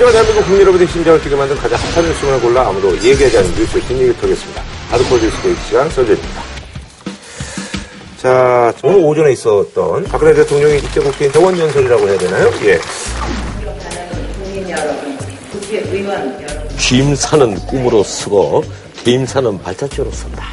하지만 0.00 0.12
대한민국 0.14 0.44
국민 0.44 0.62
여러분의 0.62 0.88
심장을 0.88 1.20
뛰게 1.20 1.36
만든 1.36 1.54
가장 1.56 1.78
핫한 1.78 2.08
뉴스만을 2.08 2.40
골라 2.40 2.66
아무도 2.66 2.90
얘기하지 3.02 3.36
않는 3.36 3.54
뉴스 3.54 3.78
뒷얘기를 3.82 4.16
털겠습니다. 4.16 4.62
하드코어 4.88 5.18
뉴스 5.18 5.36
데이트 5.42 5.60
시간 5.66 5.90
설전입니다. 5.90 6.42
자, 8.16 8.72
오늘 8.82 9.04
오전에 9.04 9.32
있었던 9.32 10.04
박근혜 10.04 10.32
대통령이 10.32 10.78
이제 10.78 11.00
국회인 11.00 11.30
대원연설이라고 11.32 12.08
해야 12.08 12.16
되나요? 12.16 12.50
예. 12.62 12.80
국민 14.42 14.70
여러분, 14.70 15.18
국회의원 15.52 16.42
여러분. 16.48 16.78
취임사는 16.78 17.54
꿈으로 17.66 18.02
쓰고 18.02 18.64
퇴임사는 19.04 19.62
발자취로 19.62 20.10
쓴다. 20.12 20.46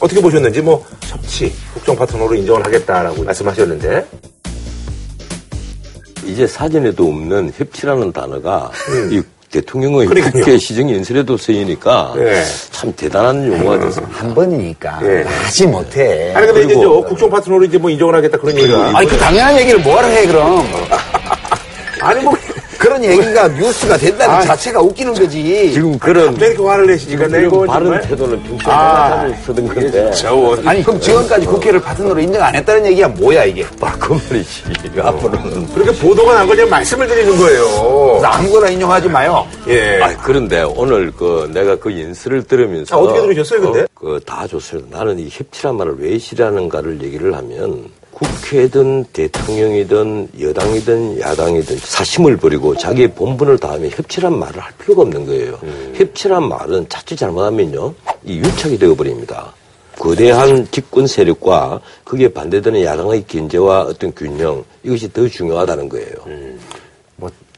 어떻게 0.00 0.22
보셨는지 0.22 0.62
뭐 0.62 0.86
협치, 1.02 1.52
국정 1.74 1.94
파트너로 1.96 2.34
인정을 2.34 2.64
하겠다라고 2.64 3.24
말씀하셨는데 3.24 4.06
이제 6.28 6.46
사전에도 6.46 7.08
없는 7.08 7.52
협치라는 7.56 8.12
단어가 8.12 8.70
이 9.10 9.22
대통령의 9.50 10.02
음. 10.02 10.08
그러니까요. 10.08 10.32
국회 10.44 10.58
시정 10.58 10.90
연설에도 10.90 11.36
쓰이니까 11.38 12.12
네. 12.16 12.44
참 12.70 12.92
대단한 12.94 13.46
용어가 13.46 13.78
됐습니다. 13.86 14.18
한 14.18 14.34
번이니까 14.34 15.00
예. 15.04 15.22
하지 15.22 15.66
못해. 15.66 16.32
아니 16.34 16.46
근데 16.46 16.64
이제 16.64 16.74
국정 16.74 17.30
파트너로 17.30 17.64
이제 17.64 17.78
뭐 17.78 17.88
인정을 17.90 18.14
하겠다 18.14 18.36
그런 18.36 18.58
얘기가 18.58 18.96
아니 18.98 19.08
그 19.08 19.16
당연한 19.16 19.58
얘기를 19.58 19.80
뭐하러 19.80 20.08
해 20.08 20.26
그럼. 20.26 20.66
아니 22.00 22.22
뭐 22.22 22.34
그런 22.78 23.04
얘기가 23.04 23.48
뉴스가 23.48 23.96
된다는 23.96 24.46
자체가 24.46 24.80
웃기는 24.80 25.12
거지. 25.12 25.72
지금 25.72 25.98
그런 25.98 26.36
왜 26.40 26.48
이렇게 26.48 26.62
화를 26.62 26.86
내시니까 26.86 27.26
지금 27.26 27.42
내고 27.42 27.66
바른 27.66 27.86
정말 27.86 28.00
태도는 28.02 28.42
평소에 28.44 28.72
아. 28.72 29.32
쓰던 29.44 29.66
건데 29.68 30.10
아니 30.64 30.82
그럼 30.82 31.00
지금까지 31.00 31.46
국회를 31.46 31.80
파트너로 31.80 32.20
인정 32.20 32.42
안 32.42 32.54
했다는 32.54 32.86
얘기가 32.86 33.08
뭐야 33.08 33.44
이게? 33.44 33.66
아, 33.80 33.92
그 33.98 34.12
말이지. 34.12 34.62
앞으로는 35.00 35.66
그렇게 35.74 35.92
보도가 35.98 36.34
난 36.34 36.46
거냐 36.46 36.66
말씀을 36.66 37.08
드리는 37.08 37.36
거예요. 37.36 38.20
아무거나 38.24 38.68
인용하지 38.68 39.08
마요. 39.08 39.46
예. 39.66 40.00
아, 40.00 40.16
그런데 40.22 40.62
오늘 40.62 41.10
그 41.10 41.50
내가 41.52 41.76
그 41.76 41.90
연설을 42.00 42.44
들으면서 42.44 42.96
아, 42.96 43.00
어떻게 43.00 43.20
들으셨어요, 43.20 43.60
근데? 43.60 43.86
그다 43.94 44.46
좋습니다. 44.46 44.98
나는 44.98 45.18
이 45.18 45.28
협치란 45.30 45.76
말을 45.76 45.96
왜 45.98 46.16
싫어하는가를 46.18 47.02
얘기를 47.02 47.34
하면 47.34 47.86
국회든 48.18 49.04
대통령이든 49.12 50.28
여당이든 50.40 51.20
야당이든 51.20 51.76
사심을 51.78 52.36
버리고 52.36 52.76
자기의 52.76 53.08
본분을 53.14 53.58
다하면 53.58 53.90
협치란 53.90 54.36
말을 54.38 54.60
할 54.60 54.72
필요가 54.78 55.02
없는 55.02 55.24
거예요. 55.26 55.58
협치란 55.94 56.48
말은 56.48 56.88
자칫 56.88 57.16
잘못하면요 57.16 57.94
이 58.24 58.38
유착이 58.38 58.78
되어버립니다. 58.78 59.52
거대한 59.98 60.66
집권 60.70 61.06
세력과 61.06 61.80
그게 62.04 62.32
반대되는 62.32 62.82
야당의 62.82 63.24
견제와 63.26 63.82
어떤 63.82 64.12
균형 64.14 64.64
이것이 64.82 65.12
더 65.12 65.28
중요하다는 65.28 65.88
거예요. 65.88 66.14
뭐 66.24 66.58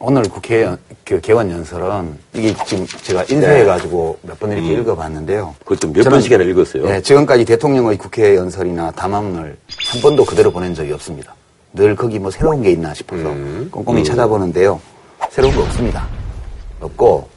오늘 0.02 0.22
국회 0.22 0.66
그 1.04 1.20
개원 1.20 1.50
연설은 1.50 2.18
이게 2.32 2.54
지금 2.64 2.86
제가 2.86 3.22
인쇄해가지고 3.28 4.18
몇번 4.22 4.52
이렇게 4.52 4.72
읽어봤는데요. 4.72 5.54
그것도 5.62 5.92
몇 5.92 6.08
번씩이나 6.08 6.42
읽었어요. 6.42 6.86
네, 6.86 7.02
지금까지 7.02 7.44
대통령의 7.44 7.98
국회 7.98 8.34
연설이나 8.34 8.92
담화문을 8.92 9.58
한 9.92 10.00
번도 10.00 10.24
그대로 10.24 10.50
보낸 10.50 10.74
적이 10.74 10.94
없습니다. 10.94 11.34
늘 11.74 11.94
거기 11.94 12.18
뭐 12.18 12.30
새로운 12.30 12.62
게 12.62 12.70
있나 12.70 12.94
싶어서 12.94 13.34
꼼꼼히 13.70 14.02
찾아보는데요. 14.02 14.80
새로운 15.28 15.54
거 15.54 15.62
없습니다. 15.64 16.08
없고 16.80 17.28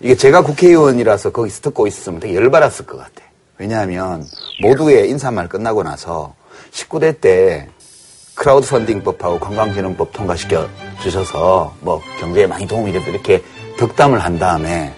이게 0.00 0.16
제가 0.16 0.42
국회의원이라서 0.42 1.30
거기서 1.30 1.60
듣고 1.60 1.86
있었으면 1.86 2.18
되게 2.18 2.34
열받았을 2.34 2.84
것 2.84 2.98
같아. 2.98 3.22
왜냐하면 3.58 4.26
모두의 4.60 5.08
인사말 5.08 5.48
끝나고 5.48 5.84
나서 5.84 6.34
19대 6.72 7.20
때 7.20 7.68
크라우드 8.42 8.68
펀딩법하고 8.70 9.38
관광진흥법 9.38 10.12
통과시켜 10.12 10.68
주셔서 11.00 11.76
뭐 11.78 12.02
경제에 12.18 12.44
많이 12.44 12.66
도움이 12.66 12.90
돼서 12.90 13.08
이렇게 13.08 13.40
덕담을 13.78 14.18
한 14.18 14.36
다음에 14.36 14.92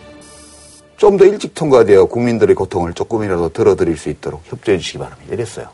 좀 0.96 1.18
더 1.18 1.26
일찍 1.26 1.54
통과되어 1.54 2.06
국민들의 2.06 2.54
고통을 2.54 2.94
조금이라도 2.94 3.50
덜어드릴 3.50 3.98
수 3.98 4.08
있도록 4.08 4.40
협조해 4.46 4.78
주시기 4.78 4.96
바랍니다. 4.96 5.34
이랬어요. 5.34 5.68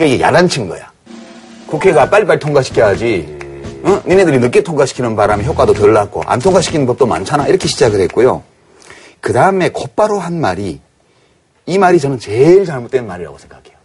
이게 0.00 0.20
야단친 0.20 0.66
거야. 0.68 0.90
국회가 1.68 2.10
빨리빨리 2.10 2.40
통과시켜야지. 2.40 3.38
어? 3.84 4.02
니네들이 4.04 4.40
늦게 4.40 4.64
통과시키는 4.64 5.14
바람에 5.14 5.44
효과도 5.44 5.74
덜 5.74 5.92
났고 5.92 6.24
안 6.26 6.40
통과시키는 6.40 6.86
법도 6.86 7.06
많잖아. 7.06 7.46
이렇게 7.46 7.68
시작을 7.68 8.00
했고요. 8.00 8.42
그 9.20 9.32
다음에 9.32 9.68
곧바로 9.68 10.18
한 10.18 10.40
말이 10.40 10.80
이 11.66 11.78
말이 11.78 12.00
저는 12.00 12.18
제일 12.18 12.64
잘못된 12.64 13.06
말이라고 13.06 13.38
생각해요. 13.38 13.76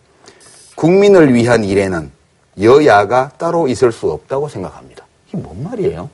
국민을 0.74 1.36
위한 1.36 1.64
일에는 1.64 2.20
여야가 2.60 3.32
따로 3.38 3.68
있을 3.68 3.92
수 3.92 4.12
없다고 4.12 4.50
생각합니다. 4.50 5.06
이게 5.28 5.38
뭔 5.38 5.64
말이에요? 5.64 6.10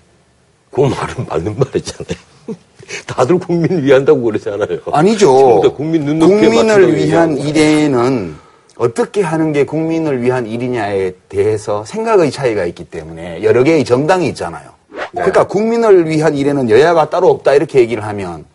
그 0.72 0.82
말은 0.82 1.26
맞는 1.28 1.56
말이잖아요. 1.58 2.18
다들 3.08 3.40
국민 3.40 3.84
위한다고 3.84 4.22
그러잖아요. 4.22 4.80
아니죠. 4.92 5.62
국민 5.76 6.20
국민을 6.20 6.96
위한. 6.96 7.38
일에는 7.38 8.36
어떻게 8.78 9.22
하는 9.22 9.52
게 9.52 9.66
국민을 9.66 10.22
위한 10.22 10.46
일이냐에 10.46 11.14
대해서 11.30 11.84
생각의 11.86 12.32
차이가 12.32 12.66
있기 12.66 12.86
때문에 12.86 13.44
여러 13.44 13.64
개의 13.64 13.84
정당이 13.84 14.28
있잖아요. 14.30 14.70
그러니까 15.12 15.48
국민을 15.48 16.08
위한 16.08 16.36
일에는 16.36 16.70
여야가 16.70 17.10
따로 17.10 17.30
없다 17.30 17.54
이렇게 17.56 17.80
얘기를 17.80 18.04
하면 18.04 18.46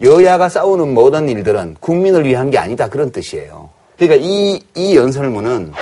여야가 0.00 0.48
싸우는 0.48 0.94
모든 0.94 1.28
일들은 1.28 1.76
국민을 1.80 2.24
위한 2.24 2.50
게 2.50 2.58
아니다 2.58 2.88
그런 2.88 3.10
뜻이에요. 3.10 3.70
그러니까 4.02 4.26
이, 4.28 4.60
이 4.74 4.96
연설문은 4.96 5.72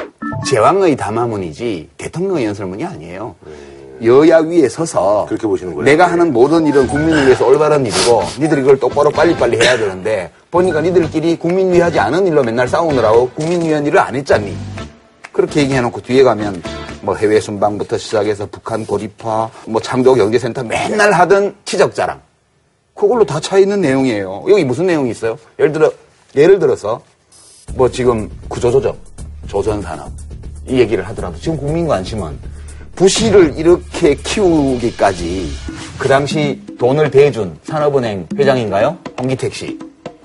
제왕의 0.46 0.94
담화문이지 0.96 1.88
대통령의 1.96 2.44
연설문이 2.44 2.84
아니에요. 2.84 3.34
여야 4.04 4.38
위에 4.40 4.68
서서 4.68 5.24
그렇게 5.26 5.46
보시는 5.46 5.74
거예요? 5.74 5.84
내가 5.86 6.06
하는 6.06 6.30
모든 6.30 6.66
일은 6.66 6.86
국민을 6.86 7.24
위해서 7.24 7.46
올바른 7.46 7.86
일이고 7.86 8.22
니들이 8.38 8.60
그걸 8.60 8.78
똑바로 8.78 9.08
빨리빨리 9.10 9.58
해야 9.58 9.78
되는데 9.78 10.30
보니까 10.50 10.82
니들끼리 10.82 11.36
국민 11.38 11.72
위하지 11.72 11.98
않은 11.98 12.26
일로 12.26 12.42
맨날 12.42 12.68
싸우느라고 12.68 13.30
국민 13.30 13.62
위한 13.62 13.86
일을 13.86 13.98
안 13.98 14.14
했잖니. 14.14 14.54
그렇게 15.32 15.60
얘기해놓고 15.62 16.02
뒤에 16.02 16.22
가면 16.22 16.62
뭐 17.00 17.14
해외 17.14 17.40
순방부터 17.40 17.96
시작해서 17.96 18.46
북한 18.50 18.84
고립화, 18.84 19.48
뭐 19.66 19.80
창조 19.80 20.14
경제센터 20.14 20.62
맨날 20.62 21.12
하던 21.12 21.54
치적 21.64 21.94
자랑. 21.94 22.20
그걸로 22.94 23.24
다 23.24 23.40
차 23.40 23.56
있는 23.56 23.80
내용이에요. 23.80 24.44
여기 24.48 24.62
무슨 24.62 24.86
내용이 24.88 25.10
있어요? 25.10 25.38
예를 25.58 25.72
들어, 25.72 25.90
예를 26.36 26.58
들어서 26.58 27.00
뭐 27.74 27.88
지금 27.90 28.28
구조조정, 28.48 28.96
조선산업 29.46 30.10
이 30.68 30.78
얘기를 30.78 31.06
하더라도 31.08 31.36
지금 31.38 31.56
국민 31.56 31.86
관심은 31.86 32.38
부실을 32.96 33.54
이렇게 33.56 34.14
키우기까지 34.14 35.48
그 35.98 36.08
당시 36.08 36.60
돈을 36.78 37.10
대준 37.10 37.56
산업은행 37.64 38.26
회장인가요? 38.36 38.96
홍기택 39.18 39.54
씨. 39.54 39.78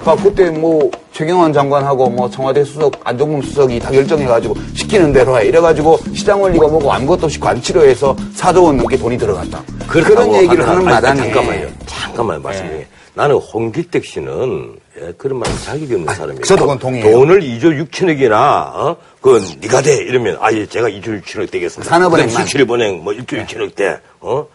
아, 0.03 0.15
그때 0.15 0.49
뭐 0.51 0.91
최경환 1.13 1.51
장관하고 1.51 2.09
뭐 2.09 2.29
청와대 2.29 2.63
수석 2.63 2.93
안종범 3.03 3.41
수석이 3.41 3.79
다 3.79 3.89
결정해가지고 3.89 4.53
시키는 4.75 5.13
대로 5.13 5.39
해 5.39 5.45
이래가지고 5.47 5.97
시장 6.13 6.41
원리가 6.41 6.67
뭐고 6.67 6.91
아무것도 6.91 7.25
없이 7.25 7.39
관치료해서 7.39 8.15
4조 8.35 8.65
원 8.65 8.77
넘게 8.77 8.97
돈이 8.97 9.17
들어갔다. 9.17 9.63
그런 9.87 10.33
얘기를 10.35 10.63
하는- 10.63 10.67
하는 10.67 10.77
아니, 10.79 10.85
마당에 10.85 11.19
잠깐만요. 11.21 11.67
잠깐만 11.87 12.41
말씀해. 12.41 12.85
나는 13.15 13.35
홍길택 13.37 14.05
씨는 14.05 14.75
예, 15.01 15.13
그런 15.17 15.39
말 15.39 15.49
자격이 15.65 15.93
없는 15.93 16.13
사람이에요. 16.13 16.41
저도 16.43 16.61
그건 16.63 16.79
동의해요. 16.79 17.11
돈을 17.17 17.41
2조 17.41 17.89
6천억이나 17.89 18.31
어? 18.33 18.95
그건 19.19 19.41
네가 19.59 19.81
돼 19.81 19.97
이러면 19.97 20.37
아예 20.39 20.65
제가 20.65 20.89
2조 20.89 21.21
6천억 21.21 21.51
되겠습니다. 21.51 21.89
산업은행만. 21.89 22.29
그다음 22.29 22.45
수출입은행 22.45 23.03
뭐 23.03 23.13
1조 23.13 23.45
6천억 23.45 23.75
돼. 23.75 23.99
어? 24.21 24.47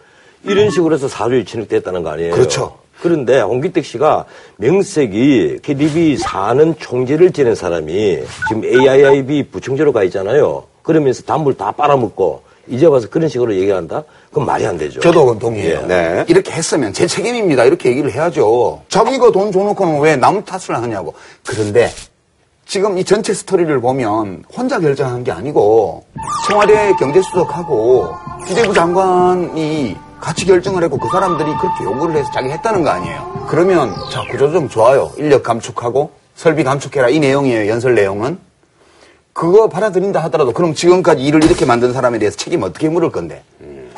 이런 0.43 0.71
식으로 0.71 0.95
해서 0.95 1.07
4조 1.07 1.43
6천억 1.45 1.67
됐다는 1.69 2.01
거 2.01 2.09
아니에요. 2.09 2.33
그렇죠. 2.33 2.79
그런데 3.01 3.41
홍길택 3.41 3.85
씨가 3.85 4.25
명색이 4.57 5.59
KDB 5.61 6.17
사는 6.17 6.75
총재를 6.77 7.31
지낸 7.31 7.55
사람이 7.55 8.19
지금 8.47 8.63
AIIB 8.63 9.43
부총재로 9.51 9.91
가 9.91 10.03
있잖아요. 10.03 10.65
그러면서 10.83 11.23
담불 11.23 11.57
다 11.57 11.71
빨아먹고 11.71 12.43
이제 12.67 12.85
와서 12.85 13.07
그런 13.09 13.27
식으로 13.27 13.55
얘기한다? 13.55 14.03
그건 14.31 14.45
말이 14.45 14.65
안 14.65 14.77
되죠. 14.77 15.01
저도 15.01 15.25
그건 15.25 15.39
동의해요. 15.39 15.81
예. 15.83 15.87
네. 15.87 16.25
이렇게 16.29 16.53
했으면 16.53 16.93
제 16.93 17.05
책임입니다. 17.05 17.65
이렇게 17.65 17.89
얘기를 17.89 18.11
해야죠. 18.11 18.81
자기가 18.87 19.31
돈 19.31 19.51
줘놓고는 19.51 19.99
왜 19.99 20.15
남 20.15 20.43
탓을 20.43 20.75
하냐고. 20.81 21.13
그런데 21.45 21.91
지금 22.65 22.97
이 22.97 23.03
전체 23.03 23.33
스토리를 23.33 23.81
보면 23.81 24.45
혼자 24.55 24.79
결정한 24.79 25.25
게 25.25 25.31
아니고 25.33 26.05
청와대 26.47 26.93
경제수석하고 26.97 28.07
기재부 28.47 28.73
장관이 28.73 29.97
같이 30.21 30.45
결정을 30.45 30.81
했고 30.83 30.97
그 30.97 31.09
사람들이 31.11 31.51
그렇게 31.59 31.83
요구를 31.83 32.15
해서 32.15 32.31
자기 32.33 32.49
했다는 32.49 32.83
거 32.83 32.89
아니에요. 32.91 33.47
그러면 33.49 33.93
자 34.11 34.21
구조조정 34.31 34.69
좋아요. 34.69 35.11
인력 35.17 35.43
감축하고 35.43 36.11
설비 36.35 36.63
감축해라 36.63 37.09
이 37.09 37.19
내용이에요. 37.19 37.69
연설 37.69 37.95
내용은. 37.95 38.39
그거 39.33 39.67
받아들인다 39.69 40.21
하더라도 40.25 40.51
그럼 40.53 40.73
지금까지 40.73 41.23
일을 41.23 41.43
이렇게 41.43 41.65
만든 41.65 41.91
사람에 41.93 42.19
대해서 42.19 42.37
책임 42.37 42.63
어떻게 42.63 42.89
물을 42.89 43.11
건데? 43.11 43.43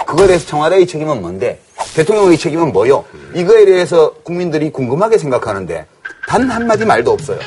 그거에 0.05 0.27
대해서 0.27 0.45
청와대의 0.47 0.87
책임은 0.87 1.21
뭔데? 1.21 1.59
대통령의 1.95 2.37
책임은 2.37 2.71
뭐요? 2.71 3.03
이거에 3.35 3.65
대해서 3.65 4.13
국민들이 4.23 4.69
궁금하게 4.71 5.17
생각하는데 5.17 5.85
단 6.27 6.49
한마디 6.49 6.85
말도 6.85 7.11
없어요. 7.11 7.39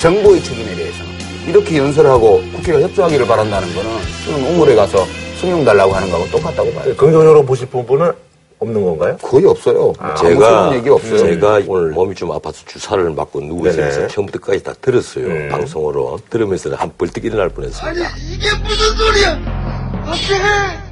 정부의 0.00 0.42
책임에 0.42 0.74
대해서는. 0.74 1.12
이렇게 1.46 1.78
연설하고 1.78 2.40
국회가 2.54 2.80
협조하기를 2.80 3.26
바란다는 3.26 3.74
거는 3.74 3.90
저는 4.24 4.46
우물에 4.54 4.74
가서 4.76 5.04
수명 5.36 5.64
달라고 5.64 5.92
하는 5.92 6.08
거하고 6.10 6.30
똑같다고 6.30 6.72
봐요. 6.72 6.84
긍정적으로 6.96 7.44
보실 7.44 7.66
부분은 7.66 8.12
없는 8.60 8.84
건가요? 8.84 9.16
거의 9.20 9.44
없어요. 9.44 9.92
아무 9.98 10.16
제가 10.16 10.76
얘기 10.76 10.88
없어요. 10.88 11.18
제가 11.18 11.60
오늘 11.66 11.90
몸이 11.90 12.14
좀 12.14 12.30
아파서 12.30 12.58
주사를 12.64 13.10
맞고 13.10 13.40
누워 13.40 13.68
있으면서 13.68 13.96
네네. 13.96 14.08
처음부터 14.08 14.38
끝까지 14.38 14.62
다 14.62 14.72
들었어요. 14.80 15.26
음. 15.26 15.48
방송으로 15.50 16.20
들으면서 16.30 16.72
한 16.76 16.92
벌떡 16.96 17.24
일어날 17.24 17.48
뻔했습니다. 17.48 18.08
이게 18.30 18.48
무슨 18.62 18.96
소리야? 18.96 20.02
어떻게? 20.06 20.91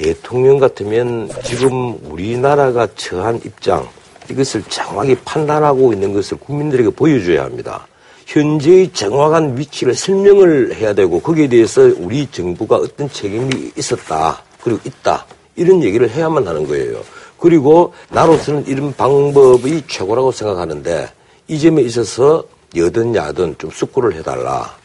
대통령 0.00 0.58
같으면 0.58 1.28
지금 1.44 1.94
우리나라가 2.10 2.88
처한 2.96 3.38
입장 3.44 3.86
이것을 4.30 4.62
정확히 4.70 5.14
판단하고 5.14 5.92
있는 5.92 6.14
것을 6.14 6.38
국민들에게 6.38 6.88
보여줘야 6.90 7.44
합니다. 7.44 7.86
현재의 8.24 8.90
정확한 8.94 9.58
위치를 9.58 9.94
설명을 9.94 10.74
해야 10.76 10.94
되고 10.94 11.20
거기에 11.20 11.48
대해서 11.48 11.82
우리 11.98 12.26
정부가 12.30 12.76
어떤 12.76 13.10
책임이 13.10 13.72
있었다 13.76 14.42
그리고 14.62 14.80
있다 14.84 15.26
이런 15.56 15.82
얘기를 15.82 16.08
해야만 16.08 16.48
하는 16.48 16.66
거예요. 16.66 17.02
그리고 17.38 17.92
나로서는 18.08 18.68
이런 18.68 18.94
방법이 18.94 19.82
최고라고 19.86 20.32
생각하는데 20.32 21.10
이 21.48 21.58
점에 21.58 21.82
있어서 21.82 22.44
여든 22.74 23.14
야든 23.14 23.56
좀 23.58 23.70
숙고를 23.70 24.14
해달라. 24.14 24.79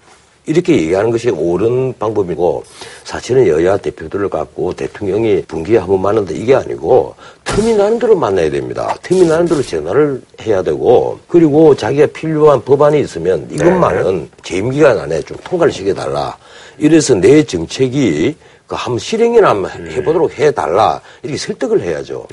이렇게 0.47 0.73
얘기하는 0.73 1.09
것이 1.11 1.29
옳은 1.29 1.95
방법이고 1.97 2.63
사실은 3.03 3.47
여야 3.47 3.77
대표들을 3.77 4.29
갖고 4.29 4.73
대통령이 4.73 5.43
분기에 5.47 5.77
한 5.79 5.87
번 5.87 6.01
만난다 6.01 6.31
이게 6.33 6.53
아니고 6.55 7.15
틈이 7.43 7.75
나는 7.75 7.97
대로 7.99 8.15
만나야 8.15 8.49
됩니다. 8.51 8.95
틈이 9.01 9.25
나는 9.27 9.45
대로 9.45 9.61
전화를 9.61 10.21
해야 10.41 10.61
되고 10.61 11.17
그리고 11.27 11.75
자기가 11.75 12.07
필요한 12.07 12.61
법안이 12.63 12.99
있으면 13.01 13.47
이것만은 13.51 14.29
재임 14.43 14.69
기간 14.69 14.99
안에 14.99 15.21
좀 15.21 15.37
통과를 15.43 15.71
시켜달라. 15.73 16.37
이래서 16.77 17.15
내 17.15 17.43
정책이 17.43 18.35
그 18.67 18.75
한번 18.75 18.97
실행이나 18.99 19.49
한번 19.51 19.71
해보도록 19.89 20.37
해달라 20.39 20.99
이렇게 21.21 21.37
설득을 21.37 21.81
해야죠. 21.81 22.25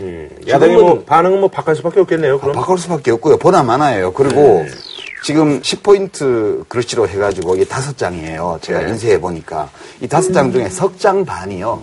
야당이 0.48 0.72
지금은 0.72 0.94
뭐 0.96 1.04
반응은 1.04 1.40
뭐 1.40 1.48
바뀔 1.48 1.76
수밖에 1.76 2.00
없겠네요. 2.00 2.40
그럼 2.40 2.54
바꿀 2.54 2.78
수밖에 2.78 3.10
없고요. 3.12 3.36
보다 3.36 3.62
많아요. 3.62 4.12
그리고 4.12 4.64
지금 5.22 5.60
10포인트 5.60 6.68
글씨로 6.68 7.08
해가지고 7.08 7.54
이게 7.56 7.64
다섯 7.64 7.96
장이에요. 7.96 8.58
제가 8.60 8.82
인쇄해 8.82 9.20
보니까 9.20 9.68
이 10.00 10.08
다섯 10.08 10.32
장 10.32 10.50
중에 10.52 10.68
석 10.68 10.96
장 10.98 11.24
반이요. 11.24 11.80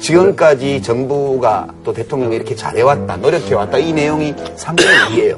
지금까지 0.00 0.82
정부가 0.82 1.68
또 1.84 1.92
대통령이 1.92 2.34
이렇게 2.36 2.54
잘해왔다, 2.56 3.16
노력해왔다 3.18 3.78
이 3.78 3.92
내용이 3.92 4.34
3분의 4.34 4.86
2예요. 5.10 5.36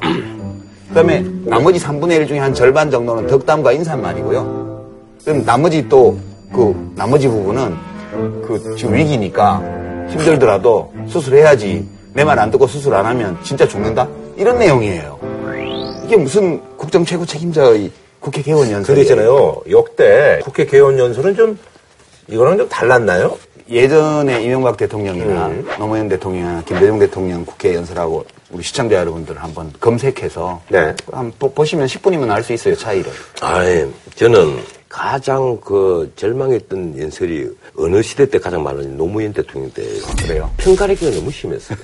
그다음에 0.89 1.25
나머지 1.45 1.79
3분의 1.79 2.13
1 2.21 2.27
중에 2.27 2.39
한 2.39 2.53
절반 2.53 2.89
정도는 2.89 3.27
덕담과 3.27 3.71
인사말이고요. 3.73 4.83
그럼 5.25 5.45
나머지 5.45 5.87
또 5.89 6.17
그 6.53 6.93
나머지 6.95 7.27
부분은 7.27 7.75
그 8.45 8.75
지금 8.77 8.93
위기니까 8.93 9.59
힘들더라도 10.11 10.93
수술해야지 11.07 11.87
내 12.13 12.23
말 12.23 12.37
안 12.37 12.51
듣고 12.51 12.67
수술 12.67 12.93
안 12.93 13.07
하면 13.07 13.35
진짜 13.43 13.67
죽는다 13.67 14.07
이런 14.37 14.59
내용이에요. 14.59 15.17
이게 16.13 16.21
무슨 16.21 16.61
국정 16.77 17.03
최고 17.03 17.25
책임자의 17.25 17.89
국회 18.19 18.43
개원 18.43 18.69
연설 18.69 18.93
근데 18.95 19.01
있잖아요. 19.01 19.59
역대 19.71 20.39
국회 20.43 20.63
개원 20.63 20.99
연설은 20.99 21.35
좀 21.35 21.57
이거랑 22.27 22.55
좀 22.59 22.69
달랐나요? 22.69 23.35
예전에 23.67 24.43
이명박 24.43 24.77
대통령이나 24.77 25.47
음. 25.47 25.67
노무현 25.79 26.07
대통령이나 26.09 26.61
김대중 26.67 26.99
대통령 26.99 27.43
국회 27.43 27.73
연설하고 27.73 28.25
우리 28.51 28.61
시청자 28.61 28.97
여러분들 28.97 29.41
한번 29.41 29.73
검색해서 29.79 30.61
네. 30.69 30.93
한번 31.11 31.33
보- 31.39 31.51
보시면 31.51 31.87
10분이면 31.87 32.29
알 32.29 32.43
수 32.43 32.53
있어요 32.53 32.75
차이를. 32.75 33.11
아니, 33.41 33.91
저는 34.13 34.59
가장 34.87 35.59
그 35.61 36.11
절망했던 36.15 36.99
연설이 36.99 37.49
어느 37.75 38.03
시대 38.03 38.29
때 38.29 38.37
가장 38.37 38.61
많은 38.61 38.95
노무현 38.97 39.33
대통령 39.33 39.71
때예요. 39.71 40.03
그래요? 40.21 40.51
편가르기가 40.57 41.09
너무 41.09 41.31
심했어요. 41.31 41.79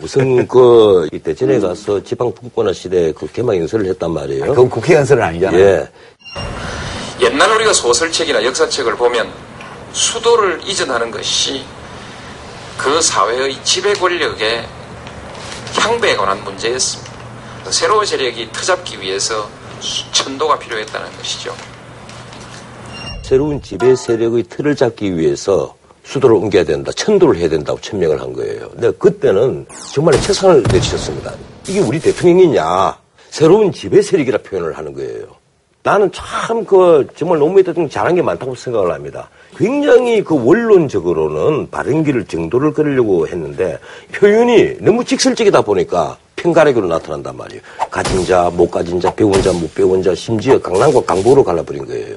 우선 0.00 0.46
그 0.46 1.08
이때 1.12 1.34
전에 1.34 1.58
가서 1.60 2.02
지방 2.02 2.32
분권화 2.32 2.72
시대 2.72 3.12
그 3.12 3.30
개막 3.30 3.56
연설을 3.56 3.86
했단 3.86 4.10
말이에요. 4.12 4.46
그건 4.46 4.68
국회 4.70 4.94
연설은 4.94 5.22
아니잖아요. 5.22 5.60
예. 5.60 5.88
옛날 7.20 7.50
우리가 7.56 7.72
소설책이나 7.72 8.44
역사책을 8.44 8.96
보면 8.96 9.28
수도를 9.92 10.60
이전하는 10.64 11.10
것이 11.10 11.62
그 12.76 13.00
사회의 13.02 13.56
지배 13.64 13.92
권력의 13.94 14.64
향배에 15.80 16.16
관한 16.16 16.42
문제였습니다. 16.44 17.12
새로운 17.70 18.06
세력이 18.06 18.50
터잡기 18.52 19.00
위해서 19.00 19.48
수- 19.80 20.10
천도가 20.12 20.58
필요했다는 20.58 21.16
것이죠. 21.16 21.54
새로운 23.22 23.60
지배 23.60 23.94
세력의 23.96 24.44
틀을 24.44 24.76
잡기 24.76 25.16
위해서 25.18 25.74
수도를 26.08 26.36
옮겨야 26.36 26.64
된다, 26.64 26.90
천도를 26.96 27.36
해야 27.38 27.50
된다고 27.50 27.78
천명을 27.80 28.18
한 28.20 28.32
거예요. 28.32 28.70
근데 28.70 28.90
그때는 28.92 29.66
정말 29.92 30.18
최선을 30.18 30.62
내주셨습니다. 30.72 31.34
이게 31.68 31.80
우리 31.80 32.00
대통령이냐? 32.00 32.96
새로운 33.28 33.70
지배 33.70 34.00
세력이라 34.00 34.38
표현을 34.38 34.78
하는 34.78 34.94
거예요. 34.94 35.26
나는 35.82 36.10
참 36.12 36.64
그 36.64 37.06
정말 37.14 37.38
노무현 37.38 37.62
대통령 37.64 37.90
잘한 37.90 38.14
게 38.14 38.22
많다고 38.22 38.54
생각을 38.54 38.92
합니다. 38.92 39.28
굉장히 39.56 40.24
그 40.24 40.34
원론적으로는 40.34 41.70
바른 41.70 42.02
길을 42.02 42.24
정도를 42.24 42.72
걸으려고 42.72 43.28
했는데 43.28 43.78
표현이 44.12 44.78
너무 44.80 45.04
직설적이다 45.04 45.60
보니까 45.60 46.16
편가르기로 46.36 46.86
나타난단 46.86 47.36
말이에요. 47.36 47.62
가진 47.90 48.24
자, 48.24 48.50
못 48.54 48.70
가진 48.70 48.98
자, 48.98 49.12
배운 49.14 49.32
자, 49.42 49.52
못 49.52 49.74
배운 49.74 50.02
자, 50.02 50.14
심지어 50.14 50.58
강남과 50.58 51.02
강북으로 51.02 51.44
갈라버린 51.44 51.86
거예요. 51.86 52.16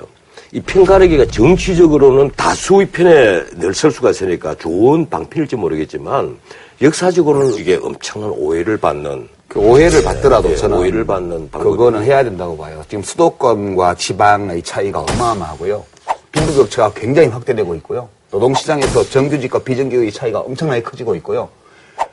이 0.53 0.59
편가르기가 0.59 1.25
정치적으로는 1.27 2.31
다수의 2.36 2.88
편에 2.88 3.45
늘 3.57 3.74
설 3.74 3.89
수가 3.92 4.09
있으니까 4.12 4.53
좋은 4.56 5.09
방편일지 5.09 5.56
모르겠지만 5.56 6.38
역사적으로는 6.81 7.53
이게 7.56 7.80
엄청난 7.81 8.31
오해를 8.31 8.77
받는 8.77 9.30
그 9.48 9.59
오해를 9.59 10.03
받더라도 10.03 10.51
예, 10.51 10.56
저는 10.56 10.77
오해를 10.80 11.06
받는 11.06 11.51
그거는 11.51 12.03
해야 12.03 12.24
된다고 12.24 12.57
봐요. 12.57 12.83
지금 12.89 13.03
수도권과 13.03 13.95
지방의 13.95 14.62
차이가 14.63 15.00
어마어마하고요. 15.00 15.86
빈부격차가 16.31 16.94
굉장히 16.95 17.30
확대되고 17.30 17.75
있고요. 17.75 18.09
노동시장에서 18.31 19.04
정규직과 19.09 19.59
비정규직의 19.59 20.12
차이가 20.12 20.39
엄청나게 20.39 20.81
커지고 20.83 21.15
있고요. 21.15 21.50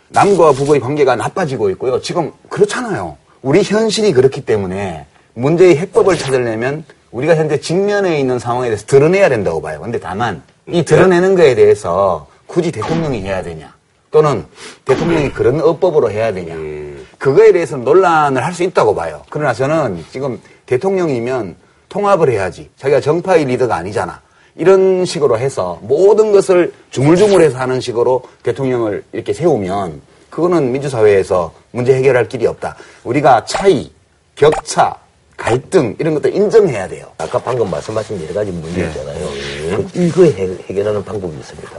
남과 0.08 0.52
북의 0.52 0.80
관계가 0.80 1.16
나빠지고 1.16 1.70
있고요. 1.70 2.00
지금 2.00 2.32
그렇잖아요. 2.48 3.16
우리 3.42 3.62
현실이 3.62 4.12
그렇기 4.12 4.40
때문에 4.42 5.06
문제의 5.34 5.76
해법을 5.76 6.16
찾으려면 6.18 6.84
우리가 7.10 7.36
현재 7.36 7.58
직면해 7.60 8.18
있는 8.18 8.38
상황에 8.38 8.68
대해서 8.68 8.86
드러내야 8.86 9.28
된다고 9.28 9.60
봐요. 9.62 9.80
근데 9.80 9.98
다만 9.98 10.42
이 10.66 10.84
드러내는 10.84 11.34
거에 11.34 11.54
대해서 11.54 12.26
굳이 12.46 12.70
대통령이 12.72 13.22
해야 13.22 13.42
되냐 13.42 13.74
또는 14.10 14.44
대통령이 14.84 15.30
그런 15.32 15.60
어법으로 15.60 16.10
해야 16.10 16.32
되냐 16.32 16.54
그거에 17.18 17.52
대해서는 17.52 17.84
논란을 17.84 18.44
할 18.44 18.52
수 18.52 18.62
있다고 18.62 18.94
봐요. 18.94 19.22
그러나 19.30 19.52
저는 19.52 20.04
지금 20.10 20.40
대통령이면 20.66 21.56
통합을 21.88 22.30
해야지. 22.30 22.70
자기가 22.76 23.00
정파의 23.00 23.46
리더가 23.46 23.74
아니잖아. 23.76 24.20
이런 24.56 25.04
식으로 25.04 25.38
해서 25.38 25.78
모든 25.82 26.32
것을 26.32 26.72
주물주물해서 26.90 27.58
하는 27.58 27.80
식으로 27.80 28.22
대통령을 28.42 29.04
이렇게 29.12 29.32
세우면 29.32 30.00
그거는 30.30 30.72
민주사회에서 30.72 31.52
문제 31.70 31.94
해결할 31.94 32.28
길이 32.28 32.46
없다. 32.46 32.76
우리가 33.04 33.44
차이, 33.46 33.90
격차, 34.34 34.96
갈등 35.48 35.94
이런 35.98 36.14
것들 36.14 36.34
인정해야 36.34 36.88
돼요. 36.88 37.06
아까 37.16 37.38
방금 37.38 37.70
말씀하신 37.70 38.22
여러 38.24 38.34
가지 38.34 38.50
문제 38.50 38.84
있잖아요. 38.86 39.26
그 39.76 39.88
일거에 39.94 40.32
해- 40.32 40.56
해결하는 40.68 41.02
방법이 41.04 41.34
있습니다. 41.38 41.70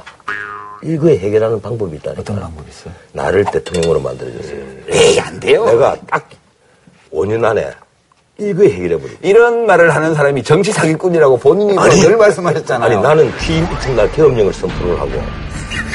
일거에 0.81 1.17
해결하는 1.17 1.61
방법이 1.61 1.97
있다니까. 1.97 2.21
어떤 2.21 2.39
방법이 2.39 2.69
있어요? 2.69 2.93
나를 3.11 3.43
대통령으로 3.51 3.99
만들어줬어요. 3.99 4.57
에이, 4.89 5.19
안 5.19 5.37
돼요. 5.41 5.65
내가 5.65 5.97
딱 6.09 6.29
5년 7.13 7.43
안에 7.43 7.69
일거에 8.37 8.69
해결해버려. 8.71 9.11
이런 9.21 9.65
말을 9.65 9.93
하는 9.93 10.15
사람이 10.15 10.41
정치 10.43 10.71
사기꾼이라고 10.71 11.37
본인이 11.37 11.75
또늘 11.75 12.15
말씀하셨잖아요. 12.15 12.89
아니 12.89 13.01
나는 13.03 13.29
이튿날 13.81 14.09
계엄령을 14.13 14.53
선포를 14.53 14.97
하고 14.97 15.11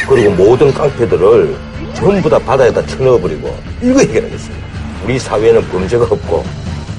그리고 0.06 0.32
모든 0.32 0.70
깡패들을 0.74 1.56
전부 1.94 2.28
다 2.28 2.38
바다에다 2.38 2.84
쳐넣어버리고 2.84 3.56
일거 3.80 4.00
해결하겠어요. 4.00 4.54
우리 5.06 5.18
사회에는 5.18 5.62
범죄가 5.70 6.04
없고 6.04 6.44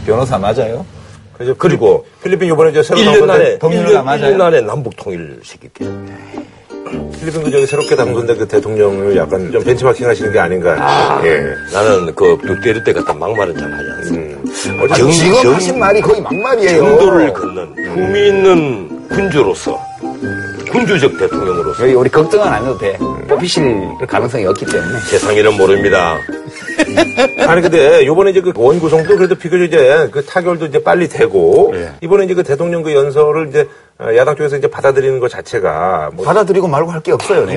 변호사 0.06 0.38
맞아요? 0.38 0.86
그래서 1.34 1.54
그리고 1.58 2.06
필리핀 2.24 2.50
이번에 2.52 2.72
이제 2.72 2.82
새로 2.84 3.02
나온 3.02 3.16
1년 3.16 3.20
건데 3.28 3.34
안에 3.34 3.58
동료가 3.60 3.90
1년, 3.90 4.04
맞아요? 4.04 4.38
1년 4.38 4.42
안에 4.42 4.62
남북 4.62 4.96
통일을 4.96 5.40
시킬게요. 5.44 6.06
필리핀 7.20 7.44
그 7.44 7.52
저기 7.52 7.66
새롭게 7.66 7.96
당선된 7.96 8.38
그 8.38 8.48
대통령을 8.48 9.18
약간 9.18 9.52
좀 9.52 9.64
벤치마킹 9.64 10.08
하시는 10.08 10.32
게 10.32 10.40
아닌가. 10.40 11.20
예. 11.26 11.42
나는 11.74 12.14
그 12.16 12.38
두테르테 12.46 12.94
같은 12.94 13.20
막말은 13.20 13.58
잘 13.58 13.72
하지 13.74 13.86
않습니다. 13.98 14.84
어제 14.84 14.94
정- 14.96 15.12
지금 15.12 15.42
정- 15.42 15.56
하신 15.56 15.80
말이 15.80 16.00
거의 16.02 16.22
막말이에요. 16.22 16.78
정도를 16.86 17.34
걷는 17.34 17.76
품위 17.76 18.28
있는 18.28 19.08
군주로서 19.10 19.78
군주적 20.72 21.17
대통령으로서 21.17 21.84
여기 21.84 21.93
우리 21.93 22.10
걱정은 22.10 22.48
안 22.48 22.63
해도 22.63 22.77
돼. 22.77 22.98
뽑히실 23.27 23.81
가능성이 24.07 24.45
없기 24.45 24.65
때문에. 24.65 25.00
세상 25.01 25.36
일은 25.36 25.55
모릅니다. 25.57 26.17
아니 27.48 27.62
근데 27.62 28.05
요번에 28.05 28.31
이제 28.31 28.41
그 28.41 28.51
원구성도 28.55 29.15
그래도 29.15 29.36
비교적 29.36 29.65
이제 29.65 30.10
그 30.12 30.24
타결도 30.25 30.65
이제 30.65 30.84
빨리 30.84 31.07
되고 31.07 31.72
예. 31.75 31.91
이번에 32.01 32.25
이제 32.25 32.34
그 32.34 32.43
대통령 32.43 32.84
그 32.84 32.93
연설을 32.93 33.48
이제 33.50 33.67
어, 34.00 34.13
야당 34.15 34.36
쪽에서 34.36 34.57
이제 34.57 34.67
받아들이는 34.69 35.19
것 35.19 35.29
자체가 35.31 36.12
뭐 36.13 36.25
받아들이고 36.25 36.67
말고 36.67 36.91
할 36.91 37.01
게 37.01 37.12
없어요. 37.12 37.45
내용은. 37.45 37.53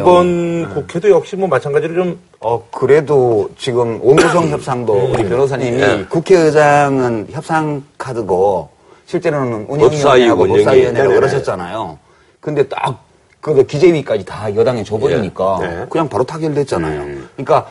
이번 0.67 0.75
국회도 0.75 1.11
역시 1.11 1.37
뭐 1.37 1.49
마찬가지로 1.49 1.95
좀 1.95 2.19
어, 2.41 2.63
그래도 2.71 3.51
지금 3.59 3.99
원구성 4.03 4.49
협상도 4.51 5.11
우리 5.15 5.25
변호사님이 5.29 6.05
국회의장은 6.09 7.29
협상 7.31 7.83
카드고 7.99 8.69
실제로는 9.07 9.67
운영위원회하고 9.69 10.47
법사위, 10.47 10.59
법사위원회라고 10.65 11.09
운영위. 11.11 11.15
그러셨잖아요. 11.17 11.99
근데 12.49 12.67
딱, 12.67 13.05
그 13.43 13.65
기재위까지 13.67 14.25
다 14.25 14.55
여당에 14.55 14.83
줘버리니까 14.83 15.59
예. 15.63 15.67
네. 15.67 15.87
그냥 15.91 16.09
바로 16.09 16.25
타결됐잖아요. 16.25 17.19
그러니까 17.37 17.69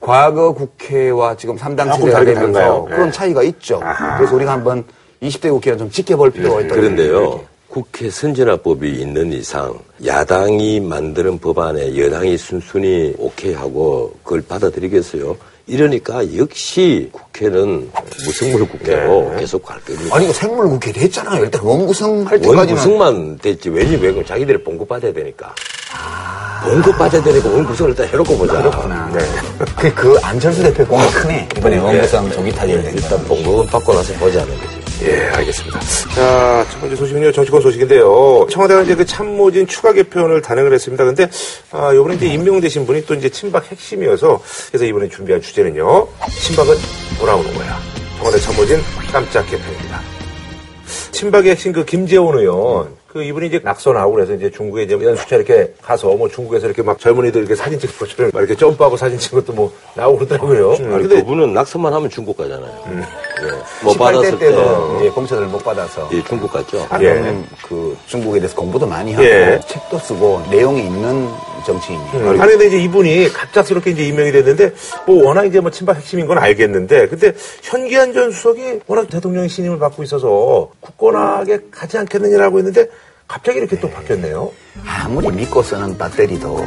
과거 0.00 0.52
국회와 0.52 1.34
지금 1.36 1.56
3당 1.56 1.92
조금 1.92 2.10
체제가 2.10 2.24
되면서. 2.24 2.84
그런 2.84 3.10
차이가 3.10 3.42
있죠. 3.44 3.80
그래서 4.18 4.36
우리가 4.36 4.52
한번 4.52 4.84
20대 5.22 5.50
국회는 5.50 5.78
좀 5.78 5.90
지켜볼 5.90 6.30
필요가 6.30 6.60
있다. 6.60 6.74
그런데요. 6.74 7.40
국회 7.68 8.10
선진화법이 8.10 9.00
있는 9.00 9.32
이상 9.32 9.78
야당이 10.04 10.80
만드는 10.80 11.38
법안에 11.38 11.98
여당이 11.98 12.36
순순히 12.36 13.14
오케이 13.18 13.54
하고 13.54 14.12
그걸 14.22 14.42
받아들이겠어요. 14.42 15.36
이러니까 15.68 16.36
역시 16.36 17.10
국회는 17.12 17.90
무승부 18.24 18.66
국회로 18.66 19.34
계속 19.38 19.62
갈 19.64 19.78
겁니다. 19.80 20.16
아니, 20.16 20.32
생물 20.32 20.66
국회 20.68 20.90
됐잖아요. 20.92 21.44
일단 21.44 21.60
원구성 21.62 22.26
할 22.26 22.40
때까지는. 22.40 22.56
원구성만 22.56 23.38
됐지. 23.38 23.68
왜냐, 23.68 23.98
왜? 24.00 24.24
자기들이 24.24 24.64
봉급 24.64 24.88
받아야 24.88 25.12
되니까. 25.12 25.54
봉급 26.64 26.96
받아야 26.98 27.22
되니까 27.22 27.48
원구성을 27.50 27.90
일단 27.90 28.08
해놓고 28.08 28.38
보자. 28.38 28.54
그렇구나. 28.62 29.12
그, 29.78 29.94
그 29.94 30.18
안철수 30.22 30.62
대표 30.62 30.86
공이 30.86 31.06
크네. 31.10 31.48
이번에 31.58 31.78
원구성 31.78 32.30
조기 32.32 32.50
타결. 32.52 32.84
일단 32.84 33.22
봉급은 33.24 33.66
받고 33.66 33.92
나서 33.94 34.12
보자는 34.14 34.48
거지. 34.58 34.77
예, 35.02 35.28
알겠습니다. 35.28 35.78
자, 36.14 36.66
첫 36.70 36.80
번째 36.80 36.96
소식은요, 36.96 37.30
정치권 37.32 37.60
소식인데요. 37.62 38.46
청와대가 38.50 38.82
이제 38.82 38.96
그 38.96 39.04
참모진 39.04 39.66
추가 39.66 39.92
개편을 39.92 40.42
단행을 40.42 40.72
했습니다. 40.72 41.04
근데, 41.04 41.28
아, 41.70 41.94
요번에 41.94 42.16
이제 42.16 42.26
임명되신 42.26 42.84
분이 42.84 43.06
또 43.06 43.14
이제 43.14 43.28
친박 43.28 43.70
핵심이어서, 43.70 44.40
그래서 44.68 44.84
이번에 44.84 45.08
준비한 45.08 45.40
주제는요, 45.40 46.08
친박은 46.42 46.74
돌아오는 47.20 47.54
거야. 47.54 47.78
청와대 48.18 48.38
참모진 48.40 48.80
깜짝 49.12 49.42
개편입니다. 49.48 50.00
친박의 51.12 51.52
핵심 51.52 51.72
그 51.72 51.84
김재원 51.84 52.38
의원, 52.38 52.88
그 53.06 53.22
이분이 53.22 53.46
이제 53.46 53.60
낙선하고 53.62 54.12
그래서 54.12 54.34
이제 54.34 54.50
중국에 54.50 54.82
이제 54.82 54.94
연수차 54.94 55.36
이렇게 55.36 55.72
가서 55.82 56.08
뭐 56.14 56.28
중국에서 56.28 56.66
이렇게 56.66 56.82
막 56.82 56.98
젊은이들 56.98 57.40
이렇게 57.40 57.54
사진 57.54 57.78
찍은 57.78 57.96
것처럼 57.98 58.30
막 58.34 58.40
이렇게 58.40 58.54
점프하고 58.54 58.96
사진 58.96 59.18
찍은 59.18 59.40
것도 59.40 59.52
뭐 59.54 59.72
나오고 59.94 60.18
그러더라고요. 60.18 60.72
아, 60.72 60.74
아니, 60.74 61.02
근데 61.02 61.16
그분은 61.16 61.54
낙선만 61.54 61.92
하면 61.92 62.10
중국 62.10 62.36
가잖아요. 62.36 63.04
예. 63.42 63.84
뭐 63.84 63.94
18대 63.94 63.98
받았을 63.98 64.38
때, 64.38 64.46
때도 64.46 64.96
이제 65.00 65.10
공천을 65.10 65.46
못 65.46 65.62
받아서 65.64 66.08
예, 66.12 66.22
중국 66.24 66.52
갔죠. 66.52 66.86
예. 67.00 67.06
예. 67.06 67.44
그 67.66 67.96
중국에 68.06 68.40
대해서 68.40 68.54
공부도 68.56 68.86
많이 68.86 69.12
하고 69.12 69.24
예. 69.24 69.60
책도 69.66 69.98
쓰고 69.98 70.42
내용이 70.50 70.82
있는 70.82 71.28
정치인이에요. 71.64 72.30
아니 72.30 72.38
근데 72.38 72.66
이제 72.66 72.78
이분이 72.78 73.32
갑작스럽게 73.32 73.90
이제 73.90 74.04
임명이 74.04 74.32
됐는데 74.32 74.72
뭐 75.06 75.26
워낙 75.26 75.44
이제 75.44 75.60
뭐 75.60 75.70
친박 75.70 75.96
핵심인 75.96 76.26
건 76.26 76.38
알겠는데 76.38 77.08
근데 77.08 77.32
현기한 77.62 78.12
전 78.12 78.30
수석이 78.30 78.80
워낙 78.86 79.08
대통령의 79.08 79.48
신임을 79.48 79.78
받고 79.78 80.02
있어서 80.02 80.70
굳건하게 80.80 81.58
가지 81.70 81.98
않겠느냐라고 81.98 82.58
했는데 82.58 82.86
갑자기 83.26 83.58
이렇게 83.58 83.78
또 83.78 83.90
바뀌었네요. 83.90 84.50
아무리 84.86 85.30
믿고 85.30 85.62
쓰는 85.62 85.96
배터리도 85.98 86.66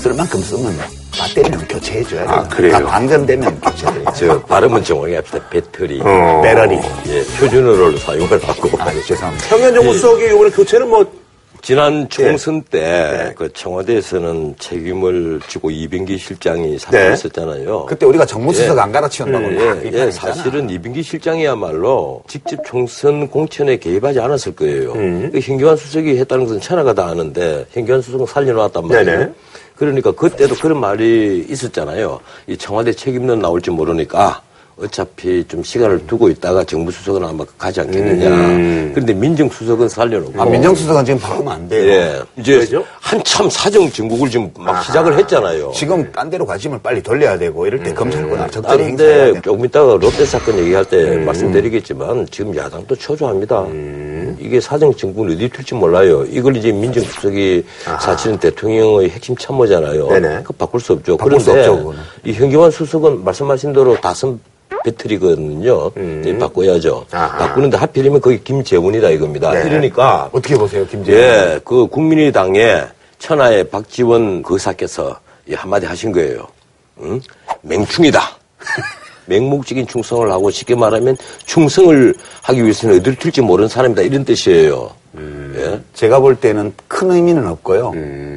쓸 0.00 0.14
만큼 0.14 0.40
쓰면 0.40 0.74
배터리는 1.12 1.68
교체해줘야 1.68 2.20
돼요. 2.26 2.30
아, 2.30 2.48
그래요? 2.48 2.72
다 2.72 2.84
방전되면 2.86 3.60
교체돼요. 3.60 4.04
저 4.16 4.40
발음은 4.44 4.82
정확히 4.82 5.14
합시다. 5.14 5.38
배터리. 5.50 6.00
어. 6.00 6.40
배터리. 6.42 6.76
예, 7.08 7.22
표준어를 7.38 7.98
사용을 7.98 8.42
하고. 8.42 8.70
아, 8.78 8.90
네, 8.90 9.02
죄송합니다. 9.02 9.46
현기한 9.48 9.74
정부 9.74 9.92
수석이 9.92 10.24
이번에 10.24 10.50
교체는 10.50 10.88
뭐 10.88 11.04
지난 11.60 12.08
총선 12.08 12.62
때 12.62 12.80
네. 12.80 13.34
그 13.36 13.52
청와대에서는 13.52 14.54
책임을 14.58 15.40
지고 15.46 15.70
이병기 15.70 16.16
실장이 16.16 16.78
사퇴했었잖아요. 16.78 17.84
그때 17.84 18.06
우리가 18.06 18.24
정무수석 18.24 18.78
안 18.78 18.90
갈아치운다고 18.90 19.44
예, 19.44 19.64
막 19.64 19.84
예. 19.84 19.90
예, 19.92 20.10
사실은 20.10 20.70
이병기 20.70 21.02
실장이야말로 21.02 22.22
직접 22.26 22.58
총선 22.64 23.28
공천에 23.28 23.76
개입하지 23.76 24.20
않았을 24.20 24.56
거예요. 24.56 24.92
음. 24.92 25.28
그 25.30 25.40
현기환 25.40 25.76
수석이 25.76 26.16
했다는 26.20 26.46
것은 26.46 26.60
천하가 26.62 26.94
다 26.94 27.08
아는데 27.08 27.66
현기환 27.72 28.00
수석은 28.00 28.24
살려놨단 28.24 28.88
말이에요. 28.88 29.18
네네. 29.18 29.32
그러니까 29.80 30.12
그때도 30.12 30.56
그런 30.56 30.78
말이 30.78 31.46
있었잖아요. 31.48 32.20
이 32.46 32.58
청와대 32.58 32.92
책임론 32.92 33.40
나올지 33.40 33.70
모르니까 33.70 34.42
어차피 34.82 35.44
좀 35.46 35.62
시간을 35.62 36.06
두고 36.06 36.28
있다가 36.28 36.64
정부수석은 36.64 37.24
아마 37.24 37.44
가지 37.58 37.80
않겠느냐. 37.80 38.28
음. 38.28 38.90
그런데 38.94 39.12
민정수석은 39.12 39.88
살려놓고. 39.88 40.40
아, 40.40 40.44
민정수석은 40.46 41.04
지금 41.04 41.20
바꾸면 41.20 41.52
안 41.52 41.68
돼요. 41.68 41.92
예. 41.92 42.20
이제 42.36 42.66
한참 43.00 43.50
사정 43.50 43.90
진국을 43.90 44.30
지금 44.30 44.50
막 44.58 44.82
시작을 44.82 45.18
했잖아요. 45.18 45.72
지금 45.74 46.10
딴 46.12 46.30
데로 46.30 46.46
관심을 46.46 46.78
빨리 46.82 47.02
돌려야 47.02 47.38
되고 47.38 47.66
이럴 47.66 47.82
때 47.82 47.92
검찰권을 47.92 48.40
아, 48.40 48.48
적절히 48.48 48.84
행사해야. 48.84 49.40
조금 49.42 49.64
이따가 49.64 49.92
롯데 49.96 50.24
사건 50.24 50.58
얘기할 50.58 50.84
때 50.84 50.96
음. 51.16 51.26
말씀드리겠지만 51.26 52.26
지금 52.30 52.56
야당도 52.56 52.96
초조합니다. 52.96 53.62
음. 53.62 54.36
이게 54.40 54.60
사정 54.60 54.94
정국은 54.94 55.34
어디 55.34 55.48
튈지 55.48 55.74
몰라요. 55.74 56.24
이걸 56.30 56.56
이제 56.56 56.72
민정수석이 56.72 57.64
사실은 58.00 58.38
대통령의 58.38 59.10
핵심 59.10 59.36
참모잖아요. 59.36 60.08
네네. 60.08 60.42
그 60.44 60.52
바꿀 60.54 60.80
수 60.80 60.92
없죠. 60.94 61.16
바꿀 61.16 61.40
수 61.40 61.50
그런데 61.50 61.68
없죠, 61.68 61.78
그거는. 61.78 62.00
이 62.24 62.32
현기환 62.32 62.70
수석은 62.70 63.24
말씀하신 63.24 63.72
대로 63.72 63.96
다섯 64.00 64.36
배터리거든요. 64.84 65.90
이제 66.20 66.36
바꿔야죠. 66.38 67.06
음. 67.12 67.16
아하. 67.16 67.38
바꾸는데 67.38 67.76
하필이면 67.76 68.20
거기 68.20 68.42
김재원이다 68.42 69.10
이겁니다. 69.10 69.52
네. 69.52 69.68
이러니까 69.68 70.28
어떻게 70.32 70.54
보세요, 70.56 70.86
김재현? 70.86 71.18
예, 71.20 71.60
그 71.64 71.86
국민의당의 71.86 72.88
천하의 73.18 73.64
박지원 73.68 74.42
거사께서 74.42 75.18
이 75.46 75.54
한마디 75.54 75.86
하신 75.86 76.12
거예요. 76.12 76.46
응? 77.02 77.20
맹충이다. 77.62 78.20
맹목적인 79.26 79.86
충성을 79.86 80.30
하고 80.30 80.50
쉽게 80.50 80.74
말하면 80.74 81.16
충성을 81.44 82.14
하기 82.42 82.62
위해서는 82.62 82.96
어디를 82.96 83.16
튈지 83.16 83.42
모르는 83.42 83.68
사람이다 83.68 84.02
이런 84.02 84.24
뜻이에요. 84.24 84.90
예? 85.56 85.80
제가 85.94 86.18
볼 86.20 86.34
때는 86.36 86.72
큰 86.88 87.10
의미는 87.12 87.46
없고요. 87.46 87.92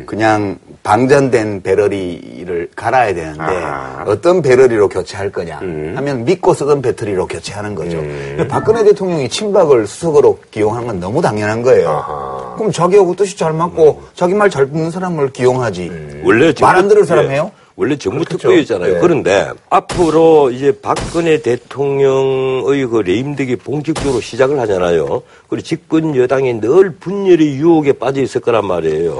그냥 0.05 0.57
방전된 0.83 1.61
배터리를 1.63 2.69
갈아야 2.75 3.13
되는데 3.13 3.41
아하. 3.41 4.03
어떤 4.05 4.41
배터리로 4.41 4.89
교체할 4.89 5.31
거냐 5.31 5.57
하면 5.59 6.25
믿고 6.25 6.53
쓰던 6.53 6.81
배터리로 6.81 7.25
교체하는 7.27 7.73
거죠. 7.73 7.97
근데 7.97 8.45
박근혜 8.47 8.83
대통령이 8.83 9.29
친박을 9.29 9.87
수석으로 9.87 10.37
기용하는 10.51 10.87
건 10.87 10.99
너무 10.99 11.21
당연한 11.21 11.61
거예요. 11.61 11.89
아하. 11.89 12.55
그럼 12.57 12.71
자기하고 12.71 13.15
뜻이 13.15 13.37
잘 13.37 13.53
맞고 13.53 14.03
자기 14.13 14.33
말 14.33 14.49
잘 14.49 14.69
듣는 14.69 14.91
사람을 14.91 15.31
기용하지. 15.31 16.21
원래 16.25 16.53
말 16.61 16.73
안 16.75 16.87
들을 16.89 17.05
사람 17.05 17.25
예, 17.25 17.29
해요? 17.35 17.51
원래 17.75 17.97
정부 17.97 18.23
그렇죠. 18.23 18.49
특보였잖아요. 18.49 18.95
예. 18.95 18.99
그런데 18.99 19.49
앞으로 19.69 20.51
이제 20.51 20.71
박근혜 20.79 21.41
대통령의 21.41 22.85
그 22.85 22.97
레임덕이 22.99 23.55
본격적으로 23.57 24.21
시작을 24.21 24.59
하잖아요. 24.59 25.23
그리고 25.49 25.63
집권 25.65 26.15
여당이 26.15 26.61
늘 26.61 26.91
분열의 26.91 27.55
유혹에 27.55 27.93
빠져 27.93 28.21
있을 28.21 28.41
거란 28.41 28.65
말이에요. 28.67 29.19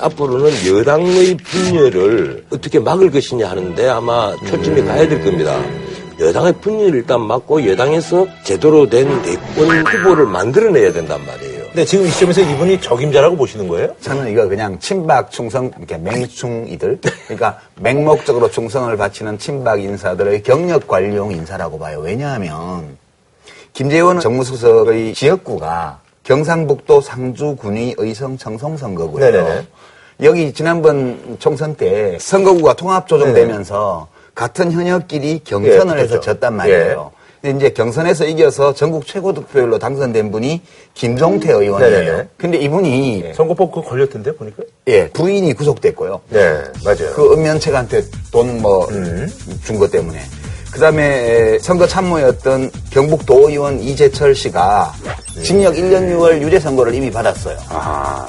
앞으로는 0.00 0.50
여당의 0.76 1.36
분열을 1.38 2.44
어떻게 2.50 2.78
막을 2.78 3.10
것이냐 3.10 3.48
하는데 3.48 3.88
아마 3.88 4.36
초점이 4.48 4.82
가야 4.82 5.08
될 5.08 5.24
겁니다. 5.24 5.58
여당의 6.20 6.52
분열을 6.60 6.96
일단 6.96 7.22
막고 7.22 7.66
여당에서 7.66 8.26
제대로 8.44 8.88
된 8.88 9.08
대권 9.22 9.86
후보를 9.86 10.26
만들어내야 10.26 10.92
된단 10.92 11.24
말이에요. 11.24 11.53
근데 11.74 11.86
지금 11.86 12.06
이 12.06 12.08
시점에서 12.08 12.40
이분이 12.40 12.80
적임자라고 12.80 13.36
보시는 13.36 13.66
거예요? 13.66 13.96
저는 14.00 14.30
이거 14.30 14.46
그냥 14.46 14.78
친박 14.78 15.32
충성, 15.32 15.72
이렇게 15.76 15.98
맹충이들. 15.98 17.00
그러니까 17.24 17.58
맹목적으로 17.80 18.48
충성을 18.48 18.96
바치는 18.96 19.38
친박 19.38 19.82
인사들의 19.82 20.44
경력 20.44 20.86
관리용 20.86 21.32
인사라고 21.32 21.80
봐요. 21.80 21.98
왜냐하면 21.98 22.96
김재원 23.72 24.20
정무수석의 24.20 25.14
지역구가 25.14 25.98
경상북도 26.22 27.00
상주 27.00 27.56
군위 27.56 27.92
의성 27.98 28.38
청송 28.38 28.76
선거구예요. 28.76 29.32
네네네. 29.32 29.66
여기 30.22 30.52
지난번 30.52 31.38
총선 31.40 31.74
때 31.74 32.16
선거구가 32.20 32.74
통합 32.74 33.08
조정되면서 33.08 34.06
같은 34.36 34.70
현역끼리 34.70 35.40
경선을 35.42 35.98
예, 35.98 36.02
해서 36.02 36.10
그렇죠. 36.20 36.20
졌단 36.20 36.54
말이에요. 36.54 37.10
근데 37.44 37.58
이제 37.58 37.68
경선에서 37.74 38.24
이겨서 38.24 38.72
전국 38.72 39.06
최고 39.06 39.34
득표율로 39.34 39.78
당선된 39.78 40.30
분이 40.32 40.62
김종태 40.94 41.52
의원이에요. 41.52 41.90
네네네. 41.90 42.28
근데 42.38 42.56
이분이 42.56 43.34
선거법 43.36 43.70
그거 43.70 43.86
걸렸던데 43.86 44.34
보니까? 44.34 44.62
예, 44.86 45.10
부인이 45.10 45.52
구속됐고요. 45.52 46.22
네, 46.30 46.40
맞아요. 46.82 47.12
그 47.14 47.34
은면책한테 47.34 48.02
돈 48.32 48.62
뭐 48.62 48.86
준 49.66 49.78
것 49.78 49.90
때문에. 49.90 50.18
그 50.72 50.80
다음에 50.80 51.58
선거 51.58 51.86
참모였던 51.86 52.70
경북도 52.90 53.50
의원 53.50 53.78
이재철 53.78 54.34
씨가 54.34 54.94
징역 55.42 55.74
1년 55.74 56.10
6월 56.16 56.40
유죄 56.40 56.58
선고를 56.58 56.94
이미 56.94 57.10
받았어요. 57.10 57.58
아, 57.68 58.26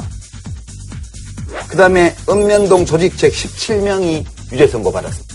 그 1.69 1.77
다음에 1.77 2.13
읍면동 2.29 2.85
조직책 2.85 3.31
17명이 3.31 4.25
유죄 4.51 4.67
선고 4.67 4.91
받았습니다. 4.91 5.34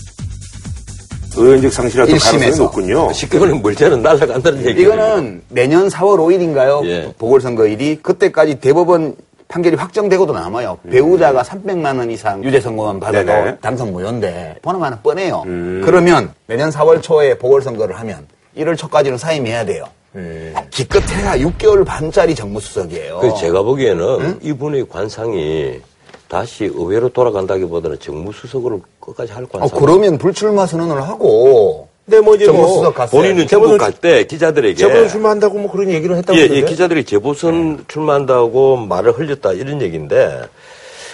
의원직 1.37 1.71
상실할 1.71 2.07
가능성이. 2.07 2.51
높군요. 2.57 3.11
쉽게 3.13 3.39
말하면 3.39 3.61
물자는 3.61 4.01
날아간다는 4.01 4.65
얘기. 4.67 4.81
이거는 4.81 5.41
내년 5.49 5.87
4월 5.87 6.17
5일인가요? 6.17 6.85
예. 6.85 7.13
보궐선거일이 7.17 7.99
그때까지 8.01 8.59
대법원 8.59 9.15
판결이 9.47 9.75
확정되고도 9.75 10.33
남아요. 10.33 10.77
배우자가 10.89 11.43
300만 11.43 11.97
원 11.97 12.09
이상 12.09 12.41
유죄 12.43 12.61
선고만 12.61 12.99
받아도 13.01 13.25
네네. 13.25 13.57
당선 13.59 13.91
무효인데 13.91 14.55
보나마나 14.61 14.97
뻔해요. 14.99 15.43
그러면 15.83 16.31
내년 16.47 16.69
4월 16.69 17.01
초에 17.01 17.37
보궐선거를 17.37 17.99
하면 17.99 18.25
1월 18.57 18.77
초까지는 18.77 19.17
사임해야 19.17 19.65
돼요. 19.65 19.83
기껏해야 20.69 21.37
6개월 21.37 21.85
반짜리 21.85 22.33
정무수석이에요. 22.33 23.19
그 23.19 23.33
제가 23.39 23.61
보기에는 23.61 24.39
이분의 24.41 24.87
관상이 24.89 25.79
다시 26.31 26.63
의회로 26.73 27.09
돌아간다기보다는 27.09 27.99
정무수석으로 27.99 28.81
끝까지 29.01 29.33
할 29.33 29.43
어, 29.43 29.47
관상. 29.51 29.77
그러면 29.77 30.17
불출마 30.17 30.65
선언을 30.65 31.01
하고 31.01 31.89
근데 32.05 32.21
뭐 32.21 32.35
이제 32.35 32.47
뭐 32.47 32.55
정무수석 32.65 32.95
갔어요. 32.95 33.21
본인은 33.21 33.47
재보선 33.47 33.77
중국 33.77 33.83
갈 33.83 33.91
때 33.91 34.23
기자들에게 34.23 34.75
재보선 34.75 35.09
출마한다고 35.09 35.57
뭐 35.59 35.69
그런 35.69 35.89
얘기를 35.89 36.15
했다고 36.15 36.39
예, 36.39 36.43
예? 36.43 36.61
기자들이 36.61 37.03
재보선 37.03 37.83
출마한다고 37.89 38.77
말을 38.77 39.11
흘렸다 39.11 39.51
이런 39.51 39.81
얘기인데 39.81 40.43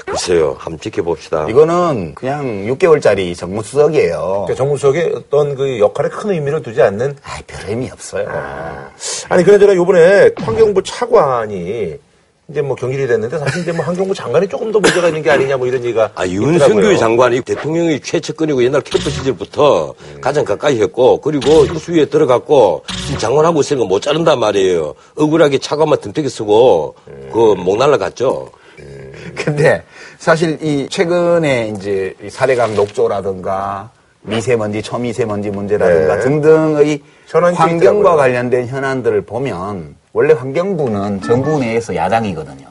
글쎄요, 0.05 0.55
한번 0.59 0.79
지켜봅시다. 0.79 1.47
이거는 1.49 2.13
그냥 2.15 2.45
6개월짜리 2.67 3.35
정무수석이에요. 3.35 4.45
그러니까 4.45 4.53
정무수석의 4.55 5.13
어떤 5.15 5.55
그 5.55 5.79
역할에 5.79 6.09
큰 6.09 6.29
의미를 6.29 6.61
두지 6.61 6.79
않는 6.81 7.17
아, 7.23 7.39
별 7.47 7.69
의미 7.71 7.89
없어요. 7.91 8.27
아 8.29 9.35
니 9.35 9.43
그나저나 9.43 9.75
요번에 9.75 10.29
환경부 10.37 10.83
차관이 10.83 11.95
이제 12.49 12.61
뭐 12.61 12.75
경질이 12.77 13.07
됐는데 13.07 13.37
사실 13.39 13.61
이제 13.61 13.73
뭐 13.73 13.83
환경부 13.83 14.13
장관이 14.13 14.47
조금 14.47 14.71
더 14.71 14.79
문제가 14.79 15.09
있는 15.09 15.21
게 15.21 15.29
아니냐 15.29 15.57
뭐 15.57 15.67
이런 15.67 15.83
얘기가 15.83 16.11
아. 16.15 16.25
윤석열 16.25 16.95
장관이 16.95 17.41
대통령의 17.41 17.99
최측근이고 17.99 18.63
옛날 18.63 18.79
캠프 18.81 19.09
시절부터 19.09 19.93
가장 20.21 20.45
가까이 20.45 20.81
했고, 20.81 21.19
그리고 21.19 21.65
수위에 21.65 22.05
들어갔고, 22.05 22.83
지금 23.05 23.19
장관하고 23.19 23.59
있으니까 23.59 23.85
못 23.85 24.01
자른단 24.01 24.39
말이에요. 24.39 24.95
억울하게 25.17 25.57
차관만 25.57 25.99
듬태기 25.99 26.29
쓰고, 26.29 26.95
그, 27.33 27.55
목 27.57 27.77
날라갔죠. 27.77 28.49
근데 29.35 29.83
사실 30.17 30.57
이 30.61 30.87
최근에 30.89 31.73
이제 31.75 32.13
이 32.23 32.29
사대강 32.29 32.75
녹조라든가 32.75 33.89
미세먼지, 34.21 34.81
초미세먼지 34.81 35.49
문제라든가 35.49 36.15
네. 36.15 36.21
등등의 36.21 37.01
환경과 37.31 37.75
있더라고요. 37.75 38.15
관련된 38.15 38.67
현안들을 38.67 39.21
보면 39.21 39.95
원래 40.17 40.33
환경부는 40.33 41.21
정부 41.21 41.59
내에서 41.59 41.95
야당이거든요. 41.95 42.65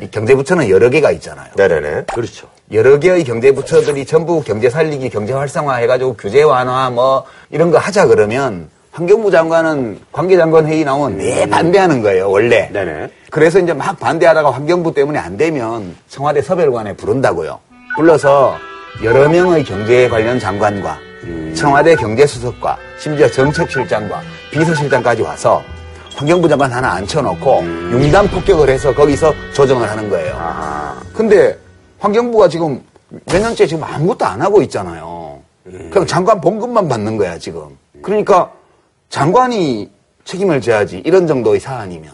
이 0.00 0.10
경제부처는 0.10 0.70
여러 0.70 0.88
개가 0.88 1.10
있잖아요. 1.10 1.50
네네네. 1.54 2.04
그렇죠. 2.14 2.48
여러 2.72 2.98
개의 2.98 3.24
경제부처들이 3.24 4.06
전부 4.06 4.42
경제 4.42 4.70
살리기, 4.70 5.10
경제 5.10 5.34
활성화 5.34 5.76
해가지고 5.76 6.14
규제 6.14 6.42
완화 6.42 6.88
뭐 6.88 7.24
이런 7.50 7.70
거 7.70 7.76
하자 7.76 8.06
그러면 8.06 8.70
환경부 8.90 9.30
장관은 9.30 10.00
관계장관 10.12 10.66
회의 10.66 10.82
나오면 10.82 11.18
네 11.18 11.44
반대하는 11.44 12.00
거예요, 12.00 12.30
원래. 12.30 12.70
네네. 12.72 13.10
그래서 13.30 13.58
이제 13.58 13.74
막 13.74 14.00
반대하다가 14.00 14.50
환경부 14.50 14.94
때문에 14.94 15.18
안 15.18 15.36
되면 15.36 15.94
청와대 16.08 16.40
서별관에 16.40 16.94
부른다고요. 16.96 17.58
불러서 17.96 18.56
여러 19.04 19.28
명의 19.28 19.62
경제 19.62 20.08
관련 20.08 20.40
장관과 20.40 20.98
청와대 21.54 21.96
경제수석과 21.96 22.78
심지어 22.98 23.30
정책실장과 23.30 24.22
비서실장까지 24.50 25.20
와서 25.20 25.62
환경부 26.14 26.48
장관 26.48 26.72
하나 26.72 26.92
앉혀놓고 26.94 27.62
융단 27.92 28.28
폭격을 28.28 28.68
해서 28.68 28.94
거기서 28.94 29.32
조정을 29.54 29.88
하는 29.88 30.08
거예요. 30.10 30.36
근데 31.14 31.56
환경부가 31.98 32.48
지금 32.48 32.82
몇 33.26 33.40
년째 33.40 33.66
지금 33.66 33.84
아무것도 33.84 34.24
안 34.24 34.40
하고 34.40 34.62
있잖아요. 34.62 35.40
그냥 35.64 36.06
장관 36.06 36.40
봉급만 36.40 36.88
받는 36.88 37.16
거야, 37.16 37.38
지금. 37.38 37.76
그러니까 38.02 38.50
장관이 39.10 39.90
책임을 40.24 40.60
져야지. 40.60 41.02
이런 41.04 41.26
정도의 41.26 41.60
사안이면. 41.60 42.10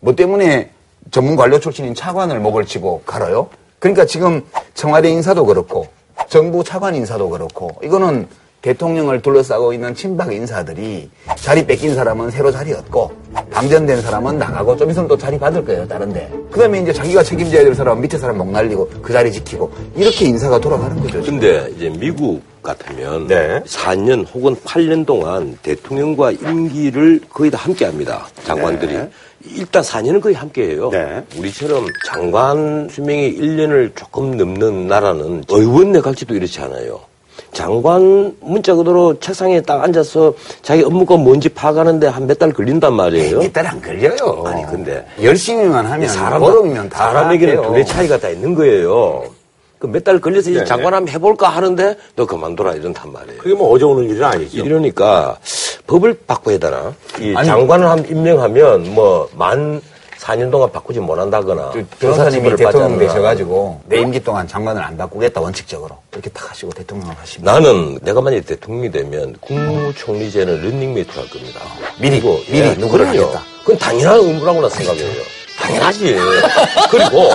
뭐 0.00 0.14
때문에 0.14 0.70
전문 1.10 1.36
관료 1.36 1.58
출신인 1.58 1.94
차관을 1.94 2.40
목을 2.40 2.66
치고 2.66 3.02
갈아요? 3.04 3.48
그러니까 3.78 4.06
지금 4.06 4.44
청와대 4.74 5.08
인사도 5.10 5.44
그렇고 5.44 5.88
정부 6.28 6.64
차관 6.64 6.94
인사도 6.94 7.28
그렇고 7.28 7.70
이거는 7.82 8.28
대통령을 8.62 9.22
둘러싸고 9.22 9.72
있는 9.72 9.94
친박 9.94 10.32
인사들이 10.32 11.08
자리 11.36 11.64
뺏긴 11.64 11.94
사람은 11.94 12.30
새로 12.30 12.50
자리 12.50 12.72
얻고 12.72 13.12
방전된 13.50 14.02
사람은 14.02 14.38
나가고 14.38 14.76
좀 14.76 14.90
있으면 14.90 15.08
또 15.08 15.16
자리 15.16 15.38
받을 15.38 15.64
거예요 15.64 15.86
다른데 15.86 16.32
그 16.50 16.60
다음에 16.60 16.80
이제 16.80 16.92
자기가 16.92 17.22
책임져야 17.22 17.64
될 17.64 17.74
사람은 17.74 18.02
밑에 18.02 18.18
사람 18.18 18.38
목 18.38 18.50
날리고 18.50 18.88
그 19.02 19.12
자리 19.12 19.30
지키고 19.30 19.72
이렇게 19.94 20.26
인사가 20.26 20.60
돌아가는 20.60 20.96
거죠 20.96 21.22
지금. 21.22 21.38
근데 21.38 21.70
이제 21.76 21.88
미국 21.90 22.42
같으면 22.66 23.28
네. 23.28 23.60
4년 23.64 24.26
혹은 24.34 24.56
8년 24.56 25.06
동안 25.06 25.56
대통령과 25.62 26.32
임기를 26.32 27.20
거의 27.30 27.50
다 27.50 27.58
함께 27.58 27.84
합니다. 27.84 28.26
장관들이. 28.44 28.92
네. 28.92 29.10
일단 29.54 29.82
4년은 29.82 30.20
거의 30.20 30.34
함께 30.34 30.70
해요. 30.70 30.90
네. 30.90 31.22
우리처럼 31.38 31.86
장관 32.04 32.88
수명이 32.90 33.38
1년을 33.38 33.94
조금 33.94 34.36
넘는 34.36 34.88
나라는 34.88 35.44
의원내 35.48 36.00
갈지도 36.00 36.34
이렇지 36.34 36.60
않아요. 36.60 37.00
장관 37.60 38.36
문자 38.40 38.74
그대로 38.74 39.18
책상에 39.18 39.62
딱 39.62 39.82
앉아서 39.82 40.34
자기 40.60 40.82
업무가 40.82 41.16
뭔지 41.16 41.48
파악하는데 41.48 42.06
한 42.06 42.26
몇 42.26 42.36
달 42.38 42.52
걸린단 42.52 42.92
말이에요. 42.92 43.40
이딸 43.40 43.66
안 43.66 43.80
걸려요. 43.80 44.44
아니, 44.46 44.62
근데 44.66 45.06
열심히만 45.22 45.86
하면 45.86 46.08
사람, 46.10 46.38
보름이면 46.42 46.90
다 46.90 46.98
사람에게는. 46.98 47.62
둘의 47.62 47.86
차이가 47.86 48.18
다 48.18 48.28
있는 48.28 48.54
거예요. 48.54 49.24
그 49.78 49.86
몇 49.86 50.04
달 50.04 50.20
걸려서 50.20 50.50
이제 50.50 50.58
네네. 50.58 50.64
장관 50.66 50.92
한번 50.92 51.14
해볼까 51.14 51.48
하는데 51.48 51.96
너 52.14 52.26
그만둬라 52.26 52.74
이런단 52.74 53.10
말이에요. 53.10 53.38
그게 53.40 53.54
뭐 53.54 53.70
어제 53.72 53.86
오는 53.86 54.04
일은 54.10 54.22
아니죠. 54.22 54.58
이러니까 54.62 55.38
법을 55.86 56.18
바꿔야 56.26 56.58
되나? 56.58 56.92
이 57.18 57.32
장관을 57.32 57.88
한 57.88 58.04
임명하면 58.06 58.94
뭐만 58.94 59.80
4년 60.18 60.50
동안 60.50 60.70
바꾸지 60.72 61.00
못한다거나 61.00 61.70
그 61.70 61.86
변호사님이 61.98 62.56
대통령. 62.56 62.98
되셔가지고 62.98 63.80
내 63.86 64.00
임기 64.00 64.22
동안 64.22 64.46
장관을 64.48 64.82
안 64.82 64.96
바꾸겠다 64.96 65.40
원칙적으로 65.40 65.96
이렇게 66.12 66.30
딱 66.30 66.50
하시고 66.50 66.72
대통령을 66.72 67.14
하시면 67.16 67.44
나는 67.44 67.98
내가 68.02 68.20
만약 68.20 68.44
대통령이 68.46 68.90
되면 68.90 69.36
국무총리제는 69.40 70.62
런닝메이트 70.62 71.18
할 71.18 71.28
겁니다. 71.28 71.60
미리, 72.00 72.20
그리고 72.20 72.40
미리 72.50 72.68
예, 72.68 72.74
누구를 72.74 73.06
그럼요. 73.06 73.22
하겠다. 73.26 73.42
그건 73.60 73.78
당연한 73.78 74.20
의무라고 74.20 74.60
나 74.62 74.68
생각해요. 74.68 75.22
당연하지. 75.66 76.16
그리고 76.90 77.30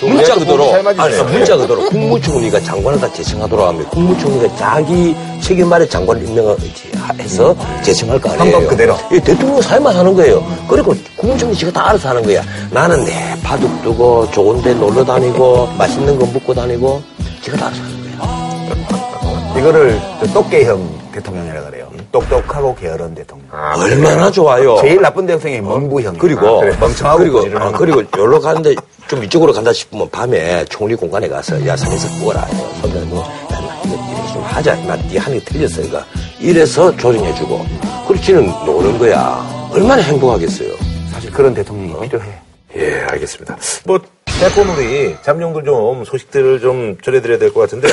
문자 0.00 0.34
그대로. 0.34 0.72
아니 0.96 1.22
문자 1.22 1.56
그대로 1.56 1.88
국무총리가 1.88 2.60
장관을 2.60 3.00
다 3.00 3.12
제청하도록 3.12 3.66
하면 3.68 3.88
국무총리가 3.90 4.56
자기 4.56 5.14
책임 5.40 5.72
아래 5.72 5.86
장관을 5.86 6.26
임명해서 6.26 7.54
제청할 7.82 8.20
거 8.20 8.30
아니에요. 8.32 8.52
방법 8.52 8.68
그대로. 8.70 8.96
이 9.12 9.20
대통령 9.20 9.60
사회만 9.60 9.94
하는 9.96 10.14
거예요. 10.14 10.44
그리고 10.68 10.94
국무총리 11.16 11.54
지가 11.54 11.72
다 11.72 11.88
알아서 11.90 12.08
하는 12.10 12.22
거야. 12.22 12.42
나는 12.70 13.04
내 13.04 13.36
바둑 13.42 13.82
두고 13.82 14.30
좋은 14.30 14.62
데 14.62 14.74
놀러 14.74 15.04
다니고 15.04 15.68
맛있는 15.78 16.18
거 16.18 16.26
먹고 16.26 16.54
다니고 16.54 17.02
지가 17.42 17.56
다 17.58 17.66
알아서 17.66 17.82
하는 17.82 18.18
거야. 18.18 19.58
이거를 19.58 20.00
저 20.20 20.32
똑개형 20.32 21.00
대통령이라 21.12 21.62
그래요. 21.64 21.83
똑똑하고 22.18 22.76
게으른 22.76 23.12
대통령. 23.12 23.48
아, 23.50 23.74
얼마나 23.76 24.30
좋아요. 24.30 24.76
제일 24.80 25.00
나쁜 25.00 25.26
대통령이 25.26 25.60
멍부형. 25.66 26.16
그리고 26.16 26.58
아, 26.58 26.60
그래. 26.60 26.76
멍청하고 26.78 27.18
그리고 27.18 27.38
부지런한 27.40 27.74
아, 27.74 27.76
그리고 27.76 28.00
여기로 28.16 28.40
가는데 28.40 28.74
좀 29.08 29.24
이쪽으로 29.24 29.52
간다 29.52 29.72
싶으면 29.72 30.08
밤에 30.10 30.64
총리 30.66 30.94
공간에 30.94 31.28
가서 31.28 31.54
야 31.66 31.76
산에서 31.76 32.08
구워라 32.20 32.46
선배 32.80 33.00
뭐 33.00 33.20
야, 33.22 33.60
나 33.60 33.80
이거 33.84 33.94
이거 33.94 34.32
좀 34.32 34.42
하자 34.44 34.74
나네 34.86 35.18
하는 35.18 35.38
게 35.40 35.44
틀렸어 35.44 35.82
이거 35.82 36.00
이래서 36.38 36.96
조정해주고 36.96 37.66
그렇지는 38.06 38.46
노는 38.64 38.98
거야 38.98 39.68
얼마나 39.72 40.00
행복하겠어요 40.02 40.68
사실 41.12 41.30
그런 41.32 41.52
대통령이 41.52 42.08
필요해. 42.08 42.28
예, 42.76 43.00
알겠습니다. 43.08 43.56
뭐, 43.84 44.00
대포물이 44.26 45.16
잠룡도 45.22 45.62
좀 45.62 46.04
소식들을 46.04 46.58
좀 46.60 46.96
전해드려야 47.04 47.38
될 47.38 47.52
것 47.52 47.60
같은데, 47.60 47.86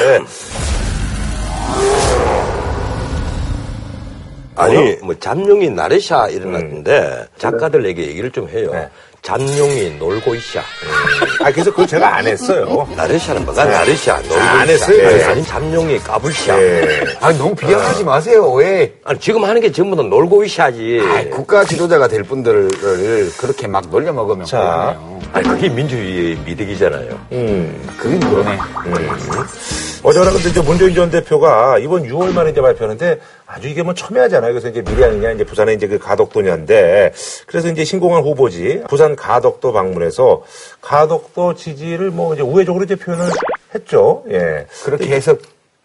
아니 4.56 4.96
뭐 5.02 5.16
잠룡이 5.18 5.70
나르샤 5.70 6.28
일어났는데 6.30 7.28
작가들에게 7.38 8.06
얘기를 8.08 8.32
좀 8.32 8.50
해요 8.50 8.70
네. 8.74 8.90
잠룡이 9.22 9.98
놀고 10.00 10.34
있샤 10.36 10.62
아, 11.44 11.52
그래서 11.52 11.70
그걸 11.70 11.86
제가 11.88 12.16
안 12.16 12.26
했어요. 12.28 12.88
나르샤는 12.96 13.46
뭐가 13.46 13.66
나르샤 13.66 14.20
놀고 14.22 14.36
안 14.36 14.68
있샤 14.70 14.92
했어요. 14.92 15.08
아니, 15.08 15.18
네. 15.18 15.24
아니 15.26 15.44
잠룡이 15.44 16.00
까불샤 16.00 16.60
예. 16.60 17.04
아니, 17.20 17.38
너무 17.38 17.54
비하하지 17.56 18.04
마세요. 18.04 18.52
왜? 18.54 18.94
아니 19.04 19.20
지금 19.20 19.44
하는 19.44 19.62
게 19.62 19.72
전부 19.72 19.96
다 19.96 20.02
놀고 20.02 20.44
있샤지 20.46 21.02
아이, 21.08 21.30
국가 21.30 21.64
지도자가 21.64 22.08
될 22.08 22.24
분들을 22.24 23.32
그렇게 23.38 23.68
막 23.68 23.88
놀려 23.92 24.12
먹으면 24.12 24.46
자. 24.46 24.98
곤란해요. 25.00 25.20
아니 25.34 25.48
그게 25.48 25.70
민주주의의 25.70 26.38
미덕이잖아요. 26.46 27.28
음. 27.32 27.89
그게 27.98 28.20
그러네. 28.20 28.58
어제나 30.04 30.32
근데 30.32 30.50
이제 30.50 30.62
문재인 30.62 30.94
전 30.94 31.10
대표가 31.10 31.78
이번 31.78 32.04
6월 32.04 32.34
말에 32.34 32.52
이제 32.52 32.60
발표하는데 32.60 33.20
아주 33.46 33.67
이게 33.70 33.84
뭐 33.84 33.94
첨예하잖아요. 33.94 34.52
그래서 34.52 34.67
이제 34.67 34.82
미래아니냐 34.82 35.32
이제 35.32 35.44
부산에 35.44 35.74
이제 35.74 35.88
그 35.88 36.00
가덕도냐인데 36.00 37.13
그래서 37.46 37.70
이제 37.70 37.86
신공한 37.86 38.24
후보지 38.24 38.82
부산 38.89 39.15
가덕도 39.15 39.72
방문해서 39.72 40.44
가덕도 40.82 41.56
지지를 41.56 42.12
뭐 42.12 42.34
이제 42.34 42.44
우회적으로 42.44 42.84
이제 42.84 42.96
표현을 42.96 43.26
했죠. 43.74 44.24
예. 44.32 44.65
그렇게 44.84 45.12
해서 45.12 45.36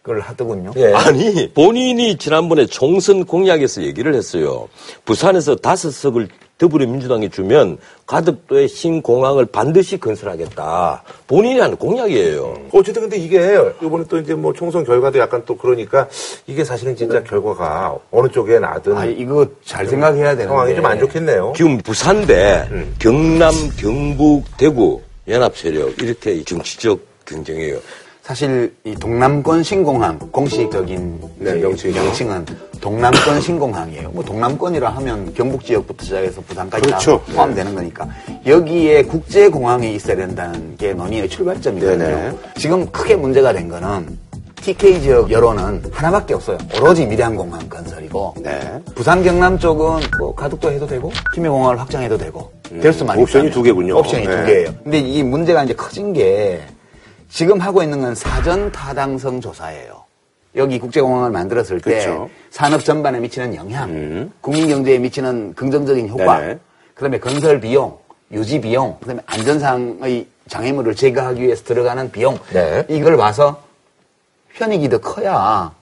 걸 0.02 0.20
하더군요. 0.20 0.72
예. 0.76 0.92
아니 0.94 1.52
본인이 1.52 2.16
지난번에 2.16 2.66
총선 2.66 3.24
공약에서 3.24 3.82
얘기를 3.82 4.14
했어요. 4.14 4.68
부산에서 5.04 5.56
다섯 5.56 5.90
석을 5.90 6.28
더불어민주당이 6.58 7.28
주면 7.30 7.76
가덕도의 8.06 8.68
신공항을 8.68 9.46
반드시 9.46 9.98
건설하겠다. 9.98 11.02
본인이 11.26 11.60
하는 11.60 11.76
공약이에요. 11.76 12.68
어쨌든 12.72 13.02
근데 13.02 13.18
이게 13.18 13.58
이번에 13.82 14.04
또 14.08 14.18
이제 14.18 14.34
뭐 14.34 14.52
총선 14.52 14.84
결과도 14.84 15.18
약간 15.18 15.42
또 15.44 15.56
그러니까 15.56 16.08
이게 16.46 16.64
사실은 16.64 16.96
진짜 16.96 17.22
결과가 17.22 17.96
어느 18.10 18.28
쪽에 18.28 18.58
나든 18.58 18.96
아, 18.96 19.04
이거 19.04 19.46
잘 19.64 19.86
생각해야 19.86 20.30
되는데. 20.30 20.46
상황이 20.48 20.74
좀 20.74 20.86
안 20.86 20.98
좋겠네요. 20.98 21.52
지금 21.56 21.78
부산대 21.78 22.68
경남, 22.98 23.52
경북, 23.78 24.44
대구 24.56 25.02
연합 25.28 25.56
세력 25.56 26.00
이렇게 26.00 26.42
정치적 26.44 27.00
경쟁이에요. 27.26 27.78
사실 28.26 28.74
이 28.82 28.92
동남권 28.96 29.62
신공항 29.62 30.18
공식적인 30.18 31.20
네, 31.38 31.54
명칭이죠. 31.54 32.02
명칭은 32.02 32.44
동남권 32.80 33.40
신공항이에요. 33.40 34.10
뭐 34.10 34.24
동남권이라 34.24 34.90
하면 34.90 35.32
경북 35.32 35.64
지역부터 35.64 36.04
시작해서 36.04 36.40
부산까지 36.40 36.86
그렇죠. 36.86 37.22
다 37.24 37.32
포함되는 37.34 37.76
거니까 37.76 38.08
여기에 38.44 39.04
국제 39.04 39.48
공항이 39.48 39.94
있어야 39.94 40.16
된다는 40.16 40.76
게 40.76 40.92
논의의 40.92 41.28
출발점이거든요. 41.28 41.98
네네. 41.98 42.36
지금 42.56 42.90
크게 42.90 43.14
문제가 43.14 43.52
된 43.52 43.68
거는 43.68 44.18
TK 44.56 45.02
지역 45.02 45.30
여론은 45.30 45.84
하나밖에 45.92 46.34
없어요. 46.34 46.58
오로지 46.74 47.06
밀양공항 47.06 47.68
건설이고 47.68 48.34
네. 48.42 48.82
부산 48.96 49.22
경남 49.22 49.56
쪽은 49.56 50.00
뭐 50.18 50.34
가덕도 50.34 50.72
해도 50.72 50.84
되고 50.88 51.12
김해공항을 51.32 51.78
확장해도 51.78 52.18
되고 52.18 52.50
될 52.82 52.92
수만 52.92 53.20
옵션이 53.20 53.44
있다면. 53.46 53.52
두 53.52 53.62
개군요. 53.62 53.98
옵션이 53.98 54.26
네. 54.26 54.36
두 54.36 54.46
개예요. 54.46 54.74
근데 54.82 54.98
이 54.98 55.22
문제가 55.22 55.62
이제 55.62 55.74
커진 55.74 56.12
게 56.12 56.60
지금 57.28 57.60
하고 57.60 57.82
있는 57.82 58.00
건 58.00 58.14
사전 58.14 58.70
타당성 58.72 59.40
조사예요. 59.40 60.04
여기 60.54 60.78
국제공항을 60.78 61.30
만들었을 61.30 61.80
때 61.80 61.90
그렇죠. 61.90 62.30
산업 62.50 62.82
전반에 62.82 63.20
미치는 63.20 63.54
영향, 63.54 63.90
음. 63.90 64.32
국민 64.40 64.68
경제에 64.68 64.98
미치는 64.98 65.54
긍정적인 65.54 66.08
효과, 66.08 66.38
네네. 66.38 66.58
그다음에 66.94 67.18
건설 67.18 67.60
비용, 67.60 67.98
유지 68.32 68.60
비용, 68.60 68.96
그다음에 69.00 69.20
안전상의 69.26 70.26
장애물을 70.48 70.94
제거하기 70.94 71.42
위해서 71.42 71.62
들어가는 71.64 72.10
비용, 72.10 72.38
네. 72.54 72.86
이걸 72.88 73.18
봐서 73.18 73.62
편익이 74.54 74.88
더 74.88 74.98
커야 74.98 75.72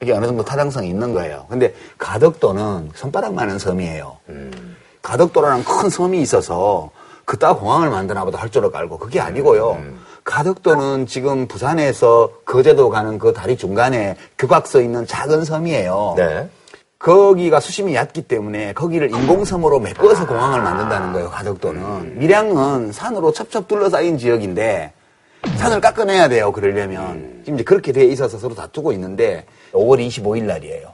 이게 0.00 0.12
어느 0.12 0.24
정도 0.24 0.42
타당성이 0.42 0.88
있는 0.88 1.12
거예요. 1.12 1.44
근데 1.50 1.74
가덕도는 1.98 2.92
손바닥만한 2.94 3.58
섬이에요. 3.58 4.16
가덕도라는 5.02 5.64
큰 5.64 5.90
섬이 5.90 6.22
있어서 6.22 6.90
그따 7.26 7.54
공항을 7.54 7.90
만드나 7.90 8.24
보다 8.24 8.40
할 8.40 8.48
줄을 8.50 8.70
깔고 8.70 8.98
그게 8.98 9.20
아니고요. 9.20 9.78
가덕도는 10.26 11.06
지금 11.06 11.46
부산에서 11.46 12.30
거제도 12.44 12.90
가는 12.90 13.18
그 13.18 13.32
다리 13.32 13.56
중간에 13.56 14.16
규각서 14.36 14.82
있는 14.82 15.06
작은 15.06 15.44
섬이에요. 15.44 16.14
네. 16.16 16.48
거기가 16.98 17.60
수심이 17.60 17.94
얕기 17.94 18.22
때문에 18.22 18.72
거기를 18.72 19.10
인공섬으로 19.14 19.78
메꿔서 19.80 20.26
공항을 20.26 20.60
만든다는 20.62 21.12
거예요, 21.12 21.30
가덕도는. 21.30 22.18
밀양은 22.18 22.90
산으로 22.90 23.32
첩첩 23.32 23.68
둘러싸인 23.68 24.18
지역인데 24.18 24.92
산을 25.58 25.80
깎아내야 25.80 26.28
돼요, 26.28 26.50
그러려면. 26.50 27.42
지금 27.44 27.54
이제 27.54 27.64
그렇게 27.64 27.92
돼 27.92 28.04
있어서 28.06 28.36
서로 28.36 28.54
다투고 28.56 28.92
있는데 28.92 29.44
5월 29.72 30.04
25일 30.04 30.42
날이에요. 30.42 30.88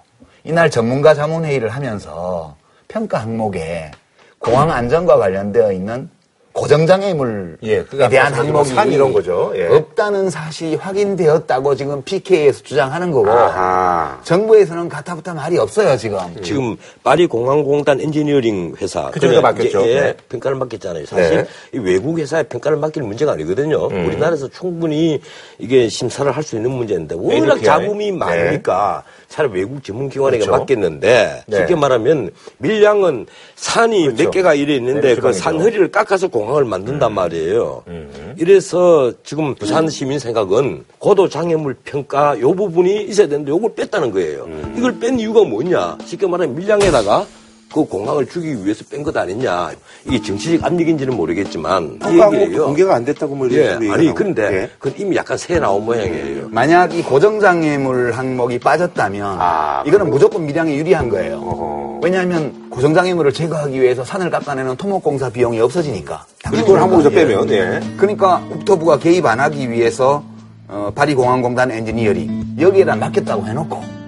이날 0.45 0.71
전문가 0.71 1.15
자문회의를 1.15 1.71
하면서 1.71 2.57
평가 2.89 3.21
항목에 3.21 3.93
공항 4.39 4.71
안전과 4.71 5.17
관련되어 5.17 5.73
있는 5.73 6.11
고정장애물에 6.53 7.57
예, 7.63 7.83
그러니까 7.85 8.09
대한 8.09 8.33
말씀하신 8.33 8.53
뭐 8.53 8.61
항목이 8.63 8.75
산 8.75 8.93
이런 8.93 9.13
거죠. 9.13 9.53
예. 9.57 9.67
없다는 9.69 10.29
사실이 10.29 10.75
확인되었다고 10.77 11.75
지금 11.77 12.03
PK에서 12.03 12.63
주장하는 12.63 13.11
거고 13.11 13.31
아하. 13.31 14.21
정부에서는 14.25 14.89
가타부타 14.89 15.33
말이 15.35 15.57
없어요 15.59 15.97
지금. 15.97 16.19
지금 16.43 16.77
파리 17.03 17.27
공항공단 17.27 18.01
엔지니어링 18.01 18.75
회사 18.81 19.11
그쪽에다 19.11 19.41
그래, 19.41 19.53
맡겼죠. 19.53 19.89
예, 19.89 20.01
네. 20.01 20.15
평가를 20.29 20.59
맡겼잖아요. 20.59 21.07
사실 21.07 21.37
네. 21.39 21.47
이 21.75 21.79
외국 21.79 22.19
회사에 22.19 22.43
평가를 22.43 22.77
맡길 22.79 23.03
문제가 23.03 23.33
아니거든요. 23.33 23.87
음. 23.89 24.07
우리나라에서 24.07 24.49
충분히 24.49 25.21
이게 25.59 25.89
심사를 25.89 26.31
할 26.31 26.43
수 26.43 26.57
있는 26.57 26.73
문제인데 26.73 27.15
워낙 27.15 27.53
ADPI. 27.59 27.63
자금이 27.63 28.11
많으니까 28.11 29.05
차라리 29.33 29.61
외국 29.61 29.83
전문기관에게 29.83 30.45
그렇죠. 30.45 30.59
맡겼는데 30.59 31.45
네. 31.47 31.57
쉽게 31.57 31.75
말하면 31.75 32.31
밀양은 32.59 33.27
산이 33.55 34.03
그렇죠. 34.05 34.25
몇 34.25 34.31
개가 34.31 34.53
이래 34.55 34.75
있는데 34.75 35.01
그 35.01 35.07
내륙지방이죠. 35.07 35.43
산 35.43 35.61
허리를 35.61 35.91
깎아서 35.91 36.29
공항을 36.29 36.67
만든단 36.67 37.15
말이에요. 37.15 37.83
음. 37.87 38.35
이래서 38.39 39.11
지금 39.25 39.55
부산 39.55 39.89
시민 39.89 40.19
생각은 40.19 40.85
고도 40.99 41.31
장애물 41.31 41.77
평가 41.83 42.39
요 42.41 42.53
부분이 42.55 43.05
있어야 43.05 43.27
되는데 43.27 43.51
요걸 43.53 43.75
뺐다는 43.75 44.11
거예요. 44.11 44.45
음. 44.45 44.75
이걸 44.77 44.99
뺀 44.99 45.19
이유가 45.19 45.45
뭐냐? 45.45 45.97
쉽게 46.05 46.27
말하면 46.27 46.55
밀양에다가 46.55 47.25
그 47.73 47.85
공항을 47.85 48.27
주기 48.27 48.65
위해서 48.65 48.85
뺀 48.91 49.03
것 49.03 49.17
아니냐? 49.17 49.71
이게 50.07 50.21
정치적 50.23 50.65
압력인지는 50.65 51.17
모르겠지만 51.17 51.95
이 51.95 51.99
평가 51.99 52.33
얘기예요. 52.41 52.57
뭐 52.59 52.67
공개가 52.67 52.95
안 52.95 53.05
됐다고 53.05 53.35
뭐 53.35 53.49
예, 53.51 53.71
아니 53.71 53.89
나오고. 53.89 54.15
예. 54.53 54.71
그건 54.79 54.95
이미 54.99 55.17
약간 55.17 55.37
새 55.39 55.59
나온 55.59 55.85
모양이에요. 55.85 56.49
만약 56.51 56.95
이 56.95 57.03
고정장애물 57.03 58.13
항목이 58.13 58.59
빠졌다면 58.59 59.37
아, 59.41 59.83
이거는 59.87 60.11
무조건 60.11 60.47
밀양에 60.47 60.77
유리한 60.77 61.09
거예요. 61.09 61.37
어허. 61.37 62.01
왜냐하면 62.03 62.69
고정장애물을 62.71 63.33
제거하기 63.33 63.81
위해서 63.81 64.05
산을 64.05 64.31
깎아내는 64.31 64.77
토목공사 64.77 65.31
비용이 65.31 65.61
없어지니까. 65.61 66.25
그걸 66.45 66.81
항목에서 66.81 67.11
빼면 67.11 67.51
예. 67.51 67.81
그러니까 67.97 68.43
국토부가 68.51 68.99
개입 68.99 69.25
안 69.27 69.41
하기 69.41 69.71
위해서 69.71 70.23
어, 70.69 70.91
파리공항공단 70.95 71.71
엔지니어링 71.71 72.57
여기에다 72.61 72.97
맡겼다고 72.97 73.47
해놓고 73.47 74.02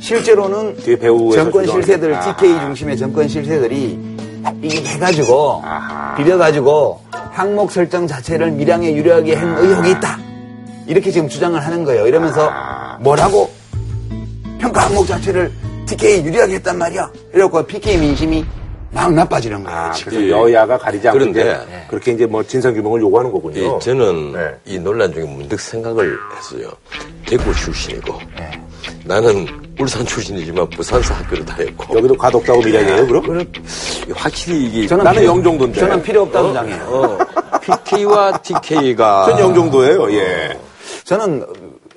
실제로는 0.00 0.76
뒤에 0.76 0.96
배우에서 0.96 1.44
정권 1.44 1.66
실세들 1.66 2.14
했다. 2.14 2.36
TK 2.36 2.60
중심의 2.60 2.96
정권 2.96 3.28
실세들이 3.28 3.98
이게 4.62 4.88
해가지고 4.88 5.62
아하. 5.64 6.14
비벼가지고 6.16 7.00
항목 7.32 7.70
설정 7.70 8.06
자체를 8.06 8.52
밀양에 8.52 8.94
유리하게 8.94 9.34
한 9.34 9.58
의혹이 9.58 9.90
있다 9.92 10.18
이렇게 10.86 11.10
지금 11.10 11.28
주장을 11.28 11.58
하는 11.60 11.84
거예요. 11.84 12.06
이러면서 12.06 12.48
아. 12.50 12.96
뭐라고 13.00 13.50
평가 14.58 14.86
항목 14.86 15.06
자체를 15.06 15.52
TK 15.86 16.24
유리하게 16.24 16.54
했단 16.54 16.78
말이야. 16.78 17.10
이래갖고 17.34 17.62
PK 17.64 17.98
민심이 17.98 18.44
막 18.90 19.12
나빠지는 19.12 19.64
거예요. 19.64 19.78
아, 19.78 19.92
지금. 19.92 20.12
그래서 20.12 20.28
여야가 20.28 20.78
가리지 20.78 21.08
않고 21.08 21.18
그런데 21.18 21.40
이제 21.40 21.84
그렇게 21.88 22.12
이제 22.12 22.26
뭐 22.26 22.42
진상 22.42 22.72
규명을 22.74 23.00
요구하는 23.00 23.30
거군요. 23.30 23.60
예, 23.76 23.78
저는 23.80 24.32
네. 24.32 24.54
이 24.64 24.78
논란 24.78 25.12
중에 25.12 25.24
문득 25.24 25.60
생각을 25.60 26.16
했어요. 26.36 26.70
대구 27.28 27.54
출신이고 27.54 28.18
네. 28.38 28.50
나는 29.04 29.46
울산 29.80 30.04
출신이지만 30.04 30.68
부산사 30.70 31.14
학교를 31.14 31.44
다녔고 31.44 31.96
여기도 31.98 32.16
가덕다고 32.16 32.60
밀양이에요, 32.62 33.06
그럼? 33.06 33.44
확실히 34.14 34.64
이게 34.64 34.86
저는 34.86 35.04
나는 35.04 35.20
필요- 35.20 35.32
영종도인데. 35.32 35.80
저는 35.80 36.02
필요 36.02 36.22
없다 36.22 36.42
주장해요. 36.42 36.82
어, 36.88 37.18
PK와 37.84 38.38
TK가 38.38 39.26
전 39.26 39.38
영종도예요, 39.40 40.12
예. 40.14 40.58
저는 41.04 41.44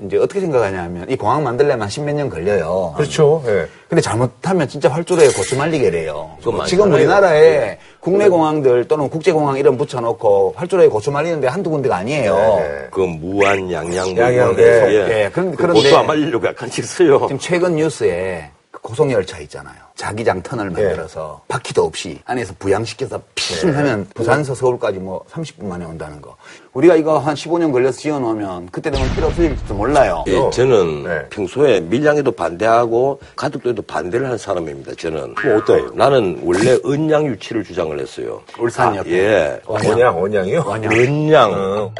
이제 0.05 0.17
어떻게 0.17 0.39
생각하냐면 0.39 1.09
이 1.09 1.15
공항 1.15 1.43
만들려면 1.43 1.87
십몇 1.89 2.15
년 2.15 2.29
걸려요. 2.29 2.93
그렇죠. 2.97 3.43
예. 3.45 3.67
근데 3.87 4.01
잘못하면 4.01 4.67
진짜 4.67 4.89
활주로에 4.89 5.27
고추 5.27 5.55
말리게 5.57 5.91
돼요. 5.91 6.31
지금. 6.65 6.91
우리나라에 6.91 7.77
국내 7.99 8.27
공항들 8.29 8.87
또는 8.87 9.09
국제 9.09 9.31
공항 9.31 9.57
이름 9.57 9.77
붙여놓고 9.77 10.53
활주로에 10.55 10.87
고추 10.87 11.11
말리는데 11.11 11.47
한두 11.47 11.69
군데가 11.69 11.97
아니에요. 11.97 12.35
네. 12.35 12.87
그 12.89 13.01
무한 13.01 13.71
양양 13.71 14.15
뭐 14.15 14.23
양양, 14.23 14.51
예. 14.51 14.55
데, 14.55 15.23
예, 15.25 15.29
그런- 15.29 15.51
그 15.51 15.57
그런데- 15.57 15.79
옷도 15.87 15.97
안 15.97 16.07
말리려고 16.07 16.47
약간씩 16.47 16.85
써요. 16.85 17.19
지금 17.27 17.37
최근 17.37 17.75
뉴스에 17.75 18.49
그 18.53 18.61
고속열차 18.82 19.39
있잖아요. 19.39 19.76
자기장 19.96 20.41
터널 20.41 20.72
만들어서 20.72 21.41
바퀴도 21.48 21.84
없이 21.84 22.20
안에서 22.26 22.54
부양시켜서 22.58 23.22
핑 23.36 23.76
하면 23.78 24.08
부산서 24.15 24.56
서울까지 24.56 24.98
뭐 24.98 25.24
30분 25.32 25.65
만에 25.65 25.86
온다는 25.86 26.20
거. 26.22 26.36
우리가 26.74 26.96
이거 26.96 27.20
한 27.20 27.36
15년 27.36 27.72
걸려서 27.72 28.00
지어놓으면 28.00 28.70
그때 28.72 28.89
되면 28.89 29.08
필요 29.13 29.28
없을지도 29.28 29.76
몰라요. 29.76 30.24
예, 30.28 30.50
저는 30.50 31.04
네. 31.04 31.30
평소에 31.30 31.82
밀양에도 31.82 32.32
반대하고 32.32 33.20
가덕도에도 33.36 33.84
반대를 33.84 34.28
한 34.28 34.38
사람입니다. 34.38 34.94
저는 34.96 35.36
그럼 35.36 35.58
어때요? 35.62 35.91
나는 35.94 36.41
원래 36.44 36.78
은양 36.84 37.28
유치를 37.28 37.63
주장을 37.63 37.98
했어요. 38.00 38.41
울산 38.58 38.96
옆에. 38.96 39.12
예, 39.12 39.62
원양, 39.67 40.20
원양이요? 40.20 40.65
은양. 40.91 41.52
어. 41.54 41.94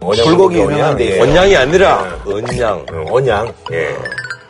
원양 0.00 0.26
불고기 0.26 0.58
원양, 0.58 0.72
유명한데 0.72 1.10
예. 1.16 1.20
원양이 1.20 1.56
아니라 1.56 2.18
은양. 2.26 2.86
어, 2.90 3.04
원양, 3.10 3.54
예. 3.72 3.96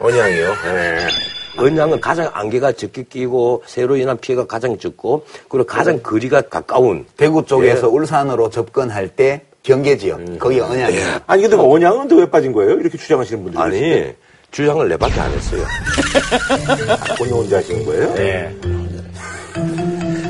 원양이요. 0.02 0.54
예. 0.66 1.62
은양은 1.62 2.00
가장 2.00 2.30
안개가 2.32 2.72
적게 2.72 3.02
끼고 3.04 3.62
새로 3.66 3.96
인한 3.96 4.16
피해가 4.18 4.46
가장 4.46 4.78
적고 4.78 5.24
그리고 5.48 5.66
가장 5.66 6.02
거리가 6.02 6.42
가까운 6.42 7.04
대구 7.16 7.44
쪽에서 7.44 7.86
예. 7.86 7.90
울산으로 7.90 8.48
접근할 8.50 9.08
때 9.08 9.42
경계 9.62 9.96
지역 9.96 10.20
거기가 10.38 10.66
언양이에요. 10.70 11.06
아니, 11.26 11.42
근데 11.42 11.56
그 11.56 11.62
원양은 11.62 12.08
또 12.08 12.16
왜 12.16 12.26
빠진 12.28 12.52
거예요? 12.52 12.72
이렇게 12.80 12.96
주장하시는 12.98 13.42
분들이. 13.44 13.62
아니 13.62 14.12
주장을 14.50 14.86
내밖에 14.88 15.20
안 15.20 15.30
했어요. 15.30 15.62
본인 17.18 17.34
혼자 17.34 17.58
하시는 17.58 17.84
거예요? 17.84 18.14
네. 18.14 18.54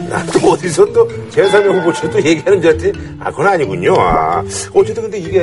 나또 0.08 0.50
어디서 0.50 0.84
또 0.92 1.08
제3의 1.30 1.72
후보처 1.80 2.10
또 2.10 2.22
얘기하는 2.22 2.60
줄 2.60 2.70
알았더니, 2.72 2.92
아, 3.20 3.30
그건 3.30 3.46
아니군요. 3.46 3.94
아, 3.98 4.44
어쨌든 4.74 5.04
근데 5.04 5.18
이게 5.18 5.40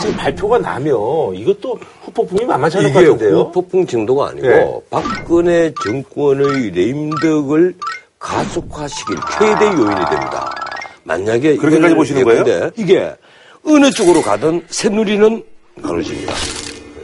지금 0.00 0.16
발표가 0.16 0.58
나면 0.58 0.96
이것도 1.34 1.78
후폭풍이 2.18 2.44
만만치 2.46 2.78
않을 2.78 2.92
것 2.92 3.00
같은데요. 3.00 3.38
후폭풍 3.38 3.86
정도가 3.86 4.28
아니고 4.30 4.48
네. 4.48 4.80
박근혜 4.90 5.72
정권의 5.84 6.70
레임덕을 6.72 7.74
가속화시킬 8.18 9.16
최대 9.38 9.66
요인이 9.66 9.94
됩니다. 10.10 10.52
만약에 11.04 11.56
그렇게까지 11.56 11.94
보시는 11.94 12.24
거예요? 12.24 12.70
이게 12.76 13.14
어느 13.64 13.90
쪽으로 13.90 14.20
가든 14.22 14.64
새누리는 14.68 15.42
나눠집니다. 15.76 16.34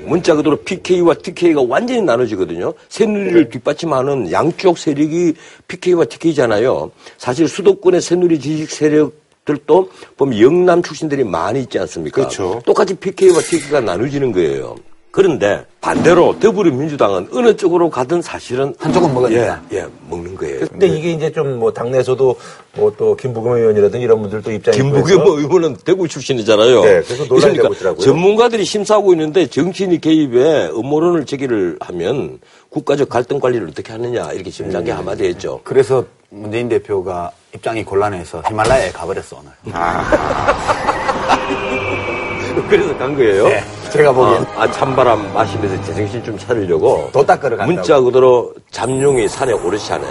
문자 0.06 0.34
그대로 0.34 0.56
PK와 0.56 1.14
TK가 1.14 1.62
완전히 1.66 2.02
나눠지거든요. 2.02 2.74
새누리를 2.88 3.48
뒷받침하는 3.48 4.30
양쪽 4.32 4.76
세력이 4.76 5.34
PK와 5.68 6.04
TK잖아요. 6.06 6.90
사실 7.16 7.48
수도권의 7.48 8.02
새누리 8.02 8.38
지식 8.40 8.70
세력들도 8.70 9.90
보면 10.18 10.40
영남 10.40 10.82
출신들이 10.82 11.24
많이 11.24 11.60
있지 11.60 11.78
않습니까? 11.78 12.16
그렇죠. 12.16 12.60
똑같이 12.66 12.94
PK와 12.94 13.40
TK가 13.40 13.80
나눠지는 13.80 14.32
거예요. 14.32 14.76
그런데 15.14 15.64
반대로 15.80 16.36
더불어민주당은 16.40 17.28
어느 17.32 17.56
쪽으로 17.56 17.88
가든 17.88 18.20
사실은 18.20 18.74
한쪽은 18.80 19.14
먹으니까. 19.14 19.62
예, 19.70 19.76
예, 19.78 19.86
먹는 20.10 20.34
거예요. 20.34 20.66
근데 20.68 20.88
이게 20.88 21.12
이제 21.12 21.30
좀 21.30 21.54
뭐 21.54 21.72
당내에서도 21.72 22.34
뭐 22.76 22.92
또 22.96 23.14
김부겸 23.14 23.52
의원이라든지 23.52 24.02
이런 24.04 24.20
분들도 24.22 24.50
입장이 24.50 24.76
김부겸 24.76 25.20
의원은 25.24 25.76
대구 25.84 26.08
출신이잖아요. 26.08 26.80
네, 26.82 27.00
그래서 27.02 27.24
논란이 27.26 27.58
그러니까 27.58 27.62
되고 27.62 27.74
있더라고요. 27.74 28.00
전문가들이 28.04 28.64
심사하고 28.64 29.12
있는데 29.12 29.46
정치인이 29.46 30.00
개입에 30.00 30.70
음모론을 30.70 31.26
제기를 31.26 31.76
하면 31.80 32.40
국가적 32.70 33.08
갈등 33.08 33.38
관리를 33.38 33.68
어떻게 33.68 33.92
하느냐 33.92 34.32
이렇게 34.32 34.50
심장이 34.50 34.90
음. 34.90 34.96
한마디 34.96 35.26
했죠. 35.26 35.60
그래서 35.62 36.04
문재인 36.30 36.68
대표가 36.68 37.30
입장이 37.54 37.84
곤란해서 37.84 38.42
히말라야에 38.48 38.90
가버렸어 38.90 39.38
오늘. 39.38 39.52
그래서 42.68 42.96
간 42.98 43.14
거예요. 43.14 43.46
네, 43.48 43.62
제가 43.94 44.10
보기엔. 44.12 44.44
아, 44.56 44.62
아, 44.62 44.70
찬바람 44.72 45.32
마시면서 45.32 45.80
제정신 45.84 46.24
좀 46.24 46.36
차리려고 46.36 47.10
도 47.12 47.24
닦으러 47.24 47.56
간다고. 47.56 47.72
문자 47.72 48.00
그대로 48.00 48.52
잠룡이 48.72 49.28
산에 49.28 49.52
오르시 49.52 49.92
하네. 49.92 50.04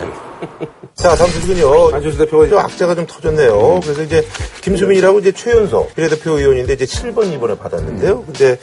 자, 0.96 1.16
다음 1.16 1.30
소식은요. 1.30 1.96
안철수 1.96 2.18
대표가 2.20 2.48
좀 2.48 2.60
악재가 2.60 2.96
좀 2.96 3.06
터졌네요. 3.06 3.82
그래서 3.84 4.04
이제 4.04 4.26
김수민이라고 4.62 5.20
이제 5.20 5.32
최연소 5.34 5.88
비례대표 5.96 6.38
의원인데 6.38 6.74
이제 6.74 6.86
7번 6.86 7.34
입원을 7.34 7.58
받았는데요. 7.58 8.24
근데 8.24 8.58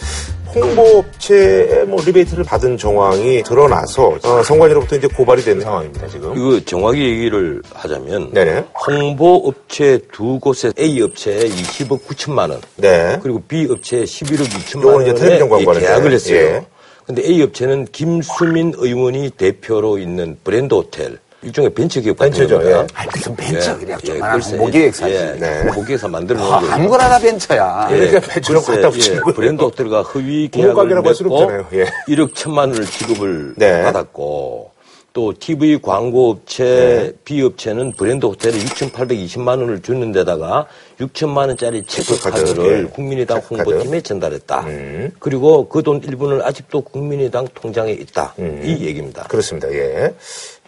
홍보업체에 0.55 1.85
뭐 1.85 2.01
리베이트를 2.05 2.45
받은 2.45 2.77
정황이 2.77 3.43
드러나서 3.43 4.19
어, 4.23 4.43
선관위로부터 4.43 4.97
이제 4.97 5.07
고발이 5.09 5.43
되는 5.43 5.63
상황입니다, 5.63 6.09
지금. 6.09 6.37
이거 6.37 6.61
정확히 6.65 7.03
얘기를 7.03 7.63
하자면 7.73 8.33
네네. 8.33 8.65
홍보 8.87 9.37
업체 9.47 9.99
두 10.13 10.39
곳에 10.39 10.73
A 10.79 11.01
업체에 11.03 11.45
20억 11.49 12.05
9천만 12.07 12.51
원, 12.51 12.61
네. 12.77 13.19
그리고 13.23 13.43
B 13.47 13.67
업체에 13.71 14.05
11억 14.05 14.45
2천만 14.47 14.83
요거는 14.83 15.17
이제 15.17 15.25
원에 15.27 15.39
광고하는데. 15.39 15.81
계약을 15.81 16.13
했어요. 16.13 16.37
예. 16.37 16.67
근데 17.07 17.23
A 17.25 17.43
업체는 17.43 17.87
김수민 17.91 18.73
의원이 18.77 19.31
대표로 19.31 19.99
있는 19.99 20.37
브랜드 20.45 20.75
호텔 20.75 21.19
일종의 21.43 21.71
벤처 21.73 22.01
기업 22.01 22.19
같은 22.19 22.33
벤처죠, 22.33 22.59
겁니다. 22.59 22.81
예. 22.83 22.87
아, 22.95 23.05
무슨 23.15 23.37
벤처 23.37 23.79
그냥 23.79 23.99
좀만한 24.01 24.33
글쎄, 24.41 24.51
홍보기획사지. 24.57 25.15
예, 25.15 25.37
네. 25.39 25.61
홍보기획사 25.63 26.09
만들어 26.09 26.39
놓은 26.39 26.53
아, 26.53 26.61
거예요. 26.61 26.75
아무거나 26.75 27.09
다 27.09 27.19
벤처야. 27.19 27.89
예, 27.93 27.97
그러니까 27.97 28.21
글쎄, 28.21 28.53
갖다 28.73 28.91
붙이는 28.91 29.23
예. 29.27 29.33
브랜드 29.33 29.63
호텔과 29.63 30.03
부모 30.03 30.49
계약을 30.51 30.75
관계라고 30.75 31.09
할 31.09 31.15
수는 31.15 31.31
맺고 31.31 31.43
없잖아요. 31.43 31.67
예. 31.73 32.13
1억 32.15 32.35
천만 32.35 32.69
원을 32.71 32.85
지급을 32.85 33.55
네. 33.57 33.83
받았고 33.83 34.71
또 35.13 35.33
TV 35.37 35.81
광고 35.83 36.31
업체 36.31 37.13
B 37.25 37.43
업체는 37.43 37.93
브랜드 37.93 38.27
호텔에 38.27 38.53
6,820만 38.59 39.49
원을 39.61 39.83
주는 39.83 40.13
데다가 40.13 40.67
6천만 41.01 41.49
원짜리 41.49 41.83
체크카드를 41.85 42.47
체크카드, 42.47 42.69
예. 42.69 42.85
국민의당 42.85 43.41
체크카드. 43.41 43.69
홍보팀에 43.71 44.01
전달했다. 44.03 44.61
음. 44.67 45.11
그리고 45.19 45.69
그 45.69 45.83
돈 45.83 46.01
일부는 46.05 46.43
아직도 46.43 46.83
국민의당 46.83 47.49
통장에 47.55 47.91
있다. 47.93 48.35
음. 48.39 48.61
이 48.63 48.85
얘기입니다. 48.85 49.25
그렇습니다, 49.25 49.69
예. 49.73 50.15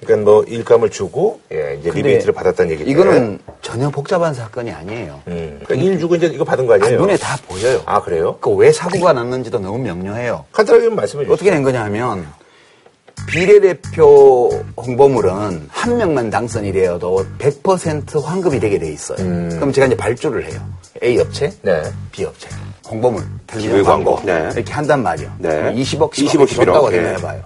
그러니까 0.05 0.31
뭐 0.31 0.43
일감을 0.45 0.91
주고, 0.91 1.41
예, 1.53 1.77
이제 1.81 1.91
리베이트를 1.91 2.35
받았다는 2.35 2.73
얘기죠. 2.73 2.91
이거는 2.91 3.39
전혀 3.61 3.89
복잡한 3.91 4.35
사건이 4.35 4.71
아니에요. 4.71 5.21
음. 5.29 5.61
그러니까 5.65 5.75
일 5.87 5.99
주고 5.99 6.17
이제 6.17 6.27
이거 6.27 6.45
받은 6.45 6.67
거 6.67 6.75
아니에요? 6.75 6.99
눈에 7.01 7.17
다 7.17 7.37
보여요. 7.49 7.81
아, 7.87 8.03
그래요? 8.03 8.37
그 8.41 8.51
왜 8.51 8.71
사고가 8.73 9.13
났는지도 9.13 9.59
너무 9.61 9.79
명료해요. 9.79 10.45
간단하게 10.53 10.85
좀 10.87 10.95
말씀해 10.97 11.23
주시죠. 11.25 11.33
어떻게 11.35 11.51
된 11.51 11.63
거냐 11.63 11.83
하면 11.85 12.27
비례대표 13.27 14.51
홍보물은 14.77 15.67
한 15.69 15.97
명만 15.97 16.31
당선이 16.31 16.73
되어도 16.73 17.25
100% 17.39 18.23
환급이 18.23 18.59
되게 18.61 18.79
돼 18.79 18.93
있어요. 18.93 19.17
그럼 19.19 19.73
제가 19.73 19.87
이제 19.87 19.97
발주를 19.97 20.45
해요. 20.51 20.61
A 21.03 21.19
업체, 21.19 21.51
네. 21.63 21.83
B 22.11 22.25
업체. 22.25 22.49
홍보물, 22.89 23.23
텔레비전 23.47 23.85
광고. 23.85 24.17
광고. 24.17 24.27
네. 24.27 24.51
이렇게 24.55 24.73
한단 24.73 25.03
말이에요. 25.03 25.31
네. 25.39 25.73
20억, 25.75 26.11
10억, 26.13 26.27
20억, 26.27 26.47
10억 26.47 26.57
줬다고 26.67 26.89
11억. 26.89 26.93
예. 26.93 26.97
생각해봐요. 26.97 27.43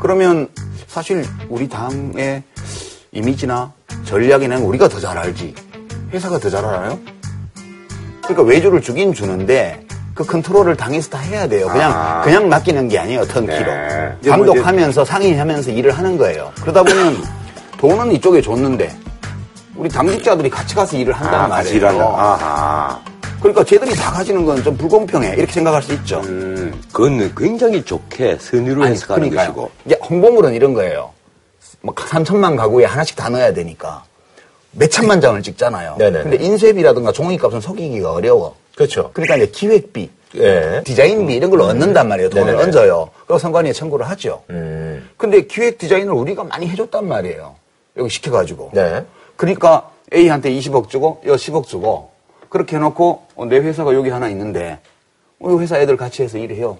그러면 0.00 0.48
사실 0.86 1.24
우리 1.48 1.68
당의 1.68 2.42
이미지나 3.12 3.72
전략에는 4.04 4.62
우리가 4.62 4.88
더 4.88 5.00
잘 5.00 5.16
알지. 5.18 5.54
회사가 6.12 6.38
더 6.38 6.48
잘 6.50 6.64
알아요? 6.64 6.98
그러니까 8.22 8.42
외주를 8.42 8.80
주긴 8.80 9.12
주는데 9.12 9.86
그 10.14 10.24
컨트롤을 10.24 10.76
당에서 10.76 11.10
다 11.10 11.18
해야 11.18 11.46
돼요. 11.48 11.68
그냥 11.68 11.92
아. 11.94 12.22
그냥 12.22 12.48
맡기는 12.48 12.88
게 12.88 12.98
아니에요. 12.98 13.24
턴키로. 13.26 13.56
네. 13.72 14.16
뭐 14.22 14.30
감독하면서 14.32 15.04
상의하면서 15.04 15.70
일을 15.70 15.92
하는 15.96 16.16
거예요. 16.18 16.52
그러다 16.60 16.82
보면 16.82 17.22
돈은 17.78 18.12
이쪽에 18.12 18.42
줬는데 18.42 18.94
우리 19.76 19.88
당직자들이 19.88 20.50
같이 20.50 20.74
가서 20.74 20.96
일을 20.96 21.12
한단 21.14 21.34
아, 21.44 21.48
같이 21.48 21.78
말이에요. 21.78 21.78
일한다. 21.78 22.04
아하. 22.04 23.00
그러니까 23.40 23.64
쟤들이 23.64 23.94
다 23.94 24.10
가지는 24.12 24.44
건 24.44 24.62
좀 24.62 24.76
불공평해. 24.76 25.34
이렇게 25.36 25.52
생각할 25.52 25.82
수 25.82 25.92
있죠. 25.94 26.20
그건 26.92 27.32
굉장히 27.36 27.82
좋게 27.84 28.38
선의로 28.40 28.84
해석하는 28.86 29.30
그러니까요. 29.30 29.54
것이고. 29.54 29.70
이제 29.86 29.98
홍보물은 30.08 30.54
이런 30.54 30.74
거예요. 30.74 31.10
뭐 31.80 31.94
3천만 31.94 32.56
가구에 32.56 32.84
하나씩 32.84 33.14
다 33.16 33.28
넣어야 33.28 33.52
되니까 33.52 34.02
몇 34.72 34.90
천만 34.90 35.20
장을 35.20 35.40
찍잖아요. 35.42 35.96
네네네. 35.98 36.22
근데 36.24 36.44
인쇄비라든가 36.44 37.12
종이값은 37.12 37.60
속이기가 37.60 38.12
어려워. 38.12 38.56
그렇죠. 38.74 39.10
그러니까 39.12 39.36
이제 39.36 39.46
기획비, 39.46 40.10
예. 40.36 40.82
디자인비 40.84 41.34
이런 41.36 41.50
걸로 41.50 41.64
얻는단 41.66 42.08
말이에요. 42.08 42.30
돈을 42.30 42.46
네네네. 42.46 42.64
얹어요. 42.64 43.10
그리고 43.26 43.38
선관위에 43.38 43.72
청구를 43.72 44.08
하죠. 44.10 44.42
음. 44.50 45.08
근데 45.16 45.42
기획 45.46 45.78
디자인을 45.78 46.12
우리가 46.12 46.44
많이 46.44 46.68
해줬단 46.68 47.06
말이에요. 47.06 47.54
여기 47.96 48.08
시켜가지고. 48.10 48.70
네. 48.74 49.04
그러니까 49.36 49.90
A한테 50.12 50.50
20억 50.52 50.88
주고, 50.88 51.20
여 51.26 51.34
10억 51.34 51.66
주고, 51.66 52.10
그렇게 52.48 52.76
해놓고, 52.76 53.22
어, 53.36 53.44
내 53.46 53.58
회사가 53.58 53.94
여기 53.94 54.10
하나 54.10 54.28
있는데, 54.28 54.78
어, 55.40 55.50
이 55.50 55.58
회사 55.58 55.78
애들 55.78 55.96
같이 55.96 56.22
해서 56.22 56.38
일해요. 56.38 56.78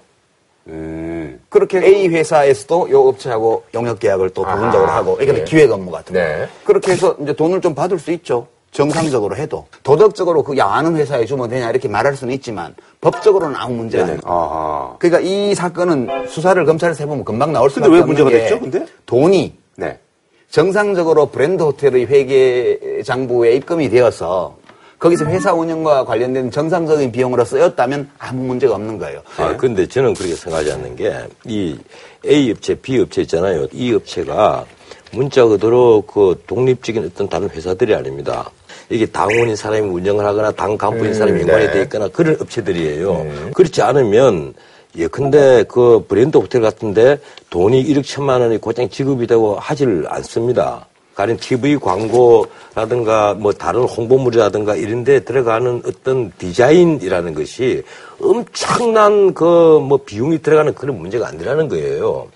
그렇게 1.49 1.79
A 1.79 2.09
회사에서도 2.09 2.91
요 2.91 3.09
업체하고 3.09 3.65
영역 3.73 3.99
계약을 4.01 4.31
또 4.31 4.43
부분적으로 4.45 4.91
아하. 4.91 4.99
하고, 4.99 5.19
이게 5.21 5.35
예. 5.35 5.45
기획 5.45 5.71
업무 5.71 5.91
같은 5.91 6.13
거. 6.13 6.21
네. 6.21 6.47
그렇게 6.65 6.93
해서 6.93 7.17
이제 7.23 7.33
돈을 7.33 7.63
좀 7.63 7.75
받을 7.75 7.99
수 7.99 8.11
있죠. 8.13 8.47
정상적으로 8.71 9.35
해도. 9.35 9.67
도덕적으로 9.83 10.43
그, 10.43 10.59
야, 10.59 10.67
아는 10.67 10.95
회사에 10.97 11.25
주면 11.25 11.49
되냐, 11.49 11.71
이렇게 11.71 11.89
말할 11.89 12.17
수는 12.17 12.35
있지만, 12.35 12.75
법적으로는 13.01 13.57
아무 13.57 13.77
문제가 13.77 14.05
네. 14.05 14.19
아하. 14.25 14.95
그러니까 14.99 15.21
이 15.21 15.55
사건은 15.55 16.29
수사를 16.29 16.63
검찰에서 16.67 17.05
해보면 17.05 17.25
금방 17.25 17.53
나올 17.53 17.71
수밖에 17.71 17.91
없는 17.91 18.07
문제가 18.07 18.29
게 18.29 18.41
됐죠, 18.41 18.61
근데? 18.61 18.85
돈이 19.07 19.55
네. 19.77 19.99
정상적으로 20.51 21.27
브랜드 21.27 21.63
호텔의 21.63 22.07
회계 22.07 23.03
장부에 23.05 23.53
입금이 23.53 23.89
되어서 23.89 24.57
거기서 24.99 25.27
회사 25.27 25.53
운영과 25.53 26.05
관련된 26.05 26.51
정상적인 26.51 27.13
비용으로 27.13 27.45
쓰였다면 27.45 28.11
아무 28.19 28.43
문제가 28.45 28.75
없는 28.75 28.99
거예요. 28.99 29.21
아, 29.37 29.57
근데 29.57 29.87
저는 29.87 30.15
그렇게 30.15 30.35
생각하지 30.35 30.73
않는 30.73 30.97
게, 30.97 31.15
이 31.45 31.79
A 32.27 32.51
업체, 32.51 32.75
B 32.75 32.99
업체 33.01 33.23
있잖아요. 33.23 33.69
이 33.73 33.95
업체가 33.95 34.67
문자 35.13 35.45
그대로 35.45 36.03
그 36.03 36.43
독립적인 36.47 37.05
어떤 37.05 37.29
다른 37.29 37.49
회사들이 37.49 37.95
아닙니다. 37.95 38.51
이게 38.91 39.07
당원인 39.07 39.55
사람이 39.55 39.87
운영을 39.89 40.25
하거나 40.25 40.51
당 40.51 40.77
간부인 40.77 41.15
사람이 41.15 41.43
연관이 41.43 41.67
네. 41.67 41.73
돼 41.73 41.83
있거나 41.83 42.09
그런 42.09 42.37
업체들이에요. 42.41 43.53
그렇지 43.55 43.83
않으면 43.83 44.55
예컨대 44.97 45.65
그 45.69 46.05
브랜드 46.09 46.39
호텔 46.39 46.61
같은데 46.61 47.19
돈이 47.51 47.85
1억 47.85 48.05
천만 48.05 48.41
원이 48.41 48.59
곧장 48.59 48.89
지급이 48.89 49.27
되고 49.27 49.57
하질 49.59 50.07
않습니다. 50.09 50.87
가령 51.19 51.37
TV 51.37 51.79
광고라든가 51.79 53.35
뭐 53.35 53.53
다른 53.53 53.83
홍보물이라든가 53.83 54.77
이런 54.77 55.03
데 55.03 55.19
들어가는 55.25 55.83
어떤 55.85 56.31
디자인이라는 56.39 57.35
것이 57.35 57.83
엄청난 58.23 59.35
그 59.35 59.81
뭐 59.81 59.99
비용이 60.05 60.43
들어가는 60.43 60.75
그런 60.75 60.97
문제가 60.97 61.27
아니라는 61.27 61.69
거예요. 61.69 62.29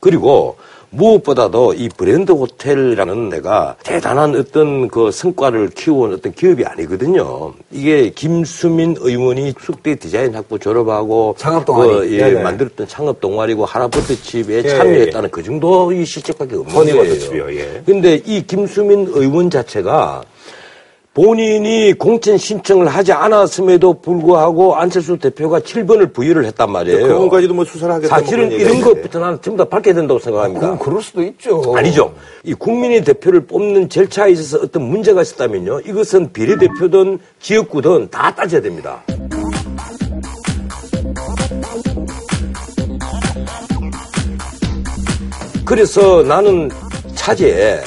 그리고 0.00 0.56
무엇보다도 0.94 1.74
이 1.74 1.88
브랜드 1.88 2.32
호텔이라는 2.32 3.28
내가 3.28 3.76
대단한 3.82 4.34
어떤 4.36 4.88
그 4.88 5.10
성과를 5.10 5.70
키워온 5.70 6.12
어떤 6.14 6.32
기업이 6.32 6.64
아니거든요. 6.64 7.52
이게 7.70 8.10
김수민 8.10 8.96
의원이 8.98 9.54
숙대 9.60 9.96
디자인 9.96 10.34
학부 10.34 10.58
졸업하고 10.58 11.34
창업 11.38 11.64
동아리. 11.64 11.90
그, 11.90 12.12
예. 12.12 12.30
만들었던 12.42 12.86
창업 12.88 13.20
동아리고 13.20 13.64
하나버터칩에 13.64 14.56
예, 14.56 14.62
참여했다는 14.62 15.30
그 15.30 15.42
정도의 15.42 16.04
실적밖에 16.04 16.56
없는 16.56 16.74
거예요. 16.74 16.96
버터칩이요, 16.96 17.54
예. 17.54 17.82
근데 17.84 18.20
이 18.24 18.46
김수민 18.46 19.06
의원 19.10 19.50
자체가 19.50 20.22
본인이 21.14 21.92
공천 21.92 22.36
신청을 22.36 22.88
하지 22.88 23.12
않았음에도 23.12 24.00
불구하고 24.00 24.74
안철수 24.74 25.16
대표가 25.16 25.60
7번을 25.60 26.12
부여를 26.12 26.44
했단 26.46 26.72
말이에요. 26.72 27.06
그분까지도 27.06 27.54
뭐 27.54 27.64
수사를 27.64 27.94
하겠다. 27.94 28.18
사실은 28.18 28.48
뭐 28.48 28.58
이런. 28.58 28.80
것부터 28.80 29.20
나는 29.20 29.38
전부 29.40 29.62
다 29.62 29.68
밝혀야 29.68 29.94
된다고 29.94 30.18
생각합니다. 30.18 30.60
그럼 30.60 30.78
그럴 30.80 31.00
수도 31.00 31.22
있죠. 31.22 31.72
아니죠. 31.76 32.12
이 32.42 32.52
국민의 32.52 33.04
대표를 33.04 33.46
뽑는 33.46 33.88
절차에 33.88 34.32
있어서 34.32 34.64
어떤 34.64 34.82
문제가 34.82 35.22
있었다면요. 35.22 35.80
이것은 35.86 36.32
비례대표든 36.32 37.20
지역구든 37.40 38.08
다 38.10 38.34
따져야 38.34 38.60
됩니다. 38.60 39.00
그래서 45.64 46.24
나는 46.24 46.68
차제에 47.14 47.80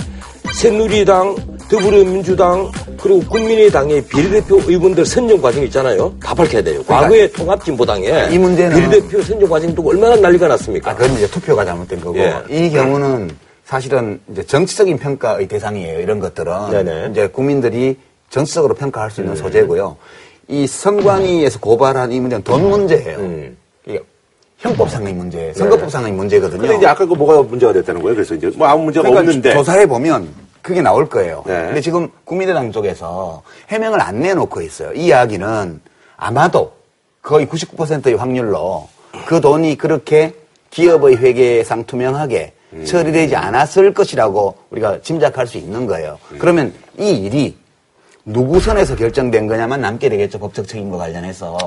새누리당, 0.53 1.35
더불어민주당, 1.69 2.71
그리고 2.99 3.19
국민의당의 3.29 4.03
비례대표 4.05 4.57
의원들 4.65 5.05
선정 5.05 5.41
과정 5.41 5.63
있잖아요. 5.65 6.13
다 6.21 6.33
밝혀야 6.33 6.61
돼요. 6.61 6.83
과거의 6.85 7.31
통합진보당에 7.31 8.29
이 8.31 8.37
문제는- 8.37 8.75
비례대표 8.75 9.21
선정 9.21 9.49
과정 9.49 9.73
두고 9.75 9.89
얼마나 9.91 10.15
난리가 10.15 10.47
났습니까? 10.47 10.91
아, 10.91 10.95
그건 10.95 11.13
이제 11.15 11.27
투표가 11.27 11.63
잘못된 11.65 12.01
거고 12.01 12.17
예. 12.19 12.33
이 12.49 12.69
경우는 12.71 13.29
사실은 13.65 14.19
이제 14.31 14.43
정치적인 14.43 14.97
평가의 14.97 15.47
대상이에요. 15.47 15.99
이런 15.99 16.19
것들은 16.19 16.51
네네. 16.71 17.07
이제 17.11 17.27
국민들이 17.27 17.97
정치적으로 18.29 18.73
평가할 18.73 19.11
수 19.11 19.21
있는 19.21 19.35
소재고요. 19.35 19.97
이 20.47 20.65
선관위에서 20.65 21.59
고발한 21.59 22.11
이 22.11 22.19
문제는 22.19 22.43
돈 22.43 22.69
문제예요. 22.69 23.51
이게 23.85 23.99
형법상의 24.59 25.13
문제, 25.13 25.53
선거법상의 25.53 26.11
문제거든요. 26.13 26.61
근데 26.61 26.77
이제 26.77 26.87
아까 26.87 27.05
그 27.05 27.13
뭐가 27.13 27.43
문제가 27.43 27.73
됐다는 27.73 28.01
거예요. 28.01 28.15
그래서 28.15 28.33
이제 28.33 28.49
뭐 28.55 28.67
아무 28.67 28.83
문제가 28.85 29.03
그러니까 29.07 29.19
없는데. 29.29 29.53
조사해 29.53 29.85
보면 29.85 30.27
그게 30.67 30.81
나올 30.81 31.07
거예요. 31.07 31.43
네. 31.45 31.67
근데 31.67 31.79
지금 31.79 32.09
국민의당 32.25 32.73
쪽에서 32.73 33.41
해명을 33.69 34.01
안 34.01 34.19
내놓고 34.19 34.59
있어요. 34.59 34.91
이 34.91 35.05
이야기는 35.05 35.79
아마도 36.17 36.73
거의 37.21 37.47
99%의 37.47 38.15
확률로 38.15 38.89
그 39.27 39.39
돈이 39.39 39.77
그렇게 39.77 40.35
기업의 40.71 41.17
회계상 41.19 41.85
투명하게 41.85 42.51
음. 42.73 42.83
처리되지 42.83 43.37
않았을 43.37 43.93
것이라고 43.93 44.57
우리가 44.71 44.99
짐작할 44.99 45.47
수 45.47 45.57
있는 45.57 45.85
거예요. 45.85 46.19
음. 46.33 46.37
그러면 46.37 46.73
이 46.99 47.11
일이 47.11 47.55
누구 48.25 48.59
선에서 48.59 48.97
결정된 48.97 49.47
거냐만 49.47 49.79
남게 49.79 50.09
되겠죠. 50.09 50.37
법적 50.37 50.67
책임과 50.67 50.97
관련해서. 50.97 51.57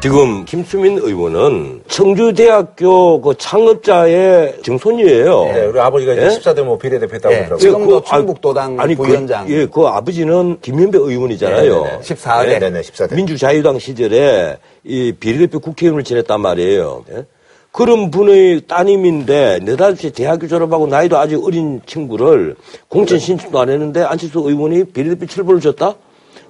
지금 0.00 0.44
김수민 0.44 0.96
의원은 0.96 1.82
청주대학교 1.88 3.20
그 3.20 3.34
창업자의 3.36 4.62
증손이에요. 4.62 5.44
네, 5.52 5.66
우리 5.66 5.80
아버지가 5.80 6.12
이제 6.12 6.22
예? 6.22 6.28
14대 6.28 6.62
뭐 6.62 6.78
비례대표 6.78 7.16
했다고 7.16 7.34
예, 7.34 7.38
그러더라고요. 7.38 7.58
지금도 7.58 8.00
그, 8.02 8.08
아, 8.08 8.16
충북도당 8.16 8.78
아니, 8.78 8.94
부위원장. 8.94 9.46
그, 9.46 9.52
예, 9.52 9.66
그 9.66 9.86
아버지는 9.86 10.58
김현배 10.60 10.98
의원이잖아요. 10.98 11.82
네네네. 11.82 12.00
14대. 12.00 12.46
네, 12.46 12.58
네네, 12.60 12.80
14대. 12.82 13.14
민주자유당 13.16 13.80
시절에 13.80 14.58
이 14.84 15.12
비례대표 15.18 15.58
국회의원을 15.58 16.04
지냈단 16.04 16.40
말이에요. 16.40 17.04
예? 17.16 17.26
그런 17.72 18.12
분의 18.12 18.62
따님인데 18.68 19.60
네다섯 19.64 20.14
대학교 20.14 20.46
졸업하고 20.46 20.86
나이도 20.86 21.18
아주 21.18 21.42
어린 21.44 21.80
친구를 21.86 22.54
공천 22.86 23.18
신청도 23.18 23.58
안 23.58 23.68
했는데 23.68 24.02
안철수 24.02 24.38
의원이 24.38 24.84
비례대표 24.92 25.26
출범을 25.26 25.60
줬다? 25.60 25.96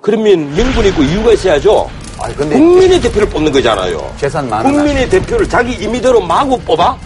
그러면 0.02 0.54
명분이 0.54 0.88
있고 0.90 1.02
이유가 1.02 1.32
있어야죠. 1.32 1.88
아니, 2.20 2.34
근데 2.36 2.56
국민의 2.56 3.00
대표를 3.00 3.28
뽑는 3.28 3.52
거잖아요. 3.52 4.12
재산 4.18 4.48
많은 4.48 4.72
국민의 4.72 5.08
대표를 5.08 5.48
자기 5.48 5.72
임의대로 5.74 6.20
마구 6.20 6.58
뽑아? 6.60 6.96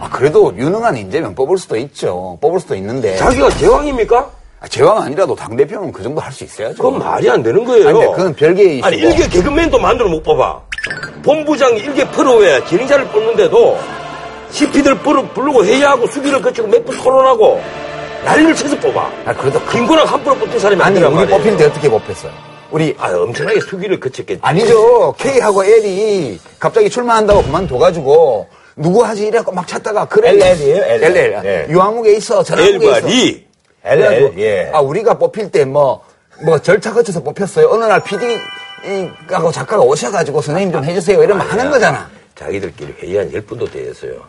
아, 0.00 0.08
그래도 0.10 0.52
유능한 0.56 0.96
인재면 0.96 1.34
뽑을 1.34 1.56
수도 1.56 1.76
있죠. 1.76 2.36
뽑을 2.40 2.60
수도 2.60 2.74
있는데. 2.74 3.16
자기가 3.16 3.48
제왕입니까? 3.50 4.30
아, 4.60 4.68
제왕 4.68 5.02
아니라도 5.02 5.34
당대표는 5.34 5.92
그 5.92 6.02
정도 6.02 6.20
할 6.20 6.32
수 6.32 6.44
있어야죠. 6.44 6.82
그건 6.82 6.98
말이 6.98 7.30
안 7.30 7.42
되는 7.42 7.64
거예요. 7.64 7.88
아니, 7.88 8.00
그건 8.00 8.34
별개의 8.34 8.82
아니, 8.82 8.96
이슈고. 8.98 9.12
일개 9.12 9.28
개그맨도 9.28 9.78
만들어 9.78 10.08
못 10.08 10.22
뽑아. 10.22 10.60
본부장 11.22 11.76
일개 11.76 12.08
프로에 12.10 12.64
진행자를 12.66 13.06
뽑는데도 13.08 13.78
CP들 14.50 14.94
부르고 14.98 15.64
회의하고 15.64 16.06
수기를 16.08 16.40
거치고 16.42 16.68
몇 16.68 16.84
분 16.84 16.96
토론하고 16.98 17.60
난리를 18.24 18.54
쳐서 18.56 18.76
뽑아. 18.80 19.08
아, 19.26 19.32
그래도 19.34 19.60
그- 19.60 19.72
김구랑 19.72 20.06
함부로 20.06 20.34
뽑힌 20.36 20.58
사람이 20.58 20.82
아니, 20.82 20.96
아니란 20.96 21.12
우리 21.12 21.20
말이에요. 21.20 21.38
뽑힐 21.38 21.56
때 21.56 21.64
어떻게 21.66 21.88
뽑혔어요? 21.88 22.32
우리, 22.70 22.94
아, 22.98 23.10
엄청나게 23.14 23.60
수기를 23.60 24.00
거쳤겠지. 24.00 24.40
아니죠. 24.42 25.14
K하고 25.18 25.64
L이 25.64 26.38
갑자기 26.58 26.90
출마한다고 26.90 27.42
그만둬가지고, 27.42 28.48
누구 28.76 29.04
하지? 29.04 29.26
이래갖고 29.26 29.52
막 29.52 29.66
찾다가, 29.66 30.04
그래. 30.06 30.30
LL 30.30 30.60
이에요, 30.60 30.84
LL. 30.84 31.04
LL. 31.16 31.42
네. 31.42 31.66
유아무개 31.70 32.12
있어. 32.16 32.42
전화무개 32.42 32.86
있어. 32.90 33.06
리. 33.06 33.46
LL, 33.84 34.08
그래가지고, 34.08 34.40
예. 34.42 34.70
아, 34.72 34.80
우리가 34.80 35.18
뽑힐 35.18 35.50
때 35.50 35.64
뭐, 35.64 36.02
뭐 36.44 36.58
절차 36.58 36.92
거쳐서 36.92 37.22
뽑혔어요. 37.22 37.68
어느 37.70 37.84
날 37.84 38.02
PD하고 38.02 39.50
작가가 39.52 39.82
오셔가지고 39.82 40.42
선생님 40.42 40.72
좀 40.72 40.84
해주세요. 40.84 41.22
이러면 41.22 41.46
하는 41.46 41.70
거잖아. 41.70 42.10
자기들끼리 42.34 42.94
회의 43.00 43.16
한 43.16 43.30
10분도 43.32 43.70
되었어요. 43.72 44.20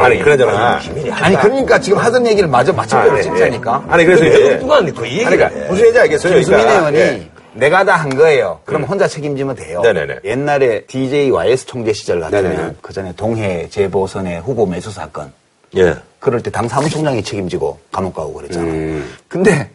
아니, 0.00 0.18
그러잖아. 0.22 0.78
비밀이 0.78 1.10
아니, 1.10 1.36
그러니까 1.36 1.78
지금 1.78 1.98
하던 1.98 2.26
얘기를 2.26 2.48
마저 2.48 2.72
마침표로 2.72 3.18
아, 3.18 3.20
찍자니까. 3.20 3.84
아니, 3.88 4.06
그래서 4.06 4.24
이제. 4.24 4.54
엉뚱한 4.54 4.94
그 4.94 5.04
얘기를 5.06 5.36
그러니까, 5.36 5.48
해. 5.48 5.60
무슨 5.66 5.76
얘기인지 5.78 5.98
알겠어요. 5.98 6.34
김수민 6.36 6.58
그러니까. 6.60 6.78
의원이 6.78 6.98
예. 6.98 7.30
내가 7.54 7.84
다 7.84 7.96
한 7.96 8.10
거예요. 8.16 8.60
그럼 8.64 8.84
혼자 8.84 9.06
책임지면 9.08 9.56
돼요. 9.56 9.80
네네네. 9.82 10.20
옛날에 10.24 10.82
DJ 10.86 11.30
YS 11.30 11.66
총재 11.66 11.92
시절 11.92 12.20
같으면. 12.20 12.76
그 12.80 12.92
전에 12.92 13.12
동해 13.16 13.68
재보선의 13.68 14.40
후보 14.40 14.66
매수 14.66 14.90
사건 14.90 15.32
예. 15.76 15.94
그럴 16.18 16.42
때 16.42 16.50
당 16.50 16.68
사무총장이 16.68 17.22
책임지고 17.22 17.78
감옥 17.92 18.14
가고 18.14 18.32
그랬잖아. 18.34 18.66
요 18.66 18.70
음. 18.70 19.14
근데 19.28 19.70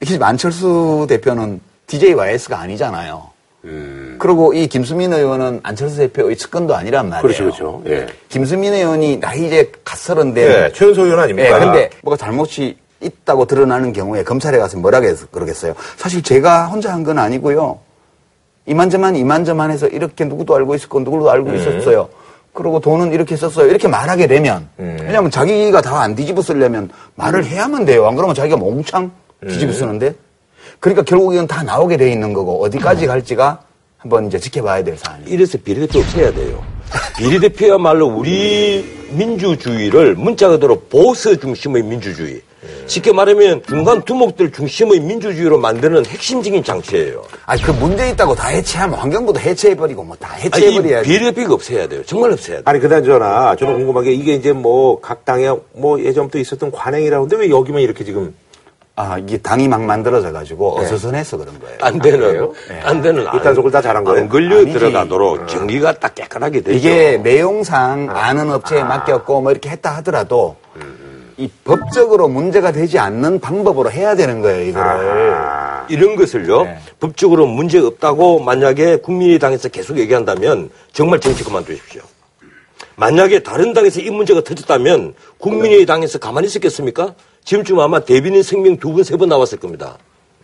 이게 0.00 0.12
지금 0.12 0.26
안철수 0.26 1.06
대표는 1.08 1.60
DJ 1.86 2.14
YS가 2.14 2.58
아니잖아요. 2.60 3.30
음. 3.64 4.16
그리고 4.18 4.52
이 4.52 4.66
김수민 4.66 5.12
의원은 5.12 5.60
안철수 5.62 5.98
대표의 5.98 6.36
측근도 6.36 6.74
아니란 6.74 7.08
말이에요. 7.08 7.22
그렇죠, 7.22 7.44
그렇죠. 7.44 7.82
예. 7.86 8.06
김수민 8.28 8.72
의원이 8.74 9.20
나이 9.20 9.46
이제 9.46 9.70
갓 9.84 9.96
서른데 9.98 10.64
예, 10.66 10.72
최연소 10.72 11.04
의원 11.04 11.18
예, 11.20 11.22
아닙니까? 11.24 11.58
근데 11.60 11.90
뭐가 12.02 12.16
잘못이 12.16 12.76
있다고 13.02 13.46
드러나는 13.46 13.92
경우에 13.92 14.22
검찰에 14.24 14.58
가서 14.58 14.78
뭐라 14.78 15.00
그러겠어요. 15.00 15.74
사실 15.96 16.22
제가 16.22 16.66
혼자 16.66 16.92
한 16.92 17.02
건 17.02 17.18
아니고요. 17.18 17.78
이만저만 18.66 19.16
이만저만 19.16 19.70
해서 19.72 19.88
이렇게 19.88 20.24
누구도 20.24 20.54
알고 20.54 20.74
있었고 20.76 21.00
누구도 21.00 21.30
알고 21.30 21.50
음. 21.50 21.56
있었어요. 21.56 22.08
그리고 22.52 22.78
돈은 22.80 23.12
이렇게 23.12 23.34
썼어요. 23.36 23.66
이렇게 23.68 23.88
말하게 23.88 24.26
되면 24.28 24.68
음. 24.78 24.96
왜냐하면 25.00 25.30
자기가 25.30 25.80
다 25.80 26.00
안 26.02 26.14
뒤집어 26.14 26.42
쓰려면 26.42 26.90
말을 27.16 27.44
해야만 27.44 27.84
돼요. 27.86 28.06
안 28.06 28.14
그러면 28.14 28.34
자기가 28.34 28.56
몽창 28.56 29.10
뒤집어 29.48 29.72
쓰는데 29.72 30.14
그러니까 30.78 31.02
결국 31.02 31.32
이건 31.34 31.46
다 31.48 31.62
나오게 31.64 31.96
돼 31.96 32.12
있는 32.12 32.32
거고 32.32 32.62
어디까지 32.64 33.06
갈지가 33.06 33.62
한번 33.98 34.26
이제 34.26 34.38
지켜봐야 34.38 34.84
될 34.84 34.96
사안이에요. 34.96 35.28
이래서 35.32 35.58
비례대표 35.64 35.98
없애야 36.00 36.32
돼요. 36.32 36.62
비례대표야말로 37.18 38.06
우리 38.06 39.08
민주주의를 39.10 40.14
문자 40.14 40.48
그대로 40.48 40.78
보수 40.80 41.38
중심의 41.38 41.82
민주주의. 41.82 42.42
쉽게 42.86 43.12
말하면 43.12 43.62
중간 43.66 44.02
두목들 44.02 44.52
중심의 44.52 45.00
민주주의로 45.00 45.58
만드는 45.58 46.06
핵심적인 46.06 46.62
장치예요. 46.62 47.22
아니 47.46 47.60
그 47.62 47.70
문제 47.72 48.08
있다고 48.10 48.34
다 48.34 48.48
해체하면 48.48 48.98
환경부도 48.98 49.40
해체해버리고 49.40 50.04
뭐다 50.04 50.32
아니, 50.32 50.42
이 50.42 50.44
해체해버려야지. 50.46 51.08
비례대표가 51.08 51.54
없애야 51.54 51.88
돼요. 51.88 52.02
정말 52.06 52.30
없애야 52.32 52.56
돼요. 52.58 52.62
아니, 52.66 52.78
그나저나, 52.80 53.56
저는 53.56 53.74
궁금한 53.78 54.04
게 54.04 54.12
이게 54.12 54.34
이제 54.34 54.52
뭐, 54.52 55.00
각 55.00 55.24
당에 55.24 55.50
뭐 55.72 56.00
예전부터 56.00 56.38
있었던 56.38 56.70
관행이라는데 56.70 57.36
왜 57.36 57.50
여기만 57.50 57.80
이렇게 57.82 58.04
지금. 58.04 58.34
아, 58.94 59.16
이게 59.18 59.38
당이 59.38 59.68
막 59.68 59.80
만들어져 59.82 60.32
가지고 60.32 60.78
어수선해서 60.78 61.38
그런 61.38 61.58
거예요. 61.58 61.78
딴 61.78 61.98
데는, 61.98 62.18
그래요? 62.20 62.52
딴 62.84 63.00
데는 63.00 63.26
안- 63.26 63.36
이딴 63.38 63.54
속을 63.54 63.70
다 63.70 63.80
잘한 63.80 64.04
거예요? 64.04 64.20
안 64.20 64.28
걸려 64.28 64.58
아니지. 64.58 64.72
들어가도록 64.78 65.48
정리가 65.48 65.94
딱 65.94 66.14
깨끗하게 66.14 66.60
되죠. 66.60 66.76
이게 66.76 67.16
내용상 67.16 68.10
아는 68.10 68.52
업체에 68.52 68.84
맡겼고 68.84 69.40
뭐 69.40 69.50
이렇게 69.50 69.70
했다 69.70 69.96
하더라도 69.96 70.56
이 71.42 71.50
법적으로 71.64 72.28
문제가 72.28 72.70
되지 72.70 73.00
않는 73.00 73.40
방법으로 73.40 73.90
해야 73.90 74.14
되는 74.14 74.40
거예요, 74.42 74.68
이거를. 74.68 75.34
이런 75.88 76.14
것을요, 76.14 76.62
네. 76.62 76.78
법적으로 77.00 77.46
문제 77.46 77.80
없다고 77.80 78.38
만약에 78.38 78.96
국민의당에서 78.98 79.68
계속 79.68 79.98
얘기한다면 79.98 80.70
정말 80.92 81.18
정치 81.18 81.42
그만두십시오. 81.42 82.02
만약에 82.94 83.40
다른 83.42 83.72
당에서 83.72 84.00
이 84.00 84.10
문제가 84.10 84.40
터졌다면 84.42 85.14
국민의당에서 85.38 86.20
가만히 86.20 86.46
있었겠습니까? 86.46 87.14
지금쯤 87.44 87.80
아마 87.80 87.98
대변인 87.98 88.44
생명 88.44 88.76
두 88.76 88.92
번, 88.92 89.02
세 89.02 89.16
번 89.16 89.28
나왔을 89.28 89.58
겁니다. 89.58 89.98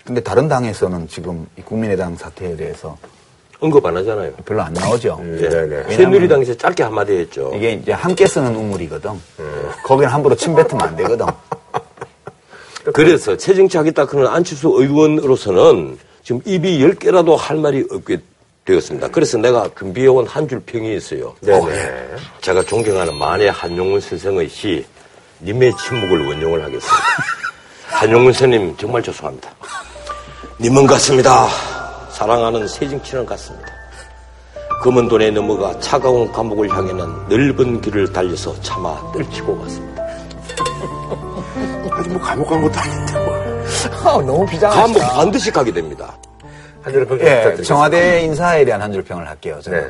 근데 0.05 0.21
다른 0.21 0.49
당에서는 0.49 1.07
지금 1.07 1.47
이 1.57 1.63
국민의당 1.63 2.17
사태에 2.17 2.57
대해서 2.57 2.99
언급 3.61 3.85
안 3.85 3.97
하잖아요. 3.97 4.33
별로 4.45 4.63
안 4.63 4.73
나오죠. 4.73 5.21
예. 5.41 5.49
네네. 5.49 5.97
새누리당에서 5.97 6.55
짧게 6.57 6.83
한마디 6.85 7.13
했죠. 7.15 7.53
이게 7.55 7.73
이제 7.73 7.93
함께 7.93 8.27
쓰는 8.27 8.55
우물이거든. 8.55 9.11
거기는 9.85 10.09
함부로 10.13 10.35
침 10.37 10.55
뱉으면 10.55 10.81
안 10.81 10.97
되거든. 10.97 11.27
그래서 12.95 13.37
새정치하겠다 13.37 14.07
그런 14.07 14.27
안철수 14.33 14.69
의원으로서는 14.77 15.99
지금 16.23 16.41
입이 16.45 16.83
열 16.83 16.95
개라도 16.95 17.37
할 17.37 17.57
말이 17.57 17.85
없게 17.91 18.21
되었습니다. 18.65 19.09
그래서 19.09 19.39
내가 19.39 19.69
준비해온 19.79 20.27
한 20.27 20.47
줄 20.49 20.61
평이 20.61 20.97
있어요. 20.97 21.35
네네. 21.41 22.09
제가 22.41 22.63
존경하는 22.63 23.15
만해 23.17 23.49
한용운 23.49 24.01
선생의 24.01 24.49
시 24.49 24.85
님의 25.43 25.73
침묵을 25.77 26.27
원용을 26.29 26.61
하겠습니다. 26.65 26.97
한용운 27.89 28.33
선생님 28.33 28.77
정말 28.77 29.03
죄송합니다. 29.03 29.51
님은 30.61 30.87
같습니다. 30.87 31.49
사랑하는 32.23 32.67
새정치는 32.67 33.25
같습니다. 33.27 33.69
검은 34.83 35.07
돈에 35.07 35.31
넘어가 35.31 35.79
차가운 35.79 36.33
감옥을 36.33 36.69
향해는 36.69 37.29
넓은 37.29 37.81
길을 37.81 38.13
달려서 38.13 38.61
차마 38.61 39.01
떨치고 39.13 39.57
갔습니다. 39.61 40.03
아직 41.93 42.11
뭐 42.11 42.21
감옥 42.21 42.49
간 42.49 42.61
것도 42.61 42.81
아닌데 42.81 43.25
뭐. 43.25 43.37
아, 44.03 44.21
너무 44.27 44.45
비장하다. 44.47 44.83
감옥 44.83 44.99
반드시 44.99 45.53
가게 45.53 45.71
됩니다. 45.73 46.13
한 46.83 46.93
줄을 46.93 47.07
평 47.07 47.21
예. 47.21 47.57
청와대 47.63 48.23
인사에 48.23 48.65
대한 48.65 48.83
한 48.83 48.93
줄 48.93 49.05
평을 49.05 49.29
할게요. 49.29 49.61
저는. 49.63 49.81
네. 49.81 49.87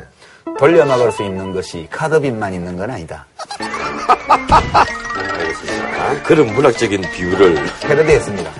돌려막을 0.59 1.11
수 1.11 1.23
있는 1.23 1.51
것이 1.51 1.87
카드빚만 1.89 2.53
있는 2.53 2.77
건 2.77 2.91
아니다. 2.91 3.25
그런 6.25 6.45
문학적인 6.53 7.01
비유를 7.11 7.65
패러디했습니다. 7.81 8.51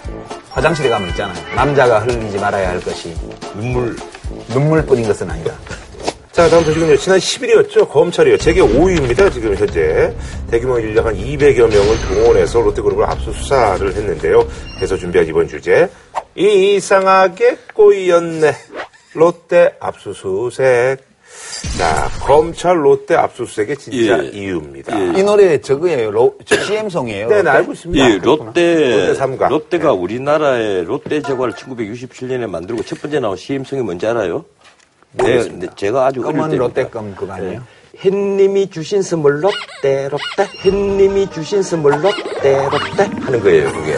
화장실에 0.50 0.90
가면 0.90 1.10
있잖아요. 1.10 1.56
남자가 1.56 2.00
흘리지 2.00 2.38
말아야 2.40 2.70
할 2.70 2.80
것이 2.80 3.14
눈물 3.56 3.96
눈물뿐인 4.50 5.08
것은 5.08 5.30
아니다. 5.30 5.54
자, 6.32 6.48
다음 6.50 6.64
소식은요. 6.64 6.96
지난 6.98 7.20
10일이었죠. 7.20 7.90
검찰이요. 7.90 8.38
재계 8.38 8.62
5위입니다. 8.62 9.32
지금 9.34 9.56
현재. 9.56 10.16
대규모 10.50 10.80
인력 10.80 11.06
한 11.06 11.16
200여 11.16 11.70
명을 11.70 12.00
동원해서 12.08 12.62
롯데그룹을 12.62 13.04
압수수사를 13.04 13.94
했는데요. 13.94 14.48
그래서 14.78 14.96
준비한 14.96 15.28
이번 15.28 15.48
주제. 15.48 15.90
이상하게 16.36 17.58
꼬였네. 17.74 18.56
롯데 19.16 19.76
압수수색. 19.82 21.09
자, 21.78 22.10
검찰 22.22 22.84
롯데 22.84 23.16
압수수색의 23.16 23.78
진짜 23.78 24.24
예. 24.24 24.28
이유입니다. 24.30 25.00
예. 25.00 25.20
이 25.20 25.24
노래 25.24 25.60
저거예요. 25.60 26.12
로, 26.12 26.36
저 26.46 26.60
CM송이에요. 26.64 27.28
네, 27.28 27.42
네, 27.44 27.50
알고 27.50 27.74
있습니다. 27.74 28.06
예, 28.10 28.18
롯데, 28.18 28.96
롯데 28.98 29.14
삼가. 29.16 29.48
롯데가 29.50 29.94
우리나라의 29.94 30.84
롯데 30.86 31.22
제과를 31.22 31.54
1967년에 31.54 32.48
만들고 32.48 32.84
첫 32.84 33.02
번째 33.02 33.20
나온 33.20 33.36
CM송이 33.38 33.82
뭔지 33.82 34.08
알아요? 34.08 34.46
네, 35.14 35.44
네, 35.50 35.68
제가 35.76 36.06
아주 36.08 36.22
어릴 36.26 36.40
검은. 36.42 36.58
롯데껌 36.58 37.16
그거 37.16 37.34
아니에요? 37.34 37.62
햇님이 38.06 38.70
주신 38.70 39.02
선물 39.02 39.44
롯데 39.44 40.08
롯데 40.10 40.50
햇님이 40.64 41.30
주신 41.32 41.62
선물 41.64 41.94
롯데 42.02 42.70
롯데 42.72 43.04
하는 43.20 43.42
거예요 43.42 43.70
그게 43.74 43.98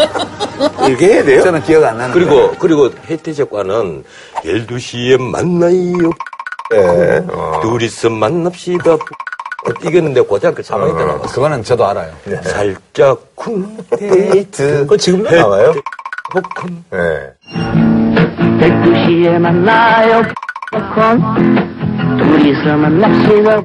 이렇게 0.88 1.06
해야 1.06 1.22
돼요? 1.24 1.42
저는 1.42 1.62
기억 1.64 1.84
안 1.84 1.98
나는 1.98 2.14
그리고 2.14 2.52
그리고 2.58 2.88
혜태제과는 3.06 4.04
12시에 4.36 5.20
만나요 5.20 6.10
네. 6.70 7.22
어. 7.32 7.60
둘이서 7.62 8.10
만납시다 8.10 8.96
이겼는데 9.84 10.20
고등학교 10.22 10.62
3학년 10.62 10.96
때 10.98 11.04
나왔어 11.04 11.34
그거는 11.34 11.62
저도 11.64 11.86
알아요. 11.86 12.12
살짝 12.44 13.18
쿵 13.34 13.76
데이트. 13.98 14.78
그건 14.80 14.98
지금도 14.98 15.30
나와요? 15.34 15.74
복콘 16.32 16.84
네. 16.90 17.32
12시에 18.60 19.38
만나요 19.38 20.22
콘 20.94 22.16
둘이서 22.18 22.76
만납시다 22.76 23.62